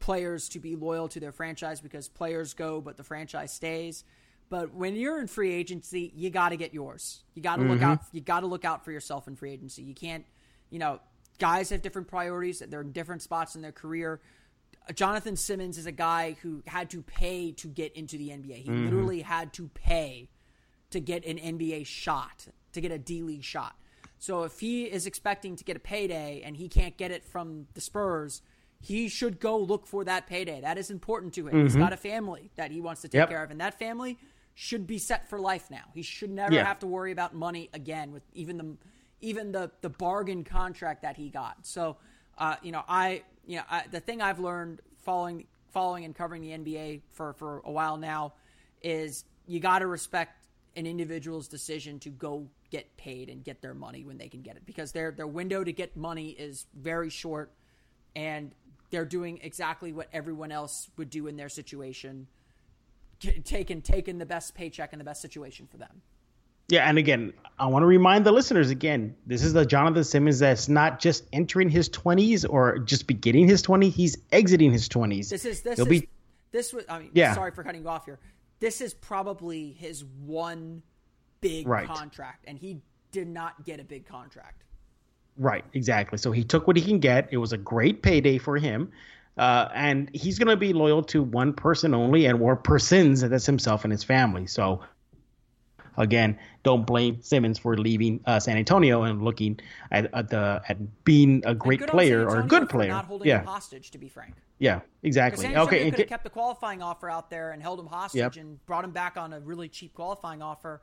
players 0.00 0.48
to 0.50 0.58
be 0.58 0.74
loyal 0.74 1.08
to 1.08 1.20
their 1.20 1.32
franchise 1.32 1.80
because 1.80 2.08
players 2.08 2.54
go, 2.54 2.80
but 2.80 2.96
the 2.96 3.04
franchise 3.04 3.52
stays. 3.52 4.04
But 4.50 4.74
when 4.74 4.96
you're 4.96 5.20
in 5.20 5.28
free 5.28 5.54
agency, 5.54 6.12
you 6.14 6.28
got 6.28 6.50
to 6.50 6.56
get 6.56 6.74
yours. 6.74 7.22
You 7.34 7.42
got 7.42 7.56
to 7.56 7.62
mm-hmm. 7.62 7.72
look 7.72 7.82
out. 7.82 8.00
You 8.12 8.20
got 8.20 8.40
to 8.40 8.46
look 8.46 8.64
out 8.64 8.84
for 8.84 8.92
yourself 8.92 9.28
in 9.28 9.36
free 9.36 9.52
agency. 9.52 9.82
You 9.82 9.94
can't, 9.94 10.26
you 10.68 10.78
know, 10.78 11.00
guys 11.38 11.70
have 11.70 11.80
different 11.80 12.08
priorities. 12.08 12.58
They're 12.58 12.82
in 12.82 12.92
different 12.92 13.22
spots 13.22 13.54
in 13.54 13.62
their 13.62 13.72
career. 13.72 14.20
Jonathan 14.94 15.36
Simmons 15.36 15.78
is 15.78 15.86
a 15.86 15.92
guy 15.92 16.36
who 16.42 16.62
had 16.66 16.90
to 16.90 17.02
pay 17.02 17.52
to 17.52 17.68
get 17.68 17.92
into 17.94 18.18
the 18.18 18.28
NBA. 18.28 18.56
He 18.56 18.68
mm-hmm. 18.68 18.84
literally 18.84 19.20
had 19.22 19.52
to 19.54 19.68
pay 19.68 20.28
to 20.90 21.00
get 21.00 21.24
an 21.24 21.38
NBA 21.38 21.86
shot, 21.86 22.46
to 22.72 22.80
get 22.80 22.92
a 22.92 22.98
D 22.98 23.22
League 23.22 23.44
shot. 23.44 23.76
So 24.18 24.44
if 24.44 24.60
he 24.60 24.84
is 24.84 25.06
expecting 25.06 25.56
to 25.56 25.64
get 25.64 25.76
a 25.76 25.80
payday 25.80 26.42
and 26.44 26.56
he 26.56 26.68
can't 26.68 26.96
get 26.96 27.10
it 27.10 27.24
from 27.24 27.66
the 27.74 27.80
Spurs, 27.80 28.42
he 28.80 29.08
should 29.08 29.40
go 29.40 29.58
look 29.58 29.86
for 29.86 30.04
that 30.04 30.26
payday. 30.26 30.60
That 30.60 30.78
is 30.78 30.90
important 30.90 31.34
to 31.34 31.48
him. 31.48 31.54
Mm-hmm. 31.54 31.62
He's 31.64 31.76
got 31.76 31.92
a 31.92 31.96
family 31.96 32.50
that 32.56 32.70
he 32.70 32.80
wants 32.80 33.02
to 33.02 33.08
take 33.08 33.20
yep. 33.20 33.28
care 33.28 33.42
of, 33.42 33.50
and 33.50 33.60
that 33.60 33.78
family 33.78 34.18
should 34.54 34.86
be 34.86 34.98
set 34.98 35.28
for 35.28 35.38
life 35.38 35.70
now. 35.70 35.84
He 35.94 36.02
should 36.02 36.30
never 36.30 36.54
yeah. 36.54 36.64
have 36.64 36.80
to 36.80 36.86
worry 36.86 37.12
about 37.12 37.34
money 37.34 37.70
again 37.72 38.12
with 38.12 38.22
even 38.34 38.58
the 38.58 38.76
even 39.20 39.52
the 39.52 39.70
the 39.80 39.88
bargain 39.88 40.44
contract 40.44 41.02
that 41.02 41.16
he 41.16 41.30
got. 41.30 41.58
So, 41.62 41.96
uh, 42.38 42.56
you 42.62 42.72
know, 42.72 42.82
I 42.88 43.22
you 43.46 43.56
know 43.56 43.62
I, 43.70 43.84
the 43.90 44.00
thing 44.00 44.20
I've 44.22 44.38
learned 44.38 44.80
following 45.02 45.46
following 45.72 46.04
and 46.04 46.14
covering 46.14 46.42
the 46.42 46.50
NBA 46.50 47.02
for 47.10 47.32
for 47.32 47.62
a 47.64 47.70
while 47.70 47.96
now 47.96 48.34
is 48.82 49.24
you 49.46 49.60
got 49.60 49.80
to 49.80 49.86
respect 49.86 50.46
an 50.76 50.86
individual's 50.86 51.48
decision 51.48 51.98
to 52.00 52.10
go 52.10 52.46
get 52.70 52.96
paid 52.96 53.28
and 53.28 53.44
get 53.44 53.60
their 53.60 53.74
money 53.74 54.04
when 54.04 54.16
they 54.16 54.28
can 54.28 54.42
get 54.42 54.56
it 54.56 54.64
because 54.64 54.92
their 54.92 55.10
their 55.10 55.26
window 55.26 55.62
to 55.62 55.72
get 55.72 55.96
money 55.96 56.30
is 56.30 56.66
very 56.74 57.10
short 57.10 57.52
and 58.14 58.52
they're 58.90 59.04
doing 59.04 59.40
exactly 59.42 59.92
what 59.92 60.08
everyone 60.12 60.52
else 60.52 60.90
would 60.96 61.10
do 61.10 61.26
in 61.26 61.36
their 61.36 61.48
situation 61.48 62.26
taken 63.44 63.80
taken 63.80 64.18
the 64.18 64.26
best 64.26 64.54
paycheck 64.54 64.92
and 64.92 65.00
the 65.00 65.04
best 65.04 65.22
situation 65.22 65.66
for 65.66 65.76
them. 65.76 66.02
Yeah, 66.68 66.88
and 66.88 66.98
again, 66.98 67.32
I 67.58 67.66
want 67.66 67.82
to 67.82 67.86
remind 67.86 68.26
the 68.26 68.32
listeners 68.32 68.70
again, 68.70 69.14
this 69.26 69.44
is 69.44 69.52
the 69.52 69.64
Jonathan 69.64 70.04
Simmons 70.04 70.38
that's 70.38 70.68
not 70.68 71.00
just 71.00 71.24
entering 71.32 71.68
his 71.68 71.88
20s 71.88 72.44
or 72.48 72.78
just 72.78 73.06
beginning 73.06 73.46
his 73.46 73.62
20s, 73.62 73.92
he's 73.92 74.16
exiting 74.32 74.72
his 74.72 74.88
20s. 74.88 75.28
This 75.28 75.44
is 75.44 75.60
this 75.60 75.76
He'll 75.76 75.86
is, 75.86 76.00
be, 76.00 76.08
this 76.50 76.72
was 76.72 76.84
I 76.88 77.00
mean, 77.00 77.10
yeah. 77.14 77.34
sorry 77.34 77.52
for 77.52 77.62
cutting 77.62 77.82
you 77.82 77.88
off 77.88 78.04
here. 78.04 78.18
This 78.60 78.80
is 78.80 78.94
probably 78.94 79.72
his 79.72 80.04
one 80.24 80.82
big 81.40 81.68
right. 81.68 81.86
contract 81.86 82.44
and 82.48 82.58
he 82.58 82.80
did 83.10 83.28
not 83.28 83.64
get 83.64 83.80
a 83.80 83.84
big 83.84 84.06
contract. 84.06 84.64
Right, 85.36 85.64
exactly. 85.72 86.18
So 86.18 86.32
he 86.32 86.44
took 86.44 86.66
what 86.66 86.76
he 86.76 86.82
can 86.82 86.98
get. 86.98 87.28
It 87.30 87.38
was 87.38 87.52
a 87.52 87.58
great 87.58 88.02
payday 88.02 88.38
for 88.38 88.58
him. 88.58 88.90
Uh, 89.36 89.68
and 89.74 90.10
he's 90.12 90.38
going 90.38 90.48
to 90.48 90.56
be 90.56 90.72
loyal 90.72 91.02
to 91.02 91.22
one 91.22 91.54
person 91.54 91.94
only 91.94 92.26
and 92.26 92.38
more 92.38 92.56
persons, 92.56 93.22
that's 93.22 93.46
himself 93.46 93.84
and 93.84 93.92
his 93.92 94.04
family. 94.04 94.46
So, 94.46 94.80
again, 95.96 96.38
don't 96.62 96.86
blame 96.86 97.20
Simmons 97.22 97.58
for 97.58 97.76
leaving 97.76 98.20
uh, 98.26 98.40
San 98.40 98.56
Antonio 98.56 99.02
and 99.02 99.22
looking 99.22 99.60
at, 99.90 100.12
at, 100.14 100.28
the 100.28 100.62
at 100.68 101.04
being 101.04 101.42
a 101.44 101.54
great 101.54 101.86
player 101.86 102.28
or 102.28 102.40
a 102.40 102.46
good 102.46 102.68
player. 102.68 102.90
Not 102.90 103.06
holding 103.06 103.28
yeah. 103.28 103.40
him 103.40 103.46
hostage, 103.46 103.90
to 103.92 103.98
be 103.98 104.08
frank. 104.08 104.34
Yeah, 104.58 104.80
exactly. 105.02 105.44
San 105.46 105.58
okay, 105.58 105.90
could 105.90 106.00
have 106.00 106.08
kept 106.08 106.24
the 106.24 106.30
qualifying 106.30 106.82
offer 106.82 107.10
out 107.10 107.30
there 107.30 107.52
and 107.52 107.62
held 107.62 107.80
him 107.80 107.86
hostage 107.86 108.18
yep. 108.18 108.36
and 108.36 108.64
brought 108.66 108.84
him 108.84 108.92
back 108.92 109.16
on 109.16 109.32
a 109.32 109.40
really 109.40 109.68
cheap 109.68 109.94
qualifying 109.94 110.42
offer, 110.42 110.82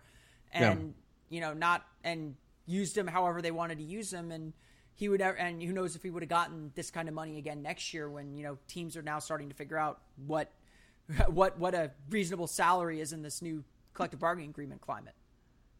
and 0.51 0.93
yeah. 1.30 1.36
you 1.36 1.41
know 1.41 1.53
not 1.53 1.86
and 2.03 2.36
used 2.66 2.97
him 2.97 3.07
however 3.07 3.41
they 3.41 3.51
wanted 3.51 3.78
to 3.80 3.84
use 3.84 4.14
him 4.14 4.32
and 4.32 4.53
he 4.93 5.07
would 5.07 5.22
and 5.22 5.64
who 5.64 5.72
knows 5.72 5.95
if 5.95 6.03
he 6.03 6.10
would 6.10 6.22
have 6.22 6.30
gotten 6.30 6.72
this 6.76 6.91
kind 6.91 7.07
of 7.07 7.16
money 7.16 7.38
again 7.38 7.62
next 7.62 7.93
year 7.93 8.10
when 8.10 8.38
you 8.38 8.43
know 8.43 8.57
teams 8.68 8.97
are 8.97 9.01
now 9.01 9.18
starting 9.18 9.47
to 9.47 9.55
figure 9.55 9.78
out 9.78 10.01
what 10.28 10.51
what 11.30 11.57
what 11.57 11.74
a 11.74 11.91
reasonable 12.10 12.47
salary 12.47 12.99
is 12.99 13.14
in 13.14 13.22
this 13.22 13.41
new 13.41 13.64
collective 14.00 14.22
bargaining 14.22 14.50
agreement 14.50 14.80
climate. 14.80 15.14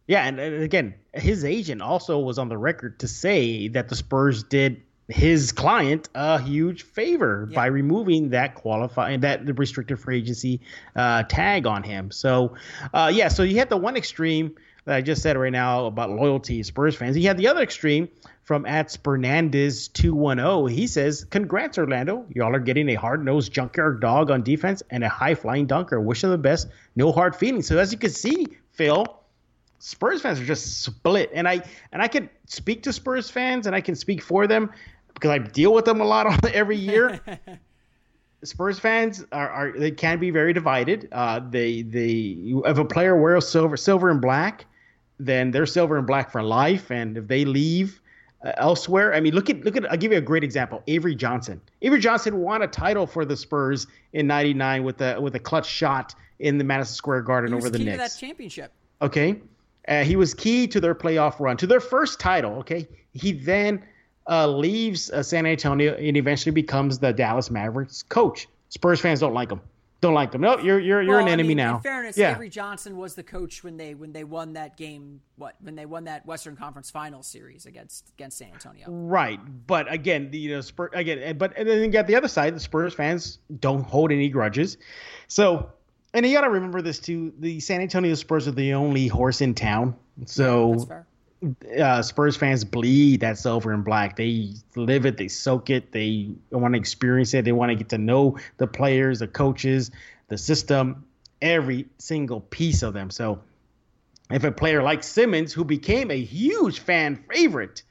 Yeah, 0.06 0.26
and, 0.26 0.40
and 0.40 0.62
again, 0.62 0.96
his 1.14 1.46
agent 1.46 1.82
also 1.82 2.20
was 2.20 2.38
on 2.38 2.50
the 2.50 2.58
record 2.58 3.00
to 3.00 3.08
say 3.08 3.70
that 3.70 3.88
the 3.88 3.96
Spurs 3.96 4.44
did 4.44 4.82
his 5.08 5.54
client 5.54 6.10
a 6.14 6.38
huge 6.42 6.84
favor 6.84 7.48
yeah. 7.50 7.56
by 7.56 7.68
removing 7.68 8.32
that 8.32 8.56
qualifying 8.56 9.22
that 9.22 9.46
the 9.46 9.54
restricted 9.54 10.00
free 10.02 10.18
agency 10.18 10.60
uh, 10.98 11.24
tag 11.24 11.66
on 11.66 11.82
him. 11.84 12.12
So, 12.12 12.56
uh, 12.94 13.10
yeah, 13.14 13.30
so 13.30 13.44
you 13.44 13.58
had 13.58 13.70
the 13.70 13.78
one 13.78 13.96
extreme 13.96 14.56
that 14.90 14.96
I 14.96 15.02
just 15.02 15.22
said 15.22 15.38
right 15.38 15.52
now 15.52 15.86
about 15.86 16.10
loyalty 16.10 16.64
Spurs 16.64 16.96
fans. 16.96 17.16
He 17.16 17.24
had 17.24 17.38
the 17.38 17.48
other 17.48 17.62
extreme 17.62 18.10
from 18.42 18.66
at 18.66 18.90
Spernandez 18.90 19.88
210. 19.90 20.76
He 20.76 20.88
says, 20.88 21.26
Congrats, 21.30 21.78
Orlando. 21.78 22.26
Y'all 22.34 22.56
are 22.56 22.60
getting 22.60 22.90
a 22.90 22.96
hard 22.96 23.24
nosed 23.24 23.54
junkyard 23.54 24.02
dog 24.02 24.32
on 24.32 24.42
defense 24.42 24.82
and 24.90 25.04
a 25.04 25.10
high 25.10 25.36
flying 25.36 25.68
dunker. 25.68 26.02
Wish 26.02 26.22
them 26.22 26.32
the 26.32 26.40
best. 26.40 26.70
No 26.96 27.12
hard 27.12 27.36
feelings. 27.36 27.68
So, 27.68 27.78
as 27.78 27.92
you 27.92 28.00
can 28.00 28.10
see, 28.10 28.48
Phil, 28.72 29.06
Spurs 29.78 30.24
fans 30.24 30.42
are 30.42 30.46
just 30.46 30.82
split. 30.82 31.30
And 31.36 31.48
I 31.48 31.62
and 31.92 32.02
I 32.02 32.08
can 32.08 32.28
speak 32.48 32.82
to 32.84 32.92
Spurs 32.92 33.30
fans 33.30 33.68
and 33.68 33.76
I 33.76 33.82
can 33.82 33.94
speak 33.94 34.24
for 34.24 34.48
them 34.48 34.72
because 35.14 35.30
I 35.30 35.38
deal 35.38 35.72
with 35.72 35.86
them 35.86 36.02
a 36.02 36.06
lot 36.06 36.46
every 36.52 36.78
year. 36.78 37.22
Spurs 38.44 38.80
fans 38.80 39.24
are, 39.32 39.50
are, 39.50 39.72
they 39.74 39.92
can 39.92 40.18
be 40.18 40.32
very 40.32 40.54
divided. 40.54 41.10
Uh, 41.12 41.42
they 41.48 41.84
they 41.84 42.38
if 42.66 42.80
a 42.80 42.86
player 42.86 43.16
wears 43.16 43.48
silver 43.48 43.78
silver 43.78 44.10
and 44.10 44.20
black, 44.20 44.66
then 45.20 45.52
they're 45.52 45.66
silver 45.66 45.98
and 45.98 46.08
black 46.08 46.32
for 46.32 46.42
life. 46.42 46.90
And 46.92 47.18
if 47.18 47.28
they 47.28 47.46
leave 47.46 48.02
uh, 48.44 48.54
elsewhere, 48.58 49.14
I 49.14 49.20
mean, 49.20 49.34
look 49.36 49.50
at 49.50 49.64
look 49.64 49.76
at. 49.76 49.90
I'll 49.92 49.98
give 49.98 50.12
you 50.12 50.18
a 50.18 50.22
great 50.22 50.44
example. 50.44 50.82
Avery 50.88 51.16
Johnson. 51.16 51.62
Avery 51.82 52.00
Johnson 52.00 52.38
won 52.38 52.62
a 52.62 52.68
title 52.68 53.06
for 53.06 53.26
the 53.26 53.36
Spurs 53.36 53.88
in 54.14 54.28
'99 54.28 54.84
with 54.84 55.02
a 55.02 55.20
with 55.20 55.36
a 55.36 55.40
clutch 55.40 55.68
shot 55.68 56.16
in 56.40 56.58
the 56.58 56.64
Madison 56.64 56.96
Square 56.96 57.24
Garden 57.24 57.54
over 57.54 57.70
the 57.70 57.78
key 57.78 57.86
Knicks. 57.86 58.16
that 58.16 58.20
championship. 58.20 58.72
Okay, 59.02 59.42
uh, 59.88 60.04
he 60.04 60.16
was 60.16 60.34
key 60.34 60.68
to 60.68 60.80
their 60.80 60.96
playoff 60.96 61.40
run, 61.40 61.58
to 61.58 61.68
their 61.68 61.82
first 61.82 62.20
title. 62.20 62.54
Okay, 62.60 62.88
he 63.14 63.34
then 63.34 63.84
uh, 64.30 64.48
leaves 64.48 65.12
uh, 65.12 65.22
San 65.22 65.46
Antonio 65.46 65.96
and 65.96 66.16
eventually 66.16 66.54
becomes 66.54 67.00
the 67.00 67.12
Dallas 67.12 67.52
Mavericks 67.52 68.04
coach. 68.04 68.48
Spurs 68.70 69.02
fans 69.02 69.20
don't 69.20 69.34
like 69.34 69.52
him. 69.52 69.60
Don't 70.02 70.14
like 70.14 70.32
them. 70.32 70.42
No, 70.42 70.58
you're 70.60 70.80
you're 70.80 71.02
you're 71.02 71.18
well, 71.18 71.26
an 71.26 71.32
enemy 71.32 71.48
I 71.48 71.50
mean, 71.50 71.58
now. 71.58 71.76
In 71.78 71.82
fairness, 71.82 72.18
yeah. 72.18 72.32
Avery 72.32 72.48
Johnson 72.48 72.96
was 72.96 73.16
the 73.16 73.24
coach 73.24 73.64
when 73.66 73.76
they 73.76 73.96
when 73.96 74.14
they 74.14 74.24
won 74.24 74.54
that 74.54 74.78
game. 74.78 75.20
What 75.36 75.56
when 75.62 75.76
they 75.76 75.86
won 75.86 76.06
that 76.06 76.26
Western 76.26 76.56
Conference 76.56 76.90
Final 76.90 77.22
series 77.22 77.66
against 77.66 78.10
against 78.18 78.38
San 78.38 78.52
Antonio. 78.54 78.86
Right, 78.88 79.40
but 79.68 79.92
again, 79.92 80.32
the 80.32 80.38
you 80.38 80.56
know 80.56 80.62
Spurs 80.62 80.92
again, 80.94 81.20
eh, 81.22 81.34
but 81.34 81.58
and 81.58 81.68
then 81.68 81.82
you 81.82 81.90
got 81.90 82.08
the 82.08 82.16
other 82.16 82.30
side. 82.30 82.56
The 82.56 82.62
Spurs 82.62 82.94
fans 82.94 83.40
don't 83.60 83.84
hold 83.84 84.14
any 84.14 84.30
grudges, 84.30 84.78
so 85.28 85.70
and 86.14 86.26
you 86.26 86.34
got 86.34 86.42
to 86.42 86.50
remember 86.50 86.82
this 86.82 87.00
too. 87.00 87.34
The 87.40 87.60
San 87.60 87.82
Antonio 87.82 88.16
Spurs 88.16 88.48
are 88.48 88.52
the 88.52 88.74
only 88.74 89.08
horse 89.08 89.42
in 89.42 89.54
town. 89.54 89.96
So 90.26 91.06
uh, 91.80 92.02
Spurs 92.02 92.36
fans 92.36 92.64
bleed 92.64 93.22
that 93.22 93.38
silver 93.38 93.72
and 93.72 93.84
black. 93.84 94.16
They 94.16 94.54
live 94.76 95.06
it, 95.06 95.18
they 95.18 95.28
soak 95.28 95.70
it, 95.70 95.92
they 95.92 96.32
want 96.52 96.74
to 96.74 96.80
experience 96.80 97.34
it. 97.34 97.46
They 97.46 97.52
want 97.52 97.70
to 97.70 97.76
get 97.76 97.90
to 97.90 97.98
know 97.98 98.38
the 98.58 98.68
players, 98.68 99.20
the 99.20 99.28
coaches, 99.28 99.92
the 100.28 100.38
system, 100.38 101.06
every 101.42 101.88
single 101.98 102.42
piece 102.42 102.84
of 102.84 102.94
them. 102.94 103.10
So 103.10 103.42
if 104.30 104.44
a 104.44 104.52
player 104.52 104.84
like 104.84 105.04
Simmons, 105.04 105.54
who 105.54 105.64
became 105.64 106.12
a 106.12 106.20
huge 106.20 106.80
fan 106.80 107.24
favorite, 107.32 107.84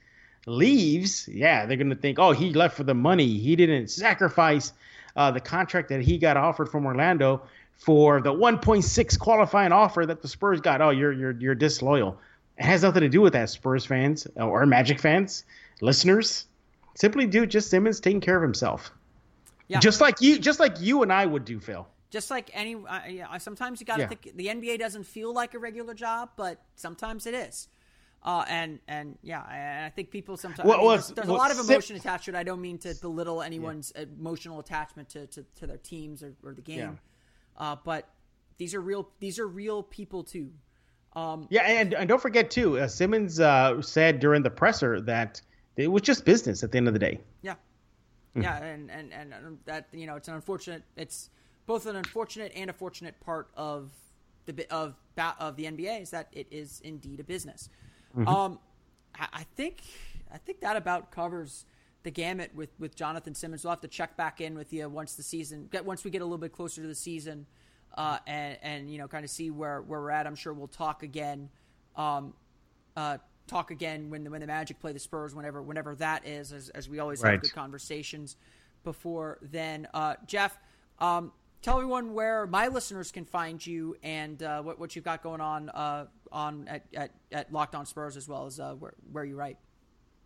leaves, 0.47 1.29
yeah, 1.29 1.67
they're 1.67 1.77
going 1.77 1.91
to 1.91 1.97
think, 1.97 2.19
oh, 2.19 2.33
he 2.33 2.53
left 2.53 2.77
for 2.77 2.85
the 2.85 2.95
money. 2.95 3.39
He 3.39 3.57
didn't 3.57 3.89
sacrifice 3.89 4.73
uh, 5.17 5.31
the 5.31 5.41
contract 5.41 5.89
that 5.89 6.01
he 6.01 6.19
got 6.19 6.37
offered 6.37 6.69
from 6.69 6.87
Orlando 6.87 7.43
for 7.77 8.21
the 8.21 8.33
1.6 8.33 9.19
qualifying 9.19 9.73
offer 9.73 10.05
that 10.07 10.23
the 10.23 10.29
Spurs 10.29 10.61
got. 10.61 10.81
Oh, 10.81 10.91
you're 10.91 11.13
you're 11.13 11.33
you're 11.33 11.55
disloyal. 11.55 12.19
It 12.59 12.65
has 12.65 12.83
nothing 12.83 13.03
to 13.03 13.09
do 13.09 13.21
with 13.21 13.33
that, 13.35 13.51
Spurs 13.51 13.87
fans 13.87 14.27
or 14.37 14.67
Magic 14.67 15.01
fans, 15.01 15.45
listeners. 15.81 16.47
Simply 16.95 17.27
do 17.27 17.47
just 17.47 17.71
Simmons 17.71 18.01
taking 18.01 18.21
care 18.21 18.37
of 18.37 18.43
himself. 18.43 18.91
Yeah. 19.69 19.79
Just 19.79 20.01
like 20.01 20.21
you, 20.21 20.39
just 20.39 20.59
like 20.59 20.81
you 20.81 21.03
and 21.03 21.13
I 21.13 21.25
would 21.27 21.45
do, 21.45 21.61
Phil. 21.61 21.87
Just 22.11 22.31
like 22.31 22.51
any, 22.55 22.75
uh, 22.75 23.07
yeah, 23.09 23.37
sometimes 23.39 23.81
you 23.81 23.87
got 23.87 23.97
to 23.97 24.03
yeah. 24.03 24.09
think 24.09 24.33
the 24.35 24.47
NBA 24.47 24.79
doesn't 24.79 25.05
feel 25.05 25.33
like 25.33 25.55
a 25.55 25.59
regular 25.59 25.95
job, 25.95 26.31
but 26.37 26.61
sometimes 26.75 27.27
it 27.27 27.35
is. 27.35 27.69
Uh, 28.23 28.45
and 28.49 28.81
and 28.89 29.17
yeah, 29.23 29.43
and 29.49 29.85
I 29.85 29.91
think 29.91 30.11
people 30.11 30.37
sometimes 30.37 30.67
well, 30.69 30.79
I 30.79 30.81
mean, 30.81 30.89
there's, 30.91 31.09
there's 31.09 31.29
well, 31.29 31.37
a 31.37 31.39
lot 31.39 31.53
of 31.53 31.59
emotion 31.61 31.95
attached 31.95 32.25
to 32.25 32.33
it. 32.33 32.35
I 32.35 32.43
don't 32.43 32.61
mean 32.61 32.79
to 32.79 32.95
belittle 33.01 33.43
anyone's 33.43 33.93
yeah. 33.95 34.03
emotional 34.03 34.59
attachment 34.59 35.09
to, 35.11 35.27
to, 35.29 35.45
to, 35.57 35.67
their 35.69 35.77
teams 35.77 36.25
or, 36.25 36.35
or 36.43 36.53
the 36.53 36.61
game. 36.61 36.99
Uh, 37.57 37.77
but 37.85 38.09
these 38.57 38.75
are 38.75 38.81
real. 38.81 39.09
These 39.21 39.39
are 39.39 39.47
real 39.47 39.85
people 39.85 40.25
too. 40.25 40.51
Um, 41.15 41.47
yeah, 41.51 41.63
and, 41.63 41.95
and 41.95 42.09
don't 42.09 42.21
forget 42.21 42.51
too. 42.51 42.79
Uh, 42.79 42.87
Simmons 42.87 43.41
uh, 43.41 43.81
said 43.83 44.21
during 44.21 44.43
the 44.43 44.51
presser 44.51 45.01
that 45.03 45.41
it 45.77 45.89
was 45.89 46.03
just 46.03 46.25
business 46.25 46.63
at 46.63 46.73
the 46.73 46.79
end 46.79 46.89
of 46.89 46.95
the 46.95 47.01
day. 47.01 47.21
Yeah, 47.43 47.55
mm. 48.37 48.43
yeah, 48.43 48.63
and, 48.63 48.91
and 48.91 49.13
and 49.13 49.59
that 49.65 49.89
you 49.93 50.07
know 50.07 50.17
it's 50.17 50.29
an 50.29 50.35
unfortunate. 50.35 50.83
It's 50.97 51.31
both 51.67 51.87
an 51.87 51.97
unfortunate 51.97 52.53
and 52.55 52.71
a 52.71 52.73
fortunate 52.73 53.19
part 53.21 53.49
of 53.57 53.91
the 54.47 54.67
of 54.71 54.95
of 55.39 55.57
the 55.57 55.65
NBA 55.65 56.03
is 56.03 56.11
that 56.11 56.29
it 56.33 56.47
is 56.51 56.81
indeed 56.85 57.21
a 57.21 57.25
business. 57.25 57.69
Mm-hmm. 58.17 58.29
Um, 58.29 58.59
I 59.15 59.45
think 59.57 59.83
I 60.33 60.39
think 60.39 60.61
that 60.61 60.77
about 60.77 61.11
covers 61.11 61.65
the 62.03 62.11
gamut 62.11 62.55
with 62.55 62.71
with 62.79 62.97
Jonathan 62.97 63.35
Simmons. 63.35 63.65
We'll 63.65 63.73
have 63.73 63.81
to 63.81 63.89
check 63.89 64.17
back 64.17 64.41
in 64.41 64.55
with 64.55 64.73
you 64.73 64.89
once 64.89 65.15
the 65.15 65.23
season 65.23 65.69
get 65.71 65.85
once 65.85 66.05
we 66.05 66.11
get 66.11 66.23
a 66.23 66.25
little 66.25 66.39
bit 66.39 66.53
closer 66.53 66.83
to 66.83 66.89
the 66.89 66.95
season, 66.95 67.47
uh, 67.97 68.19
and 68.27 68.59
and 68.63 68.91
you 68.91 68.99
know 68.99 69.09
kind 69.09 69.25
of 69.25 69.31
see 69.31 69.51
where 69.51 69.83
where 69.83 70.01
we're 70.01 70.11
at. 70.11 70.27
I'm 70.27 70.37
sure 70.37 70.53
we'll 70.53 70.69
talk 70.69 71.03
again. 71.03 71.49
Um, 71.97 72.35
uh, 72.97 73.19
talk 73.49 73.71
again 73.71 74.11
when 74.11 74.25
the, 74.25 74.31
when 74.31 74.41
the 74.41 74.47
Magic 74.47 74.79
play 74.79 74.93
the 74.93 74.99
Spurs, 74.99 75.35
whenever 75.35 75.63
whenever 75.63 75.95
that 75.97 76.27
is, 76.27 76.53
as, 76.53 76.69
as 76.71 76.89
we 76.89 76.99
always 76.99 77.23
right. 77.23 77.33
have 77.33 77.43
good 77.43 77.55
conversations 77.55 78.37
before 78.85 79.39
then. 79.43 79.89
Uh, 79.93 80.15
Jeff, 80.27 80.57
um, 80.99 81.33
tell 81.63 81.77
everyone 81.77 82.15
where 82.15 82.47
my 82.47 82.69
listeners 82.69 83.11
can 83.11 83.25
find 83.25 83.65
you 83.65 83.97
and 84.03 84.43
uh, 84.43 84.63
what 84.63 84.79
what 84.79 84.95
you've 84.95 85.05
got 85.05 85.23
going 85.23 85.41
on 85.41 85.69
uh, 85.71 86.07
on 86.31 86.69
at, 86.69 86.85
at, 86.95 87.11
at 87.33 87.53
Locked 87.53 87.75
On 87.75 87.87
Spurs 87.87 88.17
as 88.17 88.29
well 88.29 88.47
as 88.47 88.61
uh, 88.61 88.75
where 88.75 88.95
where 89.11 89.25
you 89.25 89.37
write. 89.37 89.59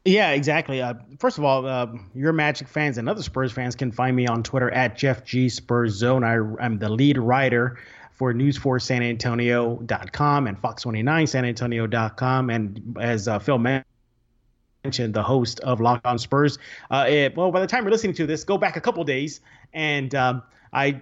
Yeah, 0.05 0.33
exactly. 0.33 0.83
Uh, 0.83 0.95
first 1.21 1.39
of 1.39 1.45
all, 1.45 1.65
uh, 1.65 1.87
your 2.13 2.33
Magic 2.33 2.67
fans 2.67 2.99
and 2.99 3.09
other 3.09 3.23
Spurs 3.23 3.53
fans 3.53 3.77
can 3.77 3.93
find 3.93 4.17
me 4.17 4.27
on 4.27 4.43
Twitter 4.43 4.69
at 4.73 4.97
Jeff 4.97 5.25
G 5.25 5.49
Spurs 5.49 5.95
Zone. 5.95 6.25
I, 6.25 6.39
am 6.65 6.79
the 6.79 6.89
lead 6.89 7.19
writer 7.19 7.79
for 8.11 8.35
News4SanAntonio.com 8.35 10.47
and 10.49 10.61
Fox29SanAntonio.com, 10.61 12.51
and 12.51 12.97
as 13.01 13.29
uh, 13.29 13.39
Phil 13.39 13.59
mentioned, 13.59 15.15
the 15.15 15.23
host 15.23 15.61
of 15.61 15.81
Locked 15.81 16.05
On 16.07 16.19
Spurs. 16.19 16.59
Uh, 16.91 17.07
it, 17.09 17.37
well, 17.37 17.53
by 17.53 17.61
the 17.61 17.69
time 17.69 17.85
you're 17.85 17.93
listening 17.93 18.15
to 18.15 18.27
this, 18.27 18.43
go 18.43 18.59
back 18.59 18.77
a 18.77 18.81
couple 18.81 19.05
days, 19.05 19.41
and 19.73 20.17
um, 20.17 20.43
I 20.73 21.01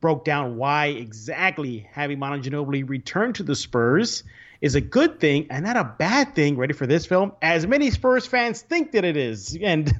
broke 0.00 0.24
down 0.24 0.56
why 0.56 0.86
exactly 0.86 1.86
having 1.92 2.18
Manu 2.18 2.42
Ginobili 2.42 2.88
return 2.88 3.32
to 3.34 3.44
the 3.44 3.54
Spurs 3.54 4.24
is 4.62 4.76
a 4.76 4.80
good 4.80 5.20
thing 5.20 5.48
and 5.50 5.64
not 5.66 5.76
a 5.76 5.84
bad 5.84 6.34
thing. 6.34 6.56
Ready 6.56 6.72
for 6.72 6.86
this 6.86 7.04
Phil? 7.04 7.36
As 7.42 7.66
many 7.66 7.90
Spurs 7.90 8.24
fans 8.24 8.62
think 8.62 8.92
that 8.92 9.04
it 9.04 9.16
is. 9.18 9.58
And 9.72 9.92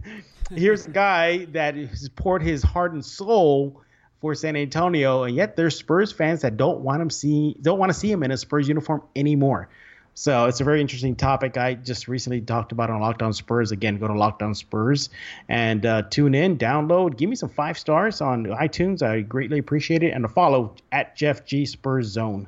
here's 0.51 0.87
a 0.87 0.91
guy 0.91 1.47
that 1.47 1.75
has 1.75 2.09
poured 2.11 2.43
his 2.43 2.63
heart 2.63 2.93
and 2.93 3.05
soul 3.05 3.83
for 4.21 4.35
San 4.35 4.55
Antonio, 4.55 5.25
and 5.25 5.35
yet 5.35 5.57
there's 5.57 5.77
Spurs 5.77 6.13
fans 6.13 6.43
that 6.43 6.57
don't 6.57 6.81
want 6.81 7.03
him 7.03 7.11
see 7.11 7.57
don't 7.61 7.79
want 7.79 7.91
to 7.91 7.99
see 7.99 8.11
him 8.11 8.23
in 8.23 8.31
a 8.31 8.37
Spurs 8.37 8.69
uniform 8.69 9.03
anymore. 9.17 9.69
So 10.15 10.45
it's 10.45 10.61
a 10.61 10.65
very 10.65 10.81
interesting 10.81 11.17
topic. 11.17 11.57
I 11.57 11.75
just 11.75 12.07
recently 12.07 12.43
talked 12.43 12.71
about 12.73 12.91
on 12.91 13.01
Locked 13.01 13.23
On 13.23 13.33
Spurs. 13.33 13.73
Again, 13.73 13.99
go 13.99 14.09
to 14.09 14.15
Locked 14.15 14.43
On 14.43 14.55
Spurs 14.55 15.09
and 15.49 15.87
uh, 15.87 16.03
tune 16.03 16.35
in, 16.35 16.59
download, 16.59 17.17
give 17.17 17.31
me 17.31 17.37
some 17.37 17.49
five 17.49 17.79
stars 17.79 18.21
on 18.21 18.45
iTunes. 18.45 19.03
I 19.03 19.23
greatly 19.23 19.59
appreciate 19.59 20.03
it, 20.03 20.11
and 20.11 20.25
a 20.25 20.29
follow 20.29 20.75
at 20.93 21.17
Jeff 21.17 21.47
G 21.47 21.65
Spurs 21.65 22.09
Zone. 22.09 22.47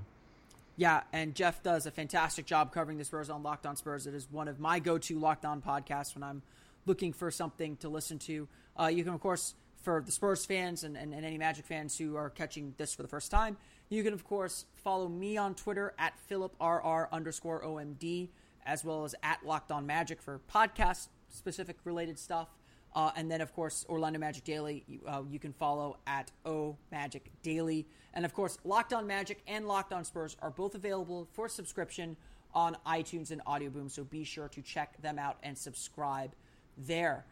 Yeah, 0.76 1.02
and 1.12 1.34
Jeff 1.34 1.62
does 1.62 1.86
a 1.86 1.92
fantastic 1.92 2.46
job 2.46 2.72
covering 2.72 2.98
the 2.98 3.04
Spurs 3.04 3.30
on 3.30 3.44
Locked 3.44 3.64
On 3.64 3.76
Spurs. 3.76 4.08
It 4.08 4.14
is 4.14 4.28
one 4.30 4.48
of 4.48 4.58
my 4.58 4.80
go-to 4.80 5.18
Locked 5.18 5.44
On 5.44 5.62
podcasts 5.62 6.14
when 6.14 6.24
I'm 6.24 6.42
looking 6.84 7.12
for 7.12 7.30
something 7.30 7.76
to 7.76 7.88
listen 7.88 8.18
to. 8.20 8.48
Uh, 8.78 8.86
you 8.86 9.04
can, 9.04 9.14
of 9.14 9.20
course, 9.20 9.54
for 9.82 10.02
the 10.04 10.10
Spurs 10.10 10.44
fans 10.44 10.82
and, 10.82 10.96
and, 10.96 11.14
and, 11.14 11.24
any 11.24 11.38
Magic 11.38 11.64
fans 11.64 11.96
who 11.96 12.16
are 12.16 12.28
catching 12.30 12.74
this 12.76 12.92
for 12.92 13.02
the 13.02 13.08
first 13.08 13.30
time, 13.30 13.56
you 13.88 14.02
can, 14.02 14.12
of 14.12 14.24
course, 14.24 14.64
follow 14.74 15.08
me 15.08 15.36
on 15.36 15.54
Twitter 15.54 15.94
at 15.98 16.14
PhilipRR 16.28 17.08
underscore 17.12 17.62
OMD, 17.62 18.28
as 18.66 18.84
well 18.84 19.04
as 19.04 19.14
at 19.22 19.46
Locked 19.46 19.70
On 19.70 19.86
Magic 19.86 20.20
for 20.20 20.40
podcast 20.52 21.08
specific 21.28 21.76
related 21.84 22.18
stuff. 22.18 22.48
Uh, 22.94 23.10
and 23.16 23.30
then, 23.30 23.40
of 23.40 23.52
course, 23.54 23.84
Orlando 23.88 24.20
Magic 24.20 24.44
Daily, 24.44 24.84
uh, 25.06 25.22
you 25.28 25.38
can 25.40 25.52
follow 25.52 25.96
at 26.06 26.30
O 26.46 26.76
Magic 26.92 27.30
Daily. 27.42 27.86
And 28.12 28.24
of 28.24 28.32
course, 28.32 28.58
Locked 28.64 28.92
On 28.92 29.06
Magic 29.06 29.42
and 29.48 29.66
Locked 29.66 29.92
On 29.92 30.04
Spurs 30.04 30.36
are 30.40 30.50
both 30.50 30.76
available 30.76 31.26
for 31.32 31.48
subscription 31.48 32.16
on 32.54 32.76
iTunes 32.86 33.32
and 33.32 33.44
Audioboom. 33.46 33.90
So 33.90 34.04
be 34.04 34.22
sure 34.22 34.48
to 34.48 34.62
check 34.62 35.00
them 35.02 35.18
out 35.18 35.38
and 35.42 35.58
subscribe 35.58 36.34
there. 36.78 37.24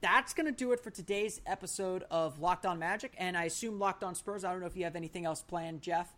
That's 0.00 0.32
going 0.32 0.46
to 0.46 0.52
do 0.52 0.72
it 0.72 0.80
for 0.80 0.88
today's 0.88 1.42
episode 1.46 2.04
of 2.10 2.40
Locked 2.40 2.64
On 2.64 2.78
Magic. 2.78 3.12
And 3.18 3.36
I 3.36 3.44
assume 3.44 3.78
Locked 3.78 4.02
On 4.02 4.14
Spurs. 4.14 4.44
I 4.44 4.52
don't 4.52 4.60
know 4.60 4.66
if 4.66 4.76
you 4.76 4.84
have 4.84 4.96
anything 4.96 5.26
else 5.26 5.42
planned, 5.42 5.82
Jeff. 5.82 6.14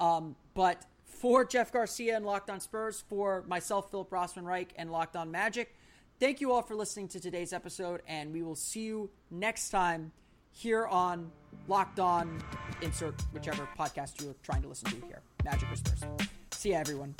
Um, 0.00 0.34
but 0.54 0.84
for 1.04 1.44
Jeff 1.44 1.72
Garcia 1.72 2.16
and 2.16 2.26
Locked 2.26 2.50
On 2.50 2.58
Spurs, 2.58 3.04
for 3.08 3.44
myself, 3.46 3.92
Philip 3.92 4.10
Rossman 4.10 4.44
Reich, 4.44 4.72
and 4.74 4.90
Locked 4.90 5.14
On 5.14 5.30
Magic, 5.30 5.72
Thank 6.20 6.42
you 6.42 6.52
all 6.52 6.60
for 6.60 6.74
listening 6.74 7.08
to 7.08 7.20
today's 7.20 7.54
episode, 7.54 8.02
and 8.06 8.30
we 8.30 8.42
will 8.42 8.54
see 8.54 8.82
you 8.82 9.08
next 9.30 9.70
time 9.70 10.12
here 10.52 10.86
on 10.86 11.32
Locked 11.66 11.98
On, 11.98 12.42
insert 12.82 13.14
whichever 13.32 13.66
podcast 13.78 14.22
you're 14.22 14.34
trying 14.42 14.60
to 14.60 14.68
listen 14.68 14.90
to 14.90 15.06
here, 15.06 15.22
Magic 15.44 15.70
whispers. 15.70 16.02
See 16.50 16.72
ya, 16.72 16.78
everyone. 16.80 17.14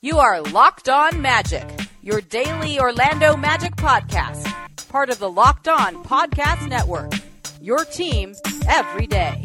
You 0.00 0.18
are 0.18 0.40
Locked 0.40 0.88
On 0.88 1.20
Magic, 1.20 1.68
your 2.00 2.20
daily 2.20 2.78
Orlando 2.78 3.36
Magic 3.36 3.74
podcast, 3.74 4.46
part 4.88 5.10
of 5.10 5.18
the 5.18 5.28
Locked 5.28 5.66
On 5.66 6.04
Podcast 6.04 6.68
Network. 6.68 7.12
Your 7.60 7.84
team 7.84 8.36
every 8.68 9.08
day. 9.08 9.42